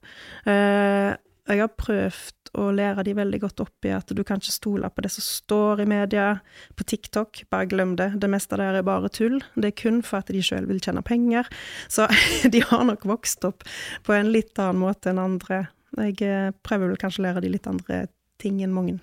Jeg 1.46 1.62
har 1.62 1.74
prøvd 1.78 2.50
å 2.58 2.70
lære 2.74 3.04
de 3.06 3.14
veldig 3.18 3.40
godt 3.44 3.62
opp 3.62 3.86
i 3.86 3.92
at 3.94 4.10
du 4.18 4.22
kan 4.26 4.40
ikke 4.42 4.54
stole 4.54 4.90
på 4.90 5.04
det 5.06 5.12
som 5.14 5.26
står 5.26 5.84
i 5.84 5.88
media. 5.90 6.28
På 6.74 6.88
TikTok, 6.88 7.44
bare 7.54 7.68
glem 7.70 7.94
det. 8.00 8.16
Det 8.22 8.30
meste 8.32 8.58
der 8.58 8.80
er 8.80 8.88
bare 8.88 9.12
tull. 9.14 9.38
Det 9.54 9.70
er 9.70 9.78
kun 9.78 10.02
for 10.06 10.24
at 10.24 10.32
de 10.34 10.42
sjøl 10.46 10.66
vil 10.70 10.82
tjene 10.82 11.04
penger. 11.06 11.50
Så 11.92 12.08
de 12.54 12.64
har 12.66 12.88
nok 12.90 13.06
vokst 13.06 13.46
opp 13.46 13.68
på 14.08 14.18
en 14.18 14.34
litt 14.34 14.58
annen 14.58 14.82
måte 14.82 15.14
enn 15.14 15.22
andre. 15.22 15.68
Jeg 16.00 16.18
eh, 16.26 16.50
prøver 16.66 16.92
vel 16.92 17.02
kanskje 17.02 17.22
å 17.22 17.28
lære 17.28 17.46
de 17.46 17.54
litt 17.54 17.70
andre 17.70 18.06
ting 18.42 18.64
enn 18.66 18.74
mange. 18.74 18.98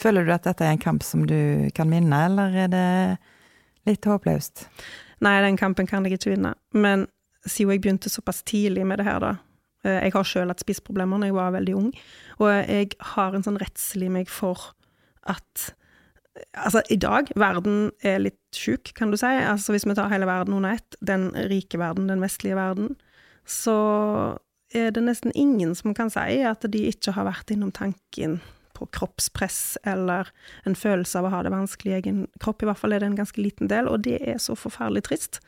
Føler 0.00 0.24
du 0.24 0.32
at 0.36 0.46
dette 0.46 0.64
er 0.64 0.76
en 0.76 0.80
kamp 0.80 1.02
som 1.04 1.26
du 1.28 1.68
kan 1.76 1.90
vinne, 1.90 2.24
eller 2.30 2.54
er 2.54 2.70
det 2.70 2.88
litt 3.90 4.06
håpløst? 4.06 4.68
Nei, 5.26 5.40
den 5.42 5.58
kampen 5.60 5.90
kan 5.90 6.06
jeg 6.06 6.20
ikke 6.20 6.36
vinne. 6.36 6.54
Men 6.72 7.08
siden 7.42 7.74
jeg 7.74 7.82
begynte 7.82 8.12
såpass 8.12 8.44
tidlig 8.46 8.86
med 8.86 9.02
det 9.02 9.10
her, 9.10 9.18
da 9.20 9.34
Jeg 9.86 10.12
har 10.12 10.26
sjøl 10.28 10.50
hatt 10.52 10.60
spiseproblemer 10.60 11.22
da 11.22 11.30
jeg 11.30 11.36
var 11.36 11.54
veldig 11.54 11.74
ung, 11.78 11.90
og 12.38 12.50
jeg 12.52 12.90
har 13.14 13.36
en 13.36 13.44
sånn 13.46 13.60
redsel 13.60 14.04
i 14.06 14.10
meg 14.12 14.32
for 14.32 14.72
at 15.28 15.70
Altså, 16.56 16.80
i 16.88 16.96
dag, 16.96 17.26
verden 17.36 17.90
er 18.06 18.20
litt 18.22 18.38
sjuk, 18.56 18.92
kan 18.96 19.10
du 19.10 19.16
si. 19.18 19.28
Altså, 19.28 19.74
hvis 19.74 19.84
vi 19.84 19.96
tar 19.98 20.08
hele 20.12 20.28
verden 20.30 20.54
under 20.56 20.78
ett, 20.78 20.94
den 21.04 21.26
rike 21.50 21.76
verden, 21.76 22.06
den 22.08 22.22
vestlige 22.22 22.56
verden, 22.56 22.94
så 23.44 23.74
er 24.72 24.94
det 24.94 25.02
nesten 25.04 25.34
ingen 25.34 25.74
som 25.76 25.92
kan 25.92 26.08
si 26.12 26.38
at 26.46 26.64
de 26.70 26.84
ikke 26.88 27.12
har 27.16 27.26
vært 27.28 27.50
innom 27.52 27.74
tanken 27.74 28.38
på 28.80 28.88
kroppspress 28.96 29.78
eller 29.84 30.30
en 30.68 30.76
følelse 30.78 31.20
av 31.20 31.28
å 31.28 31.32
ha 31.34 31.42
det 31.44 31.52
vanskelig 31.52 31.92
i 31.92 31.96
egen 32.00 32.22
kropp. 32.42 32.64
I 32.64 32.70
hvert 32.70 32.80
fall 32.80 32.96
er 32.96 33.04
det 33.04 33.10
en 33.10 33.18
ganske 33.20 33.42
liten 33.44 33.70
del, 33.70 33.88
og 33.90 34.02
det 34.06 34.18
er 34.20 34.40
så 34.42 34.56
forferdelig 34.58 35.04
trist. 35.08 35.40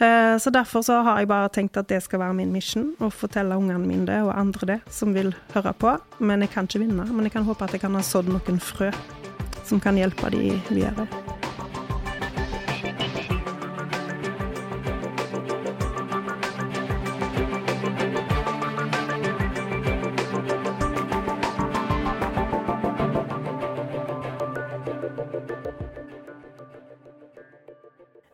Eh, 0.00 0.36
Så 0.42 0.50
derfor 0.50 0.82
så 0.82 1.00
har 1.06 1.20
jeg 1.20 1.28
bare 1.30 1.48
tenkt 1.52 1.76
at 1.78 1.88
det 1.88 2.02
skal 2.02 2.22
være 2.22 2.34
min 2.34 2.52
mission, 2.52 2.92
å 3.00 3.10
fortelle 3.12 3.56
ungene 3.56 3.86
mine 3.86 4.06
det, 4.08 4.20
og 4.24 4.34
andre 4.36 4.66
det, 4.74 4.80
som 4.90 5.14
vil 5.14 5.34
høre 5.54 5.72
på. 5.78 5.94
Men 6.20 6.42
jeg 6.42 6.50
kan 6.50 6.66
ikke 6.66 6.82
vinne. 6.82 7.06
Men 7.12 7.28
jeg 7.28 7.32
kan 7.36 7.46
håpe 7.46 7.64
at 7.64 7.72
jeg 7.76 7.84
kan 7.84 7.94
ha 7.94 8.02
sådd 8.02 8.28
noen 8.32 8.60
frø 8.60 8.90
som 9.64 9.80
kan 9.80 9.96
hjelpe 9.96 10.30
de 10.34 10.58
videre. 10.68 11.06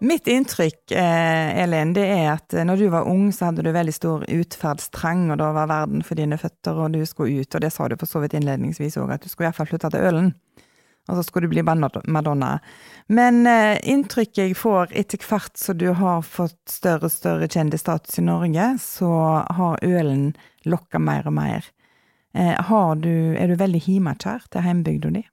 Mitt 0.08 0.28
inntrykk, 0.30 0.92
eh, 0.92 1.62
Elin, 1.62 1.90
det 1.92 2.04
er 2.06 2.28
at 2.32 2.54
eh, 2.54 2.64
når 2.64 2.80
du 2.80 2.86
var 2.92 3.08
ung, 3.10 3.26
så 3.34 3.48
hadde 3.48 3.64
du 3.66 3.68
veldig 3.74 3.92
stor 3.92 4.22
utferdstrang, 4.24 5.26
og 5.34 5.40
da 5.40 5.50
var 5.52 5.68
verden 5.68 6.04
for 6.06 6.16
dine 6.16 6.38
føtter, 6.40 6.78
og 6.80 6.94
du 6.94 7.02
skulle 7.04 7.42
ut, 7.42 7.54
og 7.54 7.64
det 7.64 7.72
sa 7.74 7.88
du 7.90 7.96
for 8.00 8.08
så 8.08 8.22
vidt 8.22 8.36
innledningsvis 8.38 8.96
òg, 9.02 9.12
at 9.12 9.26
du 9.26 9.28
skulle 9.28 9.48
i 9.48 9.50
hvert 9.50 9.58
fall 9.58 9.68
flytte 9.68 9.90
til 9.92 10.06
Ølen. 10.08 10.30
Og 11.08 11.18
så 11.18 11.26
skulle 11.26 11.48
du 11.48 11.52
bli 11.52 11.64
Madonna. 11.64 12.54
Men 13.08 13.42
eh, 13.48 13.76
inntrykket 13.84 14.42
jeg 14.46 14.56
får 14.56 14.96
etter 14.96 15.20
hvert 15.28 15.60
som 15.60 15.76
du 15.80 15.90
har 15.96 16.24
fått 16.24 16.60
større 16.72 17.08
og 17.08 17.12
større 17.12 17.48
kjendisstatus 17.48 18.20
i 18.20 18.24
Norge, 18.24 18.74
så 18.80 19.10
har 19.60 19.84
Ølen 19.84 20.30
lokka 20.64 21.00
mer 21.02 21.28
og 21.28 21.36
mer. 21.36 21.68
Eh, 22.32 22.72
du, 23.02 23.14
er 23.36 23.48
du 23.48 23.60
veldig 23.60 23.84
hjemmekjær 23.90 24.48
til 24.52 24.64
heimbygda 24.64 25.12
di? 25.18 25.24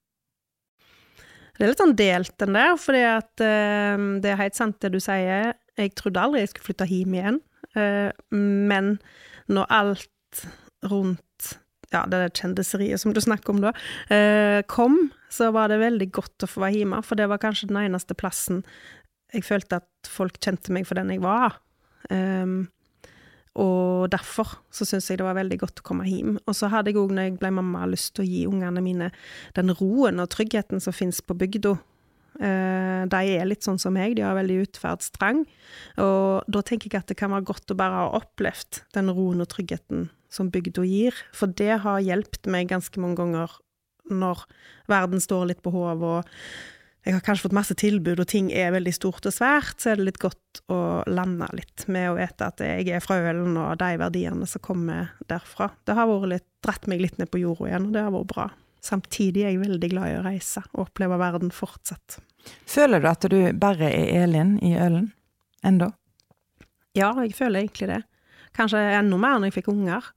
Det 1.55 1.63
er 1.63 1.71
litt 1.71 1.81
sånn 1.83 1.97
delt, 1.99 2.33
den 2.41 2.57
der, 2.57 2.73
fordi 2.79 3.03
at 3.07 3.43
uh, 3.43 4.07
det 4.23 4.31
er 4.31 4.41
helt 4.41 4.57
sant 4.57 4.79
det 4.83 4.91
du 4.95 4.99
sier. 5.03 5.53
Jeg 5.79 5.93
trodde 5.99 6.21
aldri 6.21 6.43
jeg 6.43 6.53
skulle 6.53 6.69
flytte 6.71 6.89
hjem 6.89 7.15
igjen, 7.15 7.39
uh, 7.77 8.11
men 8.31 8.97
når 9.51 9.71
alt 9.71 10.43
rundt 10.85 11.21
ja, 11.93 12.03
det 12.11 12.33
kjendiseriet 12.35 12.99
som 12.99 13.13
du 13.15 13.21
snakker 13.23 13.53
om 13.53 13.63
da, 13.63 13.71
uh, 14.11 14.59
kom, 14.71 14.97
så 15.31 15.51
var 15.55 15.71
det 15.71 15.79
veldig 15.83 16.09
godt 16.15 16.45
å 16.45 16.49
få 16.49 16.65
være 16.65 16.81
hjemme, 16.81 17.01
for 17.05 17.19
det 17.19 17.29
var 17.31 17.41
kanskje 17.43 17.69
den 17.71 17.83
eneste 17.85 18.17
plassen 18.17 18.63
jeg 19.33 19.45
følte 19.45 19.81
at 19.81 20.09
folk 20.09 20.39
kjente 20.43 20.73
meg 20.75 20.87
for 20.87 20.99
den 20.99 21.11
jeg 21.13 21.23
var. 21.23 21.57
Um, 22.09 22.67
og 23.55 24.11
derfor 24.11 24.57
så 24.73 24.83
syns 24.87 25.07
jeg 25.09 25.21
det 25.21 25.27
var 25.27 25.37
veldig 25.37 25.57
godt 25.61 25.79
å 25.79 25.85
komme 25.87 26.05
hjem. 26.09 26.35
Og 26.43 26.57
så 26.57 26.67
hadde 26.71 26.91
jeg 26.91 26.99
òg, 26.99 27.13
når 27.15 27.29
jeg 27.29 27.37
ble 27.39 27.51
mamma, 27.55 27.85
lyst 27.87 28.15
til 28.17 28.25
å 28.25 28.27
gi 28.27 28.41
ungene 28.49 28.83
mine 28.83 29.11
den 29.55 29.71
roen 29.79 30.19
og 30.19 30.31
tryggheten 30.33 30.83
som 30.83 30.95
fins 30.95 31.21
på 31.23 31.37
bygda. 31.39 31.77
Uh, 32.35 33.07
de 33.07 33.21
er 33.37 33.47
litt 33.47 33.63
sånn 33.63 33.79
som 33.79 33.95
meg, 33.95 34.17
de 34.17 34.25
har 34.27 34.35
veldig 34.35 34.59
utferdstrang. 34.65 35.45
Og 36.03 36.51
da 36.51 36.63
tenker 36.67 36.91
jeg 36.91 37.05
at 37.05 37.13
det 37.13 37.19
kan 37.21 37.31
være 37.31 37.47
godt 37.47 37.71
å 37.71 37.79
bare 37.79 38.03
ha 38.03 38.19
opplevd 38.19 38.83
den 38.97 39.13
roen 39.15 39.45
og 39.45 39.51
tryggheten 39.55 40.09
som 40.27 40.51
bygda 40.51 40.83
gir. 40.83 41.15
For 41.31 41.47
det 41.47 41.79
har 41.85 42.03
hjulpet 42.03 42.51
meg 42.51 42.73
ganske 42.73 42.99
mange 42.99 43.21
ganger 43.23 43.55
når 44.11 44.43
verden 44.91 45.23
står 45.23 45.47
litt 45.49 45.63
på 45.65 45.71
hodet 45.73 46.03
og 46.03 46.35
jeg 47.05 47.13
har 47.13 47.21
kanskje 47.21 47.45
fått 47.45 47.55
masse 47.55 47.75
tilbud, 47.77 48.19
og 48.23 48.27
ting 48.29 48.47
er 48.49 48.73
veldig 48.73 48.93
stort 48.95 49.27
og 49.29 49.33
svært, 49.33 49.77
så 49.77 49.91
er 49.91 49.99
det 49.99 50.07
litt 50.07 50.21
godt 50.21 50.61
å 50.73 50.79
lande 51.05 51.45
litt 51.53 51.83
med 51.91 52.09
å 52.09 52.15
vite 52.17 52.47
at 52.47 52.63
jeg 52.65 52.87
er 52.89 53.03
fra 53.03 53.19
Ølen, 53.29 53.53
og 53.61 53.75
de 53.77 53.91
verdiene 54.01 54.47
som 54.49 54.63
kommer 54.65 55.11
derfra. 55.29 55.69
Det 55.85 55.93
har 55.97 56.09
vært 56.09 56.31
litt, 56.31 56.47
dratt 56.65 56.89
meg 56.89 57.03
litt 57.03 57.19
ned 57.21 57.29
på 57.29 57.43
jorda 57.43 57.69
igjen, 57.69 57.85
og 57.89 57.93
det 57.93 58.05
har 58.07 58.15
vært 58.15 58.31
bra. 58.33 58.47
Samtidig 58.85 59.43
er 59.45 59.53
jeg 59.53 59.61
veldig 59.61 59.91
glad 59.93 60.09
i 60.09 60.17
å 60.17 60.25
reise 60.25 60.65
og 60.73 60.87
oppleve 60.87 61.21
verden 61.21 61.53
fortsatt. 61.53 62.17
Føler 62.69 63.01
du 63.01 63.07
at 63.09 63.29
du 63.29 63.39
bare 63.57 63.89
er 63.89 64.25
Elin 64.25 64.57
i 64.65 64.73
Ølen 64.77 65.11
ennå? 65.65 65.91
Ja, 66.97 67.11
jeg 67.21 67.37
føler 67.37 67.61
egentlig 67.61 67.89
det. 67.91 68.01
Kanskje 68.57 68.81
enda 68.97 69.17
mer 69.21 69.37
når 69.37 69.51
jeg 69.51 69.59
fikk 69.59 69.73
unger. 69.73 70.09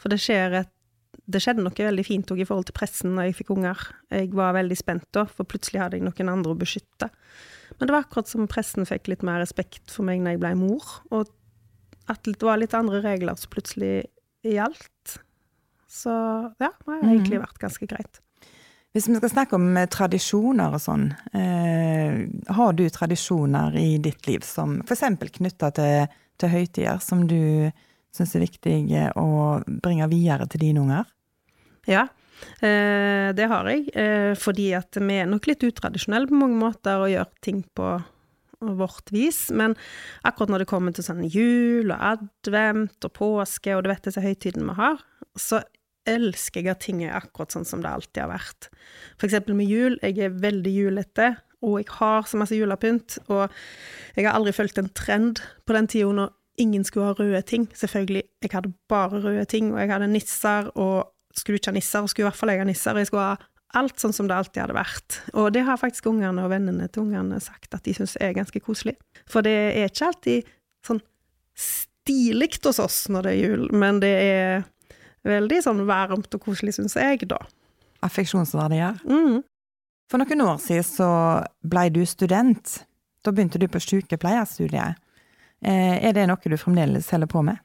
For 0.00 0.12
det 0.12 0.20
skjer 0.20 0.60
et 0.60 0.72
det 1.24 1.40
skjedde 1.40 1.64
noe 1.64 1.86
veldig 1.86 2.04
fint 2.04 2.30
òg 2.34 2.42
i 2.42 2.46
forhold 2.48 2.68
til 2.68 2.76
pressen 2.76 3.14
når 3.16 3.30
jeg 3.30 3.38
fikk 3.40 3.54
unger. 3.54 3.80
Jeg 4.12 4.32
var 4.36 4.56
veldig 4.56 4.76
spent 4.76 5.06
da, 5.16 5.24
for 5.24 5.48
plutselig 5.48 5.80
hadde 5.80 5.98
jeg 5.98 6.04
noen 6.06 6.32
andre 6.32 6.52
å 6.52 6.58
beskytte. 6.60 7.08
Men 7.78 7.88
det 7.88 7.94
var 7.94 8.04
akkurat 8.04 8.30
som 8.30 8.48
pressen 8.50 8.88
fikk 8.88 9.08
litt 9.10 9.24
mer 9.26 9.40
respekt 9.42 9.92
for 9.92 10.06
meg 10.06 10.20
når 10.22 10.36
jeg 10.36 10.42
ble 10.44 10.52
mor, 10.60 10.98
og 11.14 11.32
at 12.12 12.28
det 12.28 12.44
var 12.44 12.60
litt 12.60 12.76
andre 12.76 13.00
regler 13.04 13.38
som 13.40 13.52
plutselig 13.54 13.94
gjaldt. 14.44 15.16
Så 15.88 16.12
ja, 16.60 16.68
det 16.68 16.90
har 16.90 17.00
egentlig 17.06 17.38
mhm. 17.38 17.46
vært 17.46 17.62
ganske 17.62 17.88
greit. 17.88 18.20
Hvis 18.94 19.08
vi 19.08 19.16
skal 19.16 19.32
snakke 19.32 19.56
om 19.58 19.72
eh, 19.74 19.88
tradisjoner 19.90 20.76
og 20.76 20.82
sånn, 20.82 21.08
eh, 21.34 22.20
har 22.54 22.76
du 22.78 22.84
tradisjoner 22.94 23.74
i 23.80 23.96
ditt 24.02 24.28
liv 24.28 24.44
som 24.46 24.76
f.eks. 24.84 25.02
knytta 25.38 25.72
til, 25.74 26.12
til 26.38 26.52
høytider, 26.52 27.00
som 27.02 27.24
du 27.26 27.72
syns 28.14 28.34
er 28.36 28.44
viktig 28.44 28.76
å 29.18 29.28
bringe 29.82 30.08
videre 30.12 30.46
til 30.50 30.62
dine 30.68 30.84
unger? 30.84 31.10
Ja, 31.90 32.06
eh, 32.64 33.30
det 33.36 33.48
har 33.50 33.68
jeg. 33.68 33.88
Eh, 33.92 34.32
fordi 34.38 34.70
at 34.78 34.96
vi 35.00 35.20
er 35.20 35.30
nok 35.30 35.48
litt 35.50 35.64
utradisjonelle 35.66 36.30
på 36.30 36.38
mange 36.38 36.60
måter 36.60 37.02
og 37.02 37.12
gjør 37.12 37.30
ting 37.44 37.64
på 37.76 37.96
vårt 38.64 39.12
vis. 39.12 39.50
Men 39.50 39.76
akkurat 40.24 40.52
når 40.52 40.64
det 40.64 40.70
kommer 40.70 40.94
til 40.94 41.06
sånn 41.06 41.24
jul 41.26 41.92
og 41.92 42.04
advent 42.14 43.08
og 43.08 43.16
påske 43.18 43.74
og 43.74 43.84
du 43.84 43.90
vet 43.92 44.06
disse 44.06 44.22
høytidene 44.24 44.70
vi 44.70 44.78
har, 44.78 45.02
så 45.36 45.60
elsker 46.08 46.60
jeg 46.60 46.72
at 46.72 46.84
ting 46.84 47.02
er 47.04 47.16
akkurat 47.16 47.54
sånn 47.54 47.66
som 47.68 47.82
det 47.82 47.90
alltid 47.90 48.24
har 48.24 48.32
vært. 48.34 48.68
For 49.18 49.28
eksempel 49.28 49.56
med 49.56 49.70
jul. 49.70 49.98
Jeg 50.04 50.20
er 50.20 50.40
veldig 50.40 50.72
julete, 50.72 51.30
og 51.64 51.78
jeg 51.80 51.90
har 51.96 52.28
så 52.28 52.40
masse 52.40 52.56
julepynt. 52.56 53.18
Og 53.32 53.48
jeg 54.14 54.26
har 54.26 54.36
aldri 54.36 54.52
fulgt 54.56 54.80
en 54.80 54.92
trend 54.96 55.40
på 55.64 55.76
den 55.76 55.88
tida 55.90 56.28
ingen 56.60 56.84
skulle 56.84 57.10
ha 57.10 57.16
røde 57.18 57.42
ting. 57.42 57.66
Selvfølgelig, 57.74 58.22
jeg 58.42 58.50
hadde 58.52 58.72
bare 58.88 59.20
røde 59.22 59.44
ting, 59.50 59.72
og 59.74 59.80
jeg 59.80 59.90
hadde 59.92 60.10
nisser, 60.12 60.70
og 60.74 61.10
skulle 61.36 61.58
ikke 61.58 61.72
ha 61.72 61.78
nisser, 61.78 62.04
og 62.04 62.12
skulle 62.12 62.26
i 62.26 62.30
hvert 62.30 62.38
fall 62.38 62.52
jeg 62.54 62.62
ha 62.62 62.68
nisser. 62.68 63.00
Jeg 63.00 63.10
skulle 63.10 63.28
ha 63.32 63.36
alt 63.74 63.98
sånn 63.98 64.14
som 64.14 64.28
det 64.30 64.36
alltid 64.36 64.62
hadde 64.62 64.76
vært. 64.76 65.18
Og 65.34 65.48
det 65.54 65.64
har 65.66 65.80
faktisk 65.80 66.06
ungene 66.10 66.44
og 66.44 66.52
vennene 66.52 66.86
til 66.92 67.08
ungene 67.08 67.40
sagt 67.42 67.74
at 67.74 67.82
de 67.86 67.94
syns 67.96 68.14
er 68.22 68.36
ganske 68.36 68.60
koselig. 68.62 68.94
For 69.30 69.44
det 69.46 69.54
er 69.74 69.90
ikke 69.90 70.10
alltid 70.12 70.52
sånn 70.86 71.02
stilig 71.58 72.52
hos 72.64 72.78
oss 72.82 73.00
når 73.10 73.26
det 73.26 73.32
er 73.32 73.40
jul, 73.40 73.66
men 73.74 73.98
det 74.02 74.14
er 74.22 74.64
veldig 75.26 75.60
sånn 75.64 75.82
varmt 75.88 76.36
og 76.36 76.42
koselig, 76.44 76.76
syns 76.76 76.96
jeg, 77.00 77.24
da. 77.30 77.40
Affeksjonsverdier? 78.04 79.00
Mm. 79.08 79.40
For 80.12 80.20
noen 80.20 80.44
år 80.44 80.58
siden 80.60 80.86
så 80.86 81.10
blei 81.64 81.88
du 81.90 82.02
student. 82.06 82.82
Da 83.24 83.32
begynte 83.32 83.58
du 83.58 83.66
på 83.72 83.80
sykepleierstudiet. 83.80 85.00
Eh, 85.64 85.96
er 86.04 86.16
det 86.16 86.26
noe 86.28 86.50
du 86.50 86.56
fremdeles 86.60 87.08
holder 87.14 87.30
på 87.30 87.42
med? 87.46 87.60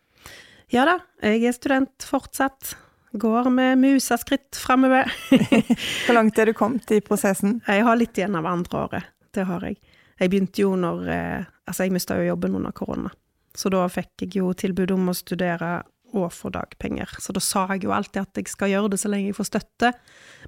Ja 0.72 0.86
da, 0.86 1.00
jeg 1.26 1.50
er 1.50 1.56
student 1.56 2.06
fortsatt. 2.06 2.76
Går 3.20 3.50
med 3.50 3.80
museskritt 3.82 4.56
framover. 4.56 5.10
Hvor 6.06 6.14
langt 6.14 6.38
er 6.38 6.52
du 6.52 6.54
kommet 6.54 6.92
i 6.94 7.02
prosessen? 7.02 7.58
Jeg 7.66 7.86
har 7.88 7.98
litt 7.98 8.18
igjen 8.20 8.38
av 8.38 8.46
andre 8.46 8.84
året. 8.84 9.08
Det 9.34 9.48
har 9.50 9.66
jeg. 9.66 9.80
Jeg 10.20 10.30
begynte 10.30 10.62
jo 10.62 10.76
når 10.78 11.10
eh, 11.14 11.48
Altså, 11.70 11.86
jeg 11.86 11.94
mista 11.94 12.16
jo 12.18 12.24
jobben 12.26 12.56
under 12.58 12.74
korona. 12.74 13.12
Så 13.54 13.70
da 13.70 13.84
fikk 13.94 14.24
jeg 14.24 14.40
jo 14.40 14.48
tilbud 14.58 14.90
om 14.96 15.12
å 15.12 15.14
studere 15.14 15.84
og 16.18 16.32
få 16.34 16.52
dagpenger. 16.54 17.12
Så 17.22 17.34
da 17.36 17.42
sa 17.44 17.66
jeg 17.74 17.86
jo 17.86 17.94
alltid 17.96 18.22
at 18.22 18.40
jeg 18.40 18.52
skal 18.52 18.72
gjøre 18.74 18.92
det 18.94 19.00
så 19.02 19.12
lenge 19.12 19.30
jeg 19.30 19.38
får 19.38 19.50
støtte, 19.50 19.94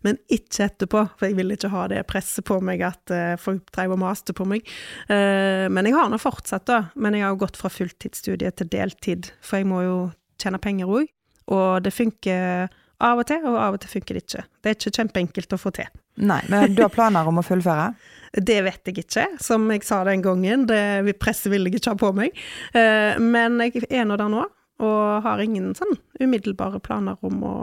men 0.05 0.19
ikke 0.31 0.65
etterpå, 0.67 1.05
for 1.17 1.27
jeg 1.29 1.37
vil 1.37 1.55
ikke 1.55 1.71
ha 1.73 1.85
det 1.91 2.03
presset 2.09 2.45
på 2.47 2.59
meg 2.65 2.83
at 2.87 3.13
uh, 3.13 3.37
folk 3.41 3.69
drev 3.75 3.95
og 3.95 4.01
maste 4.03 4.35
på 4.37 4.47
meg. 4.49 4.67
Uh, 5.11 5.67
men 5.71 5.89
jeg 5.89 5.97
har 5.97 6.11
nå 6.11 6.19
fortsatt, 6.21 6.67
da. 6.69 6.83
Men 6.95 7.17
jeg 7.17 7.25
har 7.25 7.35
jo 7.35 7.41
gått 7.45 7.59
fra 7.59 7.71
fulltidsstudie 7.73 8.53
til 8.57 8.71
deltid, 8.71 9.33
for 9.45 9.61
jeg 9.61 9.69
må 9.71 9.83
jo 9.85 9.97
tjene 10.41 10.61
penger 10.61 10.91
òg. 10.91 11.09
Og 11.51 11.81
det 11.83 11.93
funker 11.93 12.69
av 13.01 13.21
og 13.21 13.27
til, 13.27 13.43
og 13.49 13.57
av 13.57 13.75
og 13.75 13.81
til 13.81 13.95
funker 13.95 14.17
det 14.17 14.25
ikke. 14.25 14.45
Det 14.61 14.71
er 14.71 14.77
ikke 14.77 14.95
kjempeenkelt 14.99 15.55
å 15.55 15.59
få 15.59 15.73
til. 15.75 15.89
Nei, 16.21 16.41
men 16.51 16.75
du 16.75 16.83
har 16.83 16.91
planer 16.93 17.27
om 17.27 17.39
å 17.41 17.45
fullføre? 17.45 17.91
Det 18.31 18.61
vet 18.63 18.87
jeg 18.87 19.01
ikke, 19.01 19.25
som 19.43 19.65
jeg 19.73 19.83
sa 19.83 19.97
den 20.07 20.21
gangen. 20.23 20.61
Det 20.69 21.17
presset 21.19 21.51
vil 21.51 21.67
jeg 21.67 21.81
ikke 21.81 21.91
ha 21.91 21.99
på 21.99 22.11
meg. 22.15 22.37
Uh, 22.71 23.19
men 23.19 23.57
jeg 23.65 23.83
er 23.89 24.05
nå 24.07 24.15
der 24.19 24.31
nå, 24.31 24.45
og 24.81 25.21
har 25.25 25.43
ingen 25.43 25.75
sånn 25.77 25.95
umiddelbare 26.19 26.81
planer 26.83 27.21
om 27.25 27.45
å, 27.45 27.55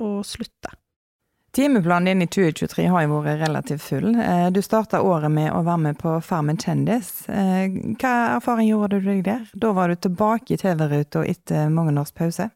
å 0.00 0.16
slutte. 0.26 0.72
Timeplanen 1.54 2.04
din 2.04 2.22
i 2.22 2.26
2023 2.26 2.88
har 2.90 3.04
jo 3.04 3.20
vært 3.22 3.44
relativt 3.44 3.84
full. 3.86 4.08
Eh, 4.18 4.48
du 4.50 4.58
starta 4.64 4.98
året 5.06 5.30
med 5.30 5.52
å 5.54 5.60
være 5.62 5.82
med 5.84 6.00
på 6.00 6.16
Farmen 6.26 6.58
kjendis. 6.58 7.28
Eh, 7.30 7.70
hva 8.00 8.14
erfaring 8.40 8.72
gjorde 8.72 8.98
du 8.98 9.06
deg 9.12 9.22
der? 9.28 9.44
Da 9.54 9.70
var 9.76 9.92
du 9.92 9.94
tilbake 9.94 10.56
i 10.56 10.58
TV-ruta 10.58 11.22
etter 11.30 11.70
mange 11.70 11.94
års 12.00 12.10
pause? 12.10 12.48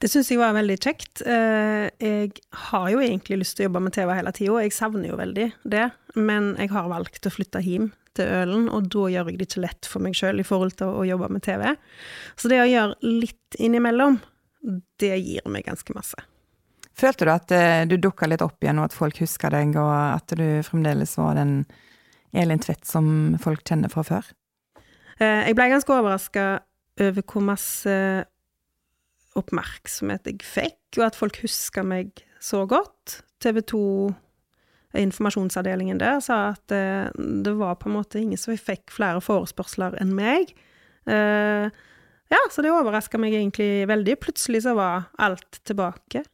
Det 0.00 0.08
syns 0.08 0.32
jeg 0.32 0.40
var 0.40 0.56
veldig 0.56 0.78
kjekt. 0.80 1.20
Eh, 1.20 1.90
jeg 2.00 2.32
har 2.70 2.88
jo 2.94 3.04
egentlig 3.04 3.42
lyst 3.42 3.58
til 3.58 3.66
å 3.66 3.68
jobbe 3.68 3.84
med 3.84 3.94
TV 3.94 4.14
hele 4.16 4.32
tida, 4.34 4.62
jeg 4.64 4.72
savner 4.74 5.12
jo 5.12 5.20
veldig 5.20 5.50
det. 5.76 5.90
Men 6.16 6.54
jeg 6.56 6.72
har 6.72 6.88
valgt 6.88 7.28
å 7.28 7.34
flytte 7.34 7.60
hjem 7.60 7.92
til 8.18 8.28
Ølen, 8.28 8.68
og 8.72 8.88
da 8.92 9.06
gjør 9.12 9.30
jeg 9.30 9.38
det 9.40 9.48
ikke 9.48 9.64
lett 9.64 9.88
for 9.88 10.04
meg 10.04 10.16
sjøl 10.18 10.42
i 10.42 10.46
forhold 10.46 10.76
til 10.78 10.90
å, 10.90 11.06
jobbe 11.06 11.30
med 11.32 11.44
TV. 11.44 11.64
Så 12.36 12.50
det 12.52 12.60
å 12.62 12.68
gjøre 12.68 13.14
litt 13.22 13.58
innimellom, 13.58 14.18
det 15.02 15.16
gir 15.18 15.48
meg 15.50 15.66
ganske 15.66 15.96
masse. 15.96 16.26
Følte 16.98 17.26
du 17.26 17.32
at 17.32 17.54
eh, 17.56 17.84
du 17.88 17.96
dukka 17.96 18.28
litt 18.28 18.44
opp 18.44 18.62
igjen, 18.62 18.80
og 18.82 18.90
at 18.90 18.96
folk 18.96 19.22
husker 19.22 19.54
deg, 19.54 19.72
og 19.80 19.92
at 19.92 20.34
du 20.38 20.46
fremdeles 20.66 21.16
var 21.18 21.38
den 21.40 21.62
Elin 22.36 22.60
Tvedt 22.62 22.86
som 22.88 23.06
folk 23.42 23.64
kjenner 23.68 23.92
fra 23.92 24.04
før? 24.06 24.28
Eh, 25.18 25.48
jeg 25.48 25.56
ble 25.56 25.70
ganske 25.72 25.96
overraska 25.96 26.46
over 27.00 27.24
hvor 27.24 27.44
masse 27.48 27.96
oppmerksomhet 29.38 30.28
jeg 30.28 30.44
fikk, 30.44 30.80
og 31.00 31.06
at 31.08 31.18
folk 31.18 31.40
huska 31.44 31.84
meg 31.86 32.24
så 32.42 32.66
godt. 32.68 33.22
TV 33.42 33.62
2 33.72 33.82
informasjonsavdelingen 34.98 36.00
der 36.00 36.20
sa 36.24 36.52
at 36.52 36.74
eh, 36.74 37.08
det 37.16 37.54
var 37.58 37.78
på 37.80 37.88
en 37.88 37.96
måte 37.96 38.20
ingen 38.20 38.40
som 38.40 38.56
fikk 38.56 38.92
flere 38.92 39.22
forespørsler 39.24 39.96
enn 40.02 40.12
meg. 40.16 40.52
Eh, 41.08 41.72
ja, 42.32 42.42
så 42.52 42.64
det 42.64 42.72
overraska 42.72 43.20
meg 43.20 43.34
egentlig 43.36 43.86
veldig. 43.90 44.18
Plutselig 44.22 44.62
så 44.66 44.76
var 44.78 45.10
alt 45.20 45.60
tilbake. 45.68 46.24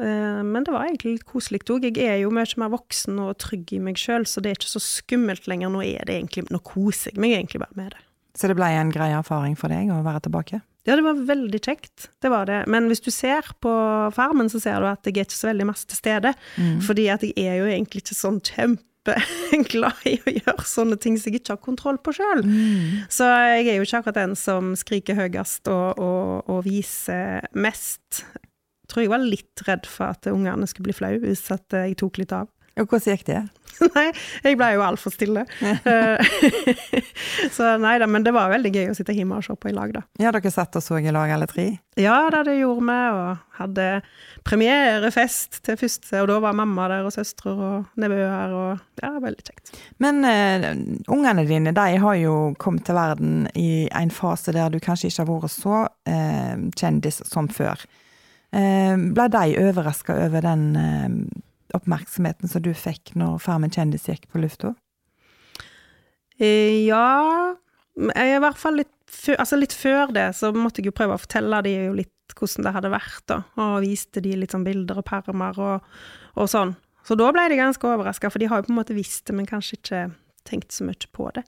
Eh, 0.00 0.40
men 0.44 0.64
det 0.64 0.72
var 0.72 0.86
egentlig 0.88 1.18
litt 1.18 1.28
koselig 1.28 1.62
òg. 1.68 1.84
Jeg 1.90 2.08
er 2.08 2.22
jo 2.22 2.32
mye 2.32 2.60
mer 2.60 2.72
voksen 2.72 3.20
og 3.20 3.36
trygg 3.42 3.74
i 3.76 3.82
meg 3.82 4.00
sjøl, 4.00 4.24
så 4.28 4.40
det 4.40 4.52
er 4.52 4.60
ikke 4.60 4.72
så 4.72 4.84
skummelt 4.84 5.48
lenger. 5.50 5.72
Nå 5.72 5.84
er 5.84 6.08
det 6.08 6.16
egentlig, 6.20 6.46
nå 6.52 6.62
koser 6.64 7.12
jeg 7.12 7.24
meg 7.24 7.36
egentlig 7.36 7.64
bare 7.64 7.78
med 7.78 7.94
det. 7.96 8.04
Så 8.38 8.48
det 8.48 8.56
ble 8.56 8.70
en 8.72 8.92
grei 8.92 9.10
erfaring 9.12 9.58
for 9.60 9.72
deg 9.72 9.92
å 9.92 10.00
være 10.06 10.24
tilbake? 10.24 10.62
Ja, 10.88 10.96
det 10.98 11.04
var 11.06 11.18
veldig 11.26 11.60
kjekt. 11.62 12.08
Det 12.22 12.30
var 12.32 12.48
det. 12.50 12.64
Men 12.70 12.88
hvis 12.90 13.02
du 13.04 13.10
ser 13.14 13.46
på 13.62 13.72
Farmen, 14.14 14.50
så 14.50 14.58
ser 14.62 14.82
du 14.82 14.88
at 14.90 15.06
jeg 15.06 15.20
er 15.20 15.28
ikke 15.28 15.38
så 15.38 15.52
veldig 15.52 15.68
masse 15.68 15.86
til 15.86 16.00
stede. 16.00 16.32
Mm. 16.58 16.80
Fordi 16.82 17.04
at 17.12 17.26
jeg 17.26 17.36
er 17.38 17.60
jo 17.60 17.68
egentlig 17.70 18.02
ikke 18.02 18.18
sånn 18.18 18.40
kjempeglad 18.42 20.06
i 20.10 20.16
å 20.18 20.34
gjøre 20.40 20.66
sånne 20.66 20.98
ting 21.02 21.18
som 21.18 21.30
jeg 21.30 21.42
ikke 21.42 21.54
har 21.54 21.62
kontroll 21.62 22.00
på 22.02 22.16
sjøl. 22.18 22.42
Mm. 22.42 23.04
Så 23.06 23.28
jeg 23.30 23.68
er 23.68 23.78
jo 23.78 23.86
ikke 23.86 24.02
akkurat 24.02 24.22
den 24.24 24.34
som 24.38 24.72
skriker 24.78 25.20
høyest 25.22 25.70
og, 25.70 26.02
og, 26.02 26.50
og 26.50 26.64
viser 26.66 27.46
mest. 27.54 28.24
Jeg 28.82 28.90
tror 28.90 29.06
jeg 29.06 29.14
var 29.14 29.22
litt 29.22 29.66
redd 29.68 29.86
for 29.86 30.10
at 30.10 30.26
ungene 30.32 30.66
skulle 30.66 30.90
bli 30.90 30.98
flau 30.98 31.14
hvis 31.22 31.46
jeg 31.46 31.94
tok 32.02 32.18
litt 32.24 32.34
av. 32.34 32.50
Og 32.80 32.86
hvordan 32.88 33.16
gikk 33.16 33.26
det? 33.28 33.42
Nei, 33.96 34.08
jeg 34.44 34.56
ble 34.58 34.68
jo 34.76 34.82
altfor 34.84 35.12
stille. 35.14 35.44
Så 37.56 37.72
nei 37.82 37.94
da, 38.00 38.08
men 38.10 38.24
det 38.24 38.34
var 38.34 38.52
veldig 38.52 38.72
gøy 38.72 38.90
å 38.92 38.96
sitte 38.96 39.14
hjemme 39.16 39.38
og 39.38 39.46
se 39.46 39.56
på 39.58 39.70
i 39.70 39.74
lag, 39.74 39.92
da. 39.94 40.02
Ja, 40.20 40.32
dere 40.34 40.52
satt 40.52 40.76
og 40.78 40.84
så 40.84 41.00
i 41.00 41.12
lag 41.14 41.32
alle 41.34 41.48
tre? 41.50 41.66
Ja, 41.98 42.16
da 42.32 42.42
det 42.46 42.58
gjorde 42.58 42.84
vi, 42.86 42.98
og 43.16 43.58
hadde 43.58 43.86
premierefest 44.46 45.60
til 45.66 45.78
første, 45.80 46.22
og 46.22 46.30
da 46.30 46.38
var 46.44 46.56
mamma 46.58 46.88
der, 46.92 47.06
og 47.08 47.14
søstre 47.14 47.52
og 47.52 48.00
nevøer, 48.00 48.54
og 48.56 49.02
ja, 49.02 49.12
veldig 49.22 49.46
kjekt. 49.48 49.74
Men 50.02 50.22
uh, 50.26 50.68
ungene 51.12 51.46
dine, 51.48 51.74
de 51.76 52.02
har 52.04 52.18
jo 52.20 52.36
kommet 52.62 52.86
til 52.88 52.98
verden 52.98 53.46
i 53.58 53.86
en 53.88 54.12
fase 54.14 54.54
der 54.54 54.72
du 54.72 54.80
kanskje 54.82 55.10
ikke 55.10 55.24
har 55.24 55.32
vært 55.32 55.56
så 55.56 55.84
uh, 55.88 56.68
kjendis 56.78 57.22
som 57.28 57.50
før. 57.52 57.86
Uh, 58.52 58.96
ble 59.16 59.30
de 59.32 59.56
overraska 59.62 60.18
over 60.26 60.44
den 60.44 60.66
oppmerksomheten 61.76 62.50
som 62.50 62.64
du 62.64 62.72
fikk 62.76 63.14
når 63.18 63.40
Farmen 63.42 63.72
kjendis 63.72 64.08
gikk 64.08 64.28
på 64.32 64.42
lufta? 64.42 64.74
Eh, 66.38 66.84
ja 66.86 67.54
I 67.98 68.40
hvert 68.42 68.58
fall 68.58 68.80
litt 68.80 68.94
før, 69.12 69.36
altså 69.42 69.58
litt 69.60 69.74
før 69.76 70.14
det, 70.14 70.30
så 70.38 70.52
måtte 70.56 70.80
jeg 70.80 70.90
jo 70.90 70.96
prøve 70.96 71.18
å 71.18 71.22
fortelle 71.22 71.60
de 71.66 71.76
jo 71.76 71.96
litt 72.00 72.10
hvordan 72.32 72.64
det 72.64 72.72
hadde 72.72 72.92
vært, 72.94 73.24
da. 73.28 73.42
Og 73.60 73.82
viste 73.84 74.22
de 74.24 74.32
litt 74.40 74.54
sånn 74.54 74.64
bilder 74.64 75.02
og 75.02 75.04
permer 75.04 75.58
og, 75.60 75.90
og 76.40 76.48
sånn. 76.48 76.72
Så 77.04 77.16
da 77.18 77.28
ble 77.34 77.44
de 77.50 77.58
ganske 77.58 77.84
overraska, 77.86 78.30
for 78.30 78.40
de 78.40 78.48
har 78.48 78.60
jo 78.60 78.68
på 78.68 78.72
en 78.72 78.78
måte 78.78 78.96
visst 78.96 79.26
det, 79.28 79.36
men 79.36 79.48
kanskje 79.48 79.78
ikke 79.78 80.02
tenkt 80.48 80.72
så 80.74 80.86
mye 80.86 81.10
på 81.14 81.28
det. 81.36 81.44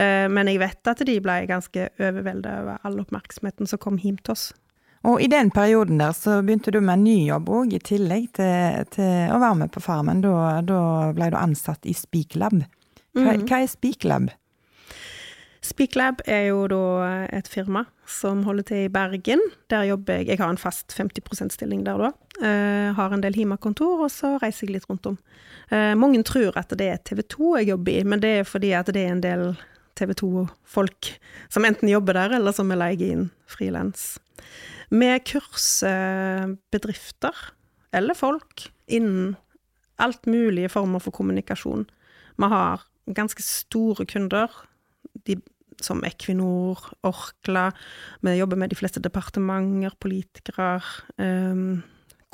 Eh, 0.00 0.26
men 0.32 0.50
jeg 0.50 0.60
vet 0.62 0.90
at 0.90 1.02
de 1.06 1.16
ble 1.22 1.38
ganske 1.48 1.88
overvelda 2.00 2.58
over 2.62 2.84
all 2.88 3.00
oppmerksomheten 3.04 3.68
som 3.70 3.80
kom 3.80 4.00
hjem 4.00 4.18
til 4.20 4.34
oss. 4.36 4.50
Og 5.04 5.20
i 5.20 5.28
den 5.28 5.50
perioden 5.52 5.98
der 6.00 6.14
så 6.16 6.38
begynte 6.42 6.72
du 6.72 6.80
med 6.80 6.96
en 6.96 7.04
ny 7.04 7.16
jobb 7.28 7.50
òg, 7.52 7.74
i 7.76 7.82
tillegg 7.84 8.30
til, 8.38 8.86
til, 8.94 9.34
å 9.34 9.40
være 9.42 9.58
med 9.64 9.72
på 9.74 9.82
Farmen. 9.84 10.22
Da, 10.24 10.62
da 10.64 10.80
ble 11.16 11.28
du 11.32 11.36
ansatt 11.36 11.84
i 11.84 11.92
Speaklab. 11.96 12.62
Hva, 13.14 13.34
mm. 13.36 13.44
hva 13.44 13.60
er 13.60 13.68
Speaklab? 13.70 14.32
Speaklab 15.64 16.20
er 16.28 16.50
jo 16.50 16.64
da 16.68 16.80
et 17.32 17.48
firma 17.48 17.86
som 18.08 18.42
holder 18.44 18.66
til 18.68 18.82
i 18.84 18.92
Bergen. 18.92 19.40
Der 19.72 19.86
jobber 19.88 20.20
jeg 20.20 20.28
Jeg 20.28 20.38
har 20.38 20.50
en 20.52 20.60
fast 20.60 20.92
50 20.92 21.24
%-stilling 21.24 21.84
der 21.84 22.00
da. 22.00 22.10
Uh, 22.40 22.92
har 22.96 23.12
en 23.12 23.22
del 23.22 23.36
hjemmekontor, 23.36 24.04
og 24.04 24.10
så 24.10 24.36
reiser 24.42 24.66
jeg 24.66 24.74
litt 24.76 24.88
rundt 24.90 25.06
om. 25.06 25.16
Uh, 25.72 25.94
mange 25.96 26.22
tror 26.22 26.56
at 26.60 26.72
det 26.76 26.88
er 26.88 27.00
TV 27.04 27.22
2 27.22 27.56
jeg 27.58 27.68
jobber 27.68 27.92
i, 27.92 28.04
men 28.04 28.20
det 28.20 28.32
er 28.40 28.44
fordi 28.44 28.72
at 28.76 28.92
det 28.92 29.04
er 29.04 29.12
en 29.12 29.24
del 29.24 29.46
TV 29.96 30.12
2-folk 30.20 31.14
som 31.48 31.64
enten 31.64 31.88
jobber 31.88 32.12
der, 32.12 32.36
eller 32.36 32.52
som 32.52 32.70
er 32.70 32.80
leid 32.80 33.00
inn 33.00 33.30
frilans. 33.46 34.18
Vi 34.94 35.10
kurser 35.26 36.54
bedrifter, 36.70 37.34
eller 37.94 38.14
folk, 38.14 38.68
innen 38.86 39.34
alt 39.98 40.26
mulige 40.26 40.70
former 40.70 41.02
for 41.02 41.14
kommunikasjon. 41.14 41.86
Vi 42.38 42.50
har 42.50 42.84
ganske 43.14 43.42
store 43.42 44.06
kunder, 44.06 44.50
de, 45.26 45.38
som 45.82 46.04
Equinor, 46.06 46.92
Orkla. 47.02 47.70
Vi 48.22 48.36
jobber 48.38 48.60
med 48.60 48.70
de 48.70 48.78
fleste 48.78 49.02
departementer, 49.02 49.96
politikere, 50.00 50.80
um, 51.18 51.82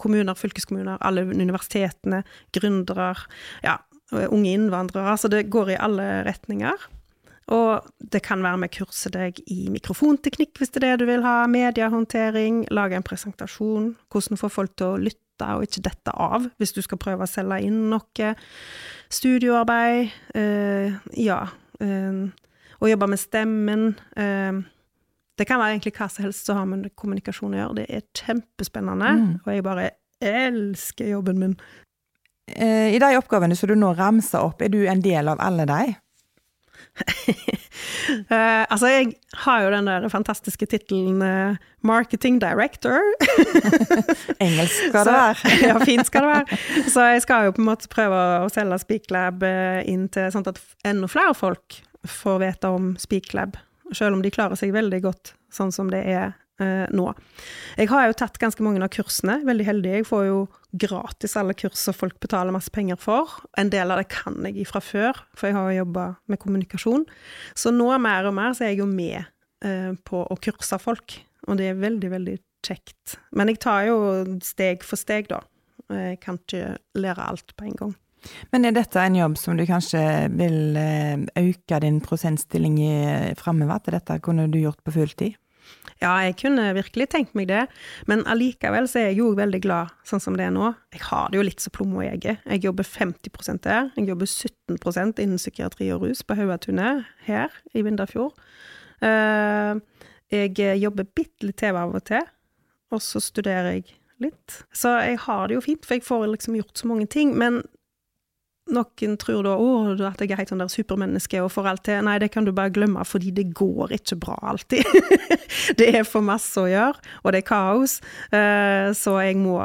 kommuner, 0.00 0.36
fylkeskommuner, 0.36 1.00
alle 1.00 1.24
universitetene, 1.28 2.22
gründere, 2.56 3.14
ja, 3.64 3.78
unge 4.12 4.52
innvandrere. 4.52 5.16
Så 5.16 5.28
det 5.32 5.48
går 5.52 5.74
i 5.74 5.80
alle 5.80 6.08
retninger. 6.28 6.88
Og 7.50 7.86
det 8.12 8.22
kan 8.22 8.42
være 8.44 8.60
med 8.62 8.70
å 8.70 8.76
kurse 8.78 9.10
deg 9.10 9.40
i 9.50 9.64
mikrofonteknikk 9.74 10.60
hvis 10.60 10.70
det 10.70 10.82
er 10.82 10.92
det 10.92 11.02
du 11.02 11.10
vil 11.10 11.24
ha, 11.26 11.48
mediehåndtering, 11.50 12.62
lage 12.70 12.98
en 12.98 13.06
presentasjon, 13.06 13.94
hvordan 14.12 14.38
få 14.38 14.50
folk 14.52 14.76
til 14.78 14.92
å 14.92 15.00
lytte 15.02 15.48
og 15.48 15.64
ikke 15.64 15.82
dette 15.86 16.12
av 16.20 16.46
hvis 16.60 16.74
du 16.76 16.82
skal 16.84 17.00
prøve 17.00 17.24
å 17.24 17.30
selge 17.30 17.62
inn 17.66 17.88
noe, 17.90 18.34
studioarbeid, 19.10 20.12
øh, 20.36 20.98
ja, 21.18 21.40
øh, 21.80 22.20
og 22.80 22.90
jobbe 22.90 23.08
med 23.10 23.20
stemmen. 23.20 23.86
Øh, 24.20 24.60
det 25.40 25.46
kan 25.48 25.58
være 25.58 25.74
egentlig 25.74 25.94
hva 25.96 26.10
som 26.12 26.26
helst 26.26 26.46
som 26.46 26.60
har 26.60 26.68
med 26.68 26.90
kommunikasjon 26.94 27.56
å 27.56 27.58
gjøre. 27.62 27.78
Det 27.80 27.86
er 27.88 28.04
kjempespennende, 28.20 29.10
mm. 29.16 29.32
og 29.40 29.50
jeg 29.54 29.64
bare 29.64 29.88
elsker 30.20 31.10
jobben 31.14 31.40
min. 31.40 31.56
I 32.50 32.98
de 33.00 33.10
oppgavene 33.16 33.56
som 33.56 33.70
du 33.70 33.76
nå 33.78 33.94
ramser 33.96 34.42
opp, 34.42 34.60
er 34.60 34.72
du 34.74 34.82
en 34.84 35.00
del 35.02 35.30
av 35.32 35.40
alle 35.40 35.64
de? 35.70 35.94
Uh, 37.00 38.64
altså, 38.72 38.86
jeg 38.90 39.12
har 39.44 39.64
jo 39.64 39.72
den 39.74 39.88
der 39.90 40.08
fantastiske 40.12 40.66
tittelen 40.66 41.22
uh, 41.22 41.56
'Marketing 41.82 42.40
Director'. 42.42 43.00
Engelsk 44.46 44.88
skal 44.88 45.06
det 45.06 45.14
være. 45.14 45.54
ja, 45.68 45.78
fint 45.84 46.06
skal 46.06 46.26
det 46.26 46.32
være. 46.34 46.60
Så 46.90 47.06
jeg 47.14 47.22
skal 47.22 47.44
jo 47.48 47.56
på 47.56 47.62
en 47.62 47.70
måte 47.70 47.88
prøve 47.92 48.20
å 48.44 48.50
selge 48.52 48.80
Speaklab 48.82 49.42
uh, 49.42 49.80
inn 49.88 50.08
til 50.12 50.30
sånn 50.32 50.48
at 50.50 50.60
enda 50.84 51.08
flere 51.08 51.34
folk 51.34 51.80
får 52.06 52.40
vite 52.44 52.68
om 52.68 52.94
Speaklab. 53.00 53.56
Selv 53.92 54.16
om 54.16 54.22
de 54.22 54.32
klarer 54.32 54.56
seg 54.60 54.72
veldig 54.76 55.02
godt 55.02 55.34
sånn 55.52 55.72
som 55.74 55.90
det 55.90 56.04
er 56.06 56.36
eh, 56.62 56.86
nå. 56.94 57.06
Jeg 57.80 57.90
har 57.90 58.08
jo 58.08 58.16
tatt 58.20 58.38
ganske 58.42 58.64
mange 58.64 58.82
av 58.84 58.92
kursene, 58.94 59.40
veldig 59.46 59.66
heldig. 59.66 59.94
Jeg 60.00 60.08
får 60.08 60.26
jo 60.28 60.40
gratis 60.70 61.36
alle 61.40 61.56
kurs 61.58 61.80
som 61.80 61.96
folk 61.96 62.18
betaler 62.22 62.54
masse 62.54 62.72
penger 62.74 63.00
for. 63.00 63.40
En 63.60 63.72
del 63.72 63.90
av 63.90 64.00
det 64.00 64.10
kan 64.12 64.38
jeg 64.46 64.68
fra 64.70 64.82
før, 64.84 65.24
for 65.34 65.50
jeg 65.50 65.58
har 65.58 65.70
jo 65.70 65.80
jobba 65.82 66.06
med 66.30 66.42
kommunikasjon. 66.42 67.06
Så 67.58 67.74
nå 67.74 67.90
mer 68.02 68.28
og 68.30 68.36
mer 68.36 68.54
så 68.56 68.66
er 68.66 68.74
jeg 68.74 68.82
jo 68.84 68.90
med 68.90 69.18
eh, 69.64 69.92
på 70.06 70.22
å 70.22 70.38
kurse 70.42 70.78
folk, 70.82 71.18
og 71.48 71.58
det 71.60 71.72
er 71.72 71.80
veldig, 71.80 72.12
veldig 72.12 72.36
kjekt. 72.66 73.16
Men 73.36 73.50
jeg 73.50 73.62
tar 73.64 73.88
jo 73.88 73.98
steg 74.44 74.84
for 74.86 75.00
steg, 75.00 75.32
da. 75.32 75.42
Jeg 75.90 76.20
kan 76.22 76.36
ikke 76.38 76.76
lære 77.02 77.24
alt 77.32 77.56
på 77.58 77.66
en 77.66 77.78
gang. 77.78 77.98
Men 78.52 78.66
er 78.68 78.74
dette 78.76 79.00
en 79.00 79.16
jobb 79.16 79.38
som 79.40 79.56
du 79.56 79.64
kanskje 79.68 80.00
vil 80.36 80.76
eh, 80.78 81.22
øke 81.40 81.80
din 81.82 82.00
prosentstilling 82.04 82.76
i 82.84 82.94
framover? 83.38 83.78
At 83.80 83.92
dette 83.96 84.18
kunne 84.24 84.48
du 84.52 84.60
gjort 84.60 84.82
på 84.84 84.94
fulltid? 84.94 85.38
Ja, 86.00 86.14
jeg 86.24 86.38
kunne 86.40 86.62
virkelig 86.72 87.10
tenkt 87.12 87.34
meg 87.36 87.50
det, 87.50 87.66
men 88.08 88.22
allikevel 88.30 88.86
så 88.88 89.02
er 89.02 89.10
jeg 89.10 89.18
jo 89.18 89.34
veldig 89.36 89.60
glad 89.60 89.90
sånn 90.08 90.22
som 90.24 90.38
det 90.38 90.46
er 90.46 90.54
nå. 90.54 90.70
Jeg 90.96 91.02
har 91.10 91.28
det 91.28 91.36
jo 91.36 91.44
litt 91.44 91.60
så 91.60 91.72
plommo 91.76 92.00
jeg 92.00 92.22
er. 92.24 92.38
Jeg 92.48 92.64
jobber 92.64 92.88
50% 92.88 93.66
der. 93.66 93.90
Jeg 93.98 94.08
jobber 94.08 94.30
17% 94.30 95.20
innen 95.20 95.40
psykiatri 95.40 95.90
og 95.92 96.06
rus 96.06 96.24
på 96.24 96.38
Hauatunet 96.38 97.04
her 97.26 97.52
i 97.76 97.84
Vindafjord. 97.84 98.32
Eh, 99.04 99.80
jeg 100.32 100.80
jobber 100.80 101.04
bitte 101.04 101.50
litt 101.50 101.60
TV 101.60 101.76
av 101.76 101.92
og 101.92 102.04
til, 102.08 102.24
og 102.94 103.04
så 103.04 103.20
studerer 103.20 103.74
jeg 103.76 103.92
litt. 104.24 104.62
Så 104.72 104.94
jeg 105.04 105.20
har 105.26 105.48
det 105.48 105.58
jo 105.58 105.66
fint, 105.68 105.84
for 105.84 105.98
jeg 105.98 106.06
får 106.06 106.26
liksom 106.32 106.56
gjort 106.62 106.80
så 106.80 106.88
mange 106.88 107.08
ting. 107.12 107.36
Men 107.36 107.60
noen 108.74 109.16
tror 109.20 109.44
da 109.46 109.56
å, 109.58 109.68
at 110.08 110.22
jeg 110.22 110.32
er 110.32 110.40
helt 110.40 110.52
sånn 110.52 110.62
der 110.62 110.72
supermenneske 110.72 111.42
og 111.42 111.52
får 111.54 111.68
alt 111.72 111.84
til. 111.88 112.00
Nei, 112.06 112.18
det 112.22 112.30
kan 112.34 112.46
du 112.46 112.52
bare 112.56 112.72
glemme, 112.74 113.04
fordi 113.06 113.32
det 113.36 113.50
går 113.56 113.94
ikke 114.00 114.18
bra 114.22 114.38
alltid. 114.52 114.86
det 115.80 115.92
er 115.92 116.08
for 116.08 116.24
masse 116.24 116.60
å 116.60 116.68
gjøre, 116.70 117.00
og 117.22 117.34
det 117.34 117.42
er 117.42 117.48
kaos. 117.50 118.00
Uh, 118.32 118.90
så 118.96 119.18
jeg 119.24 119.38
må 119.40 119.60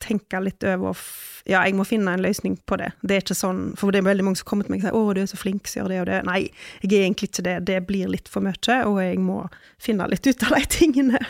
tenke 0.00 0.40
litt 0.40 0.64
over 0.64 0.96
Ja, 1.48 1.62
jeg 1.64 1.74
må 1.76 1.84
finne 1.88 2.12
en 2.14 2.22
løsning 2.24 2.56
på 2.68 2.76
det. 2.80 2.90
Det 3.00 3.16
er 3.16 3.22
ikke 3.24 3.36
sånn, 3.36 3.62
For 3.80 3.92
det 3.92 4.02
er 4.02 4.08
veldig 4.10 4.24
mange 4.26 4.40
som 4.40 4.48
kommer 4.48 4.66
til 4.66 4.74
meg 4.74 4.84
og 4.84 4.88
sier 4.88 4.96
'Å, 4.96 5.14
du 5.16 5.20
er 5.22 5.28
så 5.28 5.40
flink 5.40 5.68
som 5.68 5.82
gjør 5.82 5.88
det 5.88 6.00
og 6.00 6.08
det'. 6.08 6.24
Nei, 6.28 6.40
jeg 6.82 6.92
er 6.92 7.04
egentlig 7.04 7.30
ikke 7.30 7.46
det. 7.48 7.56
Det 7.68 7.78
blir 7.88 8.12
litt 8.12 8.28
for 8.28 8.44
mye, 8.44 8.76
og 8.86 9.00
jeg 9.00 9.18
må 9.18 9.42
finne 9.80 10.08
litt 10.08 10.26
ut 10.26 10.44
av 10.46 10.56
de 10.56 10.64
tingene. 10.68 11.20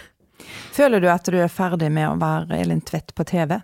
Føler 0.72 1.00
du 1.00 1.08
at 1.10 1.24
du 1.24 1.38
er 1.38 1.48
ferdig 1.52 1.90
med 1.92 2.08
å 2.08 2.18
være 2.20 2.58
Elin 2.58 2.80
Tvedt 2.80 3.14
på 3.14 3.24
TV? 3.24 3.60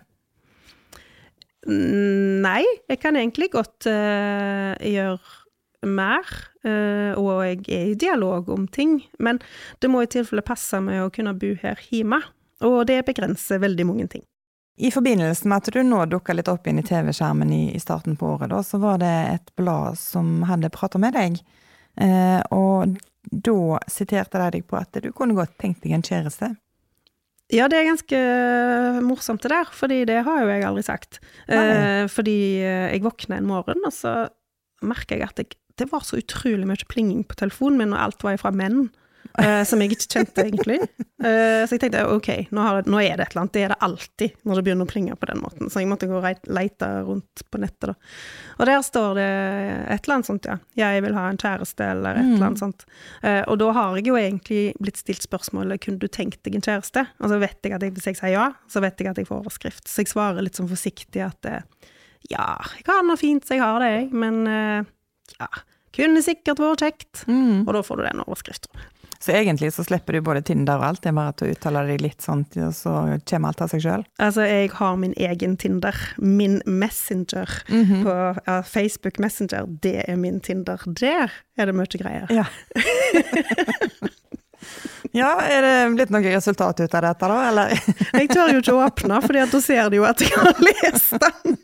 Nei, 1.67 2.63
jeg 2.87 2.99
kan 3.01 3.17
egentlig 3.19 3.49
godt 3.51 3.89
uh, 3.91 4.71
gjøre 4.79 5.87
mer, 5.87 6.29
uh, 6.63 7.11
og 7.19 7.43
jeg 7.43 7.59
er 7.67 7.89
i 7.91 7.97
dialog 7.99 8.47
om 8.53 8.67
ting. 8.71 9.01
Men 9.19 9.41
det 9.83 9.91
må 9.91 10.05
i 10.05 10.09
tilfelle 10.11 10.45
passe 10.47 10.79
med 10.83 11.03
å 11.03 11.11
kunne 11.13 11.35
bo 11.37 11.51
her 11.59 11.81
hjemme, 11.91 12.21
og 12.63 12.79
det 12.87 13.03
begrenser 13.09 13.59
veldig 13.63 13.87
mange 13.89 14.07
ting. 14.15 14.23
I 14.77 14.91
forbindelse 14.93 15.49
med 15.49 15.57
at 15.57 15.73
du 15.73 15.81
nå 15.83 16.03
dukka 16.05 16.35
litt 16.37 16.49
opp 16.51 16.67
inn 16.69 16.79
i 16.79 16.85
TV-skjermen 16.85 17.51
i, 17.51 17.63
i, 17.73 17.79
starten 17.81 18.15
på 18.15 18.29
året, 18.35 18.51
da, 18.53 18.61
så 18.63 18.77
var 18.79 19.01
det 19.01 19.15
et 19.33 19.53
blad 19.57 19.97
som 19.99 20.45
hadde 20.47 20.71
prata 20.73 21.01
med 21.01 21.17
deg. 21.17 21.39
Uh, 21.99 22.39
og 22.53 22.95
da 23.27 23.81
siterte 23.91 24.39
de 24.39 24.51
deg 24.55 24.67
på 24.69 24.77
at 24.79 25.01
du 25.03 25.09
kunne 25.11 25.35
godt 25.35 25.57
tenkt 25.59 25.83
deg 25.83 25.97
en 25.97 26.05
kjæreste. 26.05 26.53
Ja, 27.53 27.69
det 27.71 27.77
er 27.79 27.87
ganske 27.87 28.17
morsomt 29.05 29.45
det 29.45 29.53
der, 29.53 29.69
fordi 29.71 30.01
det 30.07 30.19
har 30.27 30.41
jo 30.43 30.49
jeg 30.51 30.65
aldri 30.67 30.83
sagt. 30.83 31.21
Eh, 31.47 32.03
fordi 32.11 32.59
eh, 32.59 32.89
jeg 32.91 33.05
våkna 33.05 33.37
en 33.39 33.47
morgen, 33.47 33.85
og 33.87 33.93
så 33.95 34.27
merka 34.83 35.15
jeg 35.15 35.29
at 35.29 35.39
jeg, 35.39 35.55
det 35.79 35.87
var 35.93 36.03
så 36.03 36.19
utrolig 36.19 36.67
mye 36.67 36.89
plinging 36.91 37.23
på 37.27 37.37
telefonen 37.39 37.79
min, 37.79 37.95
og 37.95 38.03
alt 38.03 38.25
var 38.25 38.35
ifra 38.35 38.51
menn. 38.51 38.89
Eh, 39.39 39.61
som 39.67 39.81
jeg 39.81 39.93
ikke 39.93 40.07
kjente, 40.17 40.45
egentlig. 40.45 40.79
Eh, 41.17 41.63
så 41.65 41.73
jeg 41.73 41.81
tenkte 41.81 42.03
ok, 42.13 42.27
nå, 42.53 42.61
har, 42.61 42.85
nå 42.85 42.99
er 43.01 43.15
det 43.17 43.25
et 43.25 43.31
eller 43.33 43.43
annet. 43.43 43.53
Det 43.55 43.63
er 43.65 43.73
det 43.73 43.79
alltid 43.87 44.35
når 44.45 44.59
det 44.59 44.63
begynner 44.67 44.85
å 44.85 44.91
plinge 44.91 45.15
på 45.17 45.29
den 45.29 45.41
måten. 45.41 45.71
Så 45.73 45.81
jeg 45.81 45.89
måtte 45.89 46.09
gå 46.09 46.19
og 46.19 46.47
leite 46.53 46.89
rundt 47.07 47.43
på 47.49 47.61
nettet, 47.61 47.89
da. 47.89 47.95
Og 48.57 48.69
der 48.69 48.83
står 48.85 49.17
det 49.17 49.27
et 49.27 50.05
eller 50.05 50.15
annet 50.17 50.29
sånt, 50.29 50.49
ja. 50.49 50.57
Jeg 50.77 51.03
vil 51.05 51.17
ha 51.17 51.27
en 51.31 51.41
kjæreste, 51.41 51.89
eller 51.95 52.19
et 52.21 52.29
eller 52.35 52.47
annet 52.51 52.61
sånt. 52.61 52.85
Eh, 53.23 53.41
og 53.45 53.57
da 53.63 53.71
har 53.77 53.97
jeg 53.97 54.11
jo 54.11 54.19
egentlig 54.19 54.61
blitt 54.81 55.01
stilt 55.01 55.25
spørsmålet 55.25 55.81
kunne 55.83 56.01
du 56.01 56.07
tenkt 56.11 56.43
deg 56.45 56.57
en 56.57 56.65
kjæreste? 56.65 57.07
Og 57.21 57.33
så 57.33 57.39
vet 57.41 57.57
jeg 57.65 57.77
at 57.77 57.85
jeg, 57.85 57.95
hvis 57.97 58.11
jeg 58.11 58.19
sier 58.21 58.35
ja, 58.35 58.49
så 58.69 58.83
vet 58.83 59.01
jeg 59.01 59.11
at 59.11 59.21
jeg 59.21 59.29
får 59.29 59.41
overskrift. 59.41 59.87
Så 59.89 60.03
jeg 60.05 60.13
svarer 60.13 60.45
litt 60.45 60.59
sånn 60.59 60.69
forsiktig 60.69 61.25
at 61.25 61.49
eh, 61.49 61.65
ja, 62.29 62.51
jeg 62.77 62.85
har 62.87 63.01
det 63.01 63.09
nå 63.09 63.17
fint, 63.19 63.45
så 63.45 63.57
jeg 63.57 63.63
har 63.63 63.81
det, 63.81 63.89
jeg, 63.93 64.07
men 64.13 64.39
eh, 64.51 64.93
ja, 65.37 65.49
kunne 65.97 66.21
sikkert 66.25 66.61
vært 66.61 66.83
kjekt. 66.85 67.25
Mm. 67.29 67.65
Og 67.65 67.73
da 67.75 67.83
får 67.85 67.99
du 67.99 68.07
den 68.07 68.23
overskriften. 68.25 68.85
Så 69.19 69.31
egentlig 69.31 69.73
så 69.73 69.83
slipper 69.83 70.13
du 70.13 70.21
både 70.21 70.41
Tinder 70.45 70.77
og 70.77 70.85
alt, 70.91 71.01
det 71.03 71.11
er 71.11 71.17
bare 71.17 71.33
at 71.33 71.41
du 71.41 71.49
uttaler 71.49 71.89
deg 71.89 72.03
litt 72.05 72.23
sånn, 72.23 72.43
og 72.61 72.73
så 72.75 72.93
kommer 73.27 73.51
alt 73.51 73.63
av 73.65 73.73
seg 73.73 73.83
sjøl. 73.85 74.05
Altså, 74.21 74.45
jeg 74.45 74.69
har 74.77 74.99
min 75.01 75.15
egen 75.17 75.57
Tinder. 75.57 75.97
Min 76.17 76.59
Messenger 76.65 77.49
på 77.67 78.15
ja, 78.45 78.59
Facebook 78.67 79.19
Messenger. 79.23 79.67
Det 79.83 80.01
er 80.05 80.19
min 80.21 80.39
Tinder. 80.43 80.81
Der 81.01 81.33
er 81.57 81.69
det 81.69 81.75
mye 81.77 81.99
greier. 81.99 82.29
Ja. 82.33 82.45
ja, 85.21 85.31
er 85.41 85.65
det 85.65 85.73
blitt 85.95 86.13
noe 86.13 86.35
resultat 86.35 86.83
ut 86.83 86.99
av 86.99 87.09
dette, 87.09 87.31
da, 87.31 87.39
eller? 87.49 87.73
Jeg 88.19 88.29
tør 88.33 88.53
jo 88.53 88.61
ikke 88.61 88.77
å 88.77 88.85
åpne, 88.85 89.21
for 89.25 89.37
da 89.37 89.63
ser 89.63 89.91
de 89.91 90.01
jo 90.01 90.07
at 90.07 90.21
jeg 90.21 90.33
har 90.33 90.61
lest 90.61 91.17
den. 91.23 91.57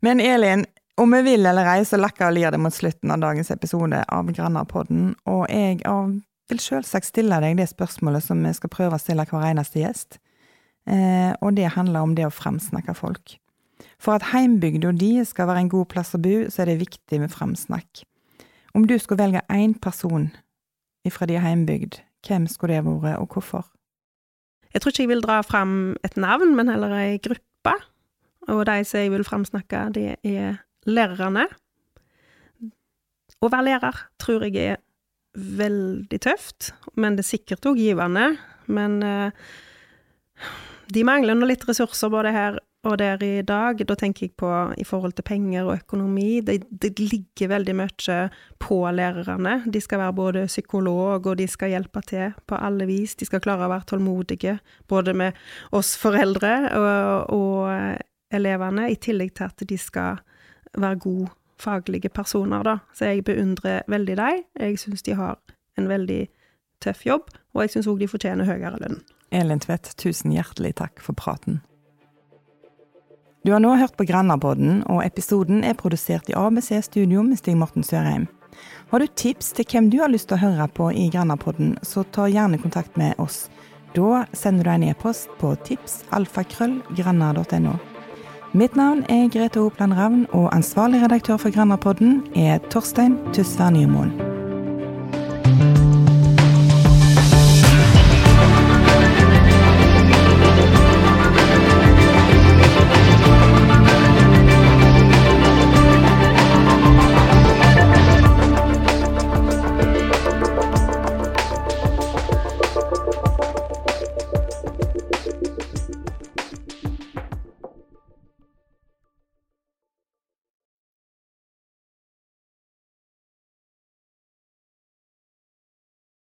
Men 0.00 0.20
Elin, 0.24 0.64
om 1.00 1.14
vi 1.16 1.22
vil 1.24 1.46
eller 1.48 1.68
ei, 1.72 1.84
så 1.88 1.98
lakker 2.00 2.28
og 2.28 2.36
lir 2.36 2.52
det 2.52 2.60
mot 2.60 2.74
slutten 2.74 3.12
av 3.14 3.22
dagens 3.22 3.50
episode 3.54 4.02
av 4.12 4.32
Grannapodden, 4.36 5.14
og 5.30 5.46
jeg 5.48 5.80
vil 6.50 6.60
selvsagt 6.60 7.08
stille 7.08 7.38
deg 7.40 7.56
det 7.60 7.70
spørsmålet 7.70 8.26
som 8.26 8.42
vi 8.44 8.52
skal 8.56 8.72
prøve 8.72 8.98
å 8.98 9.00
stille 9.00 9.24
hver 9.30 9.46
eneste 9.48 9.80
gjest, 9.80 10.20
eh, 10.90 11.32
og 11.40 11.56
det 11.56 11.72
handler 11.76 12.04
om 12.04 12.14
det 12.18 12.28
å 12.28 12.34
fremsnakke 12.34 12.94
folk. 12.98 13.38
For 14.00 14.16
at 14.16 14.30
heimbygda 14.34 14.92
di 14.96 15.12
skal 15.24 15.48
være 15.48 15.64
en 15.64 15.72
god 15.72 15.88
plass 15.92 16.14
å 16.16 16.20
bo, 16.20 16.36
så 16.52 16.62
er 16.62 16.72
det 16.72 16.82
viktig 16.84 17.20
med 17.22 17.32
fremsnakk. 17.32 18.04
Om 18.76 18.86
du 18.86 18.98
skulle 19.00 19.24
velge 19.24 19.44
én 19.48 19.74
person 19.80 20.30
ifra 21.08 21.26
din 21.26 21.42
heimbygd, 21.42 22.02
hvem 22.26 22.46
skulle 22.48 22.76
det 22.76 22.84
vært, 22.84 23.20
og 23.20 23.36
hvorfor? 23.36 23.64
Jeg 24.74 24.82
tror 24.82 24.92
ikke 24.92 25.02
jeg 25.02 25.10
vil 25.16 25.24
dra 25.24 25.40
fram 25.42 25.96
et 26.04 26.16
navn, 26.20 26.52
men 26.56 26.68
heller 26.70 26.92
ei 26.94 27.18
gruppe. 27.18 27.72
Og 28.48 28.66
de 28.68 28.82
som 28.84 29.00
jeg 29.00 29.10
vil 29.12 29.24
framsnakke, 29.26 29.88
det 29.96 30.16
er 30.24 30.60
lærerne. 30.88 31.46
Å 33.40 33.48
være 33.48 33.66
lærer 33.70 34.00
tror 34.20 34.44
jeg 34.48 34.56
er 34.74 34.80
veldig 35.34 36.20
tøft, 36.20 36.72
men 37.00 37.16
det 37.16 37.24
er 37.24 37.32
sikkert 37.34 37.68
òg 37.70 37.80
givende. 37.80 38.32
Men 38.70 38.98
eh, 39.02 39.46
de 40.92 41.06
mangler 41.06 41.38
nå 41.38 41.48
litt 41.48 41.64
ressurser 41.68 42.12
både 42.12 42.34
her 42.34 42.58
og 42.88 42.96
der 43.00 43.20
i 43.24 43.42
dag. 43.44 43.80
Da 43.86 43.96
tenker 43.98 44.26
jeg 44.26 44.34
på 44.40 44.50
i 44.80 44.86
forhold 44.88 45.14
til 45.16 45.26
penger 45.26 45.68
og 45.68 45.82
økonomi. 45.82 46.40
Det, 46.44 46.62
det 46.70 46.94
ligger 47.00 47.52
veldig 47.54 47.74
mye 47.76 48.18
på 48.62 48.80
lærerne. 48.96 49.60
De 49.66 49.82
skal 49.84 50.00
være 50.00 50.16
både 50.16 50.46
psykolog, 50.48 51.26
og 51.26 51.36
de 51.38 51.48
skal 51.48 51.74
hjelpe 51.74 52.02
til 52.08 52.32
på 52.48 52.56
alle 52.56 52.88
vis. 52.88 53.16
De 53.20 53.28
skal 53.28 53.42
klare 53.44 53.68
å 53.68 53.72
være 53.72 53.88
tålmodige, 53.92 54.58
både 54.88 55.14
med 55.14 55.44
oss 55.76 55.94
foreldre 56.00 56.54
og, 56.78 57.36
og 57.36 58.34
elevene, 58.34 58.88
i 58.90 58.98
tillegg 59.00 59.34
til 59.36 59.50
at 59.50 59.68
de 59.68 59.78
skal 59.78 60.20
være 60.78 61.02
gode 61.02 61.30
faglige 61.60 62.08
personer, 62.08 62.62
da. 62.64 62.78
Så 62.94 63.10
jeg 63.10 63.24
beundrer 63.24 63.82
veldig 63.88 64.16
dem. 64.16 64.44
Jeg 64.60 64.78
syns 64.80 65.02
de 65.02 65.16
har 65.18 65.38
en 65.78 65.88
veldig 65.88 66.28
tøff 66.80 67.06
jobb, 67.06 67.30
og 67.54 67.64
jeg 67.64 67.70
syns 67.74 67.88
òg 67.90 67.98
de 68.00 68.08
fortjener 68.08 68.48
høyere 68.48 68.78
lønn. 68.80 69.00
Elin 69.30 69.60
Tvedt, 69.62 69.92
tusen 70.00 70.32
hjertelig 70.34 70.74
takk 70.80 71.02
for 71.04 71.18
praten. 71.18 71.60
Du 73.46 73.54
har 73.54 73.62
nå 73.62 73.70
hørt 73.80 73.96
på 73.96 74.04
Grannapodden, 74.04 74.82
og 74.92 75.04
episoden 75.04 75.64
er 75.64 75.78
produsert 75.78 76.28
i 76.28 76.36
ABC 76.36 76.74
Studio 76.84 77.22
med 77.24 77.40
Stig 77.40 77.56
Morten 77.56 77.84
Sørheim. 77.86 78.26
Har 78.90 79.00
du 79.00 79.06
tips 79.06 79.52
til 79.56 79.64
hvem 79.70 79.88
du 79.90 79.98
har 80.02 80.12
lyst 80.12 80.28
til 80.28 80.36
å 80.36 80.42
høre 80.42 80.66
på 80.76 80.90
i 80.92 81.08
Grannapodden, 81.12 81.78
så 81.82 82.04
ta 82.12 82.28
gjerne 82.28 82.60
kontakt 82.60 82.98
med 83.00 83.16
oss. 83.22 83.48
Da 83.96 84.24
sender 84.36 84.66
du 84.66 84.70
en 84.74 84.88
e-post 84.90 85.28
på 85.40 85.54
tipsalfakrøllgranna.no. 85.66 87.74
Mitt 88.52 88.76
navn 88.76 89.04
er 89.08 89.28
Grete 89.28 89.60
Hopland 89.60 89.92
Ravn, 89.92 90.26
og 90.32 90.56
ansvarlig 90.56 91.02
redaktør 91.02 91.36
for 91.36 91.54
Grandapodden 91.54 92.22
er 92.34 92.58
Torstein 92.70 93.18
Tysvær 93.32 93.70
Nymoen. 93.70 94.39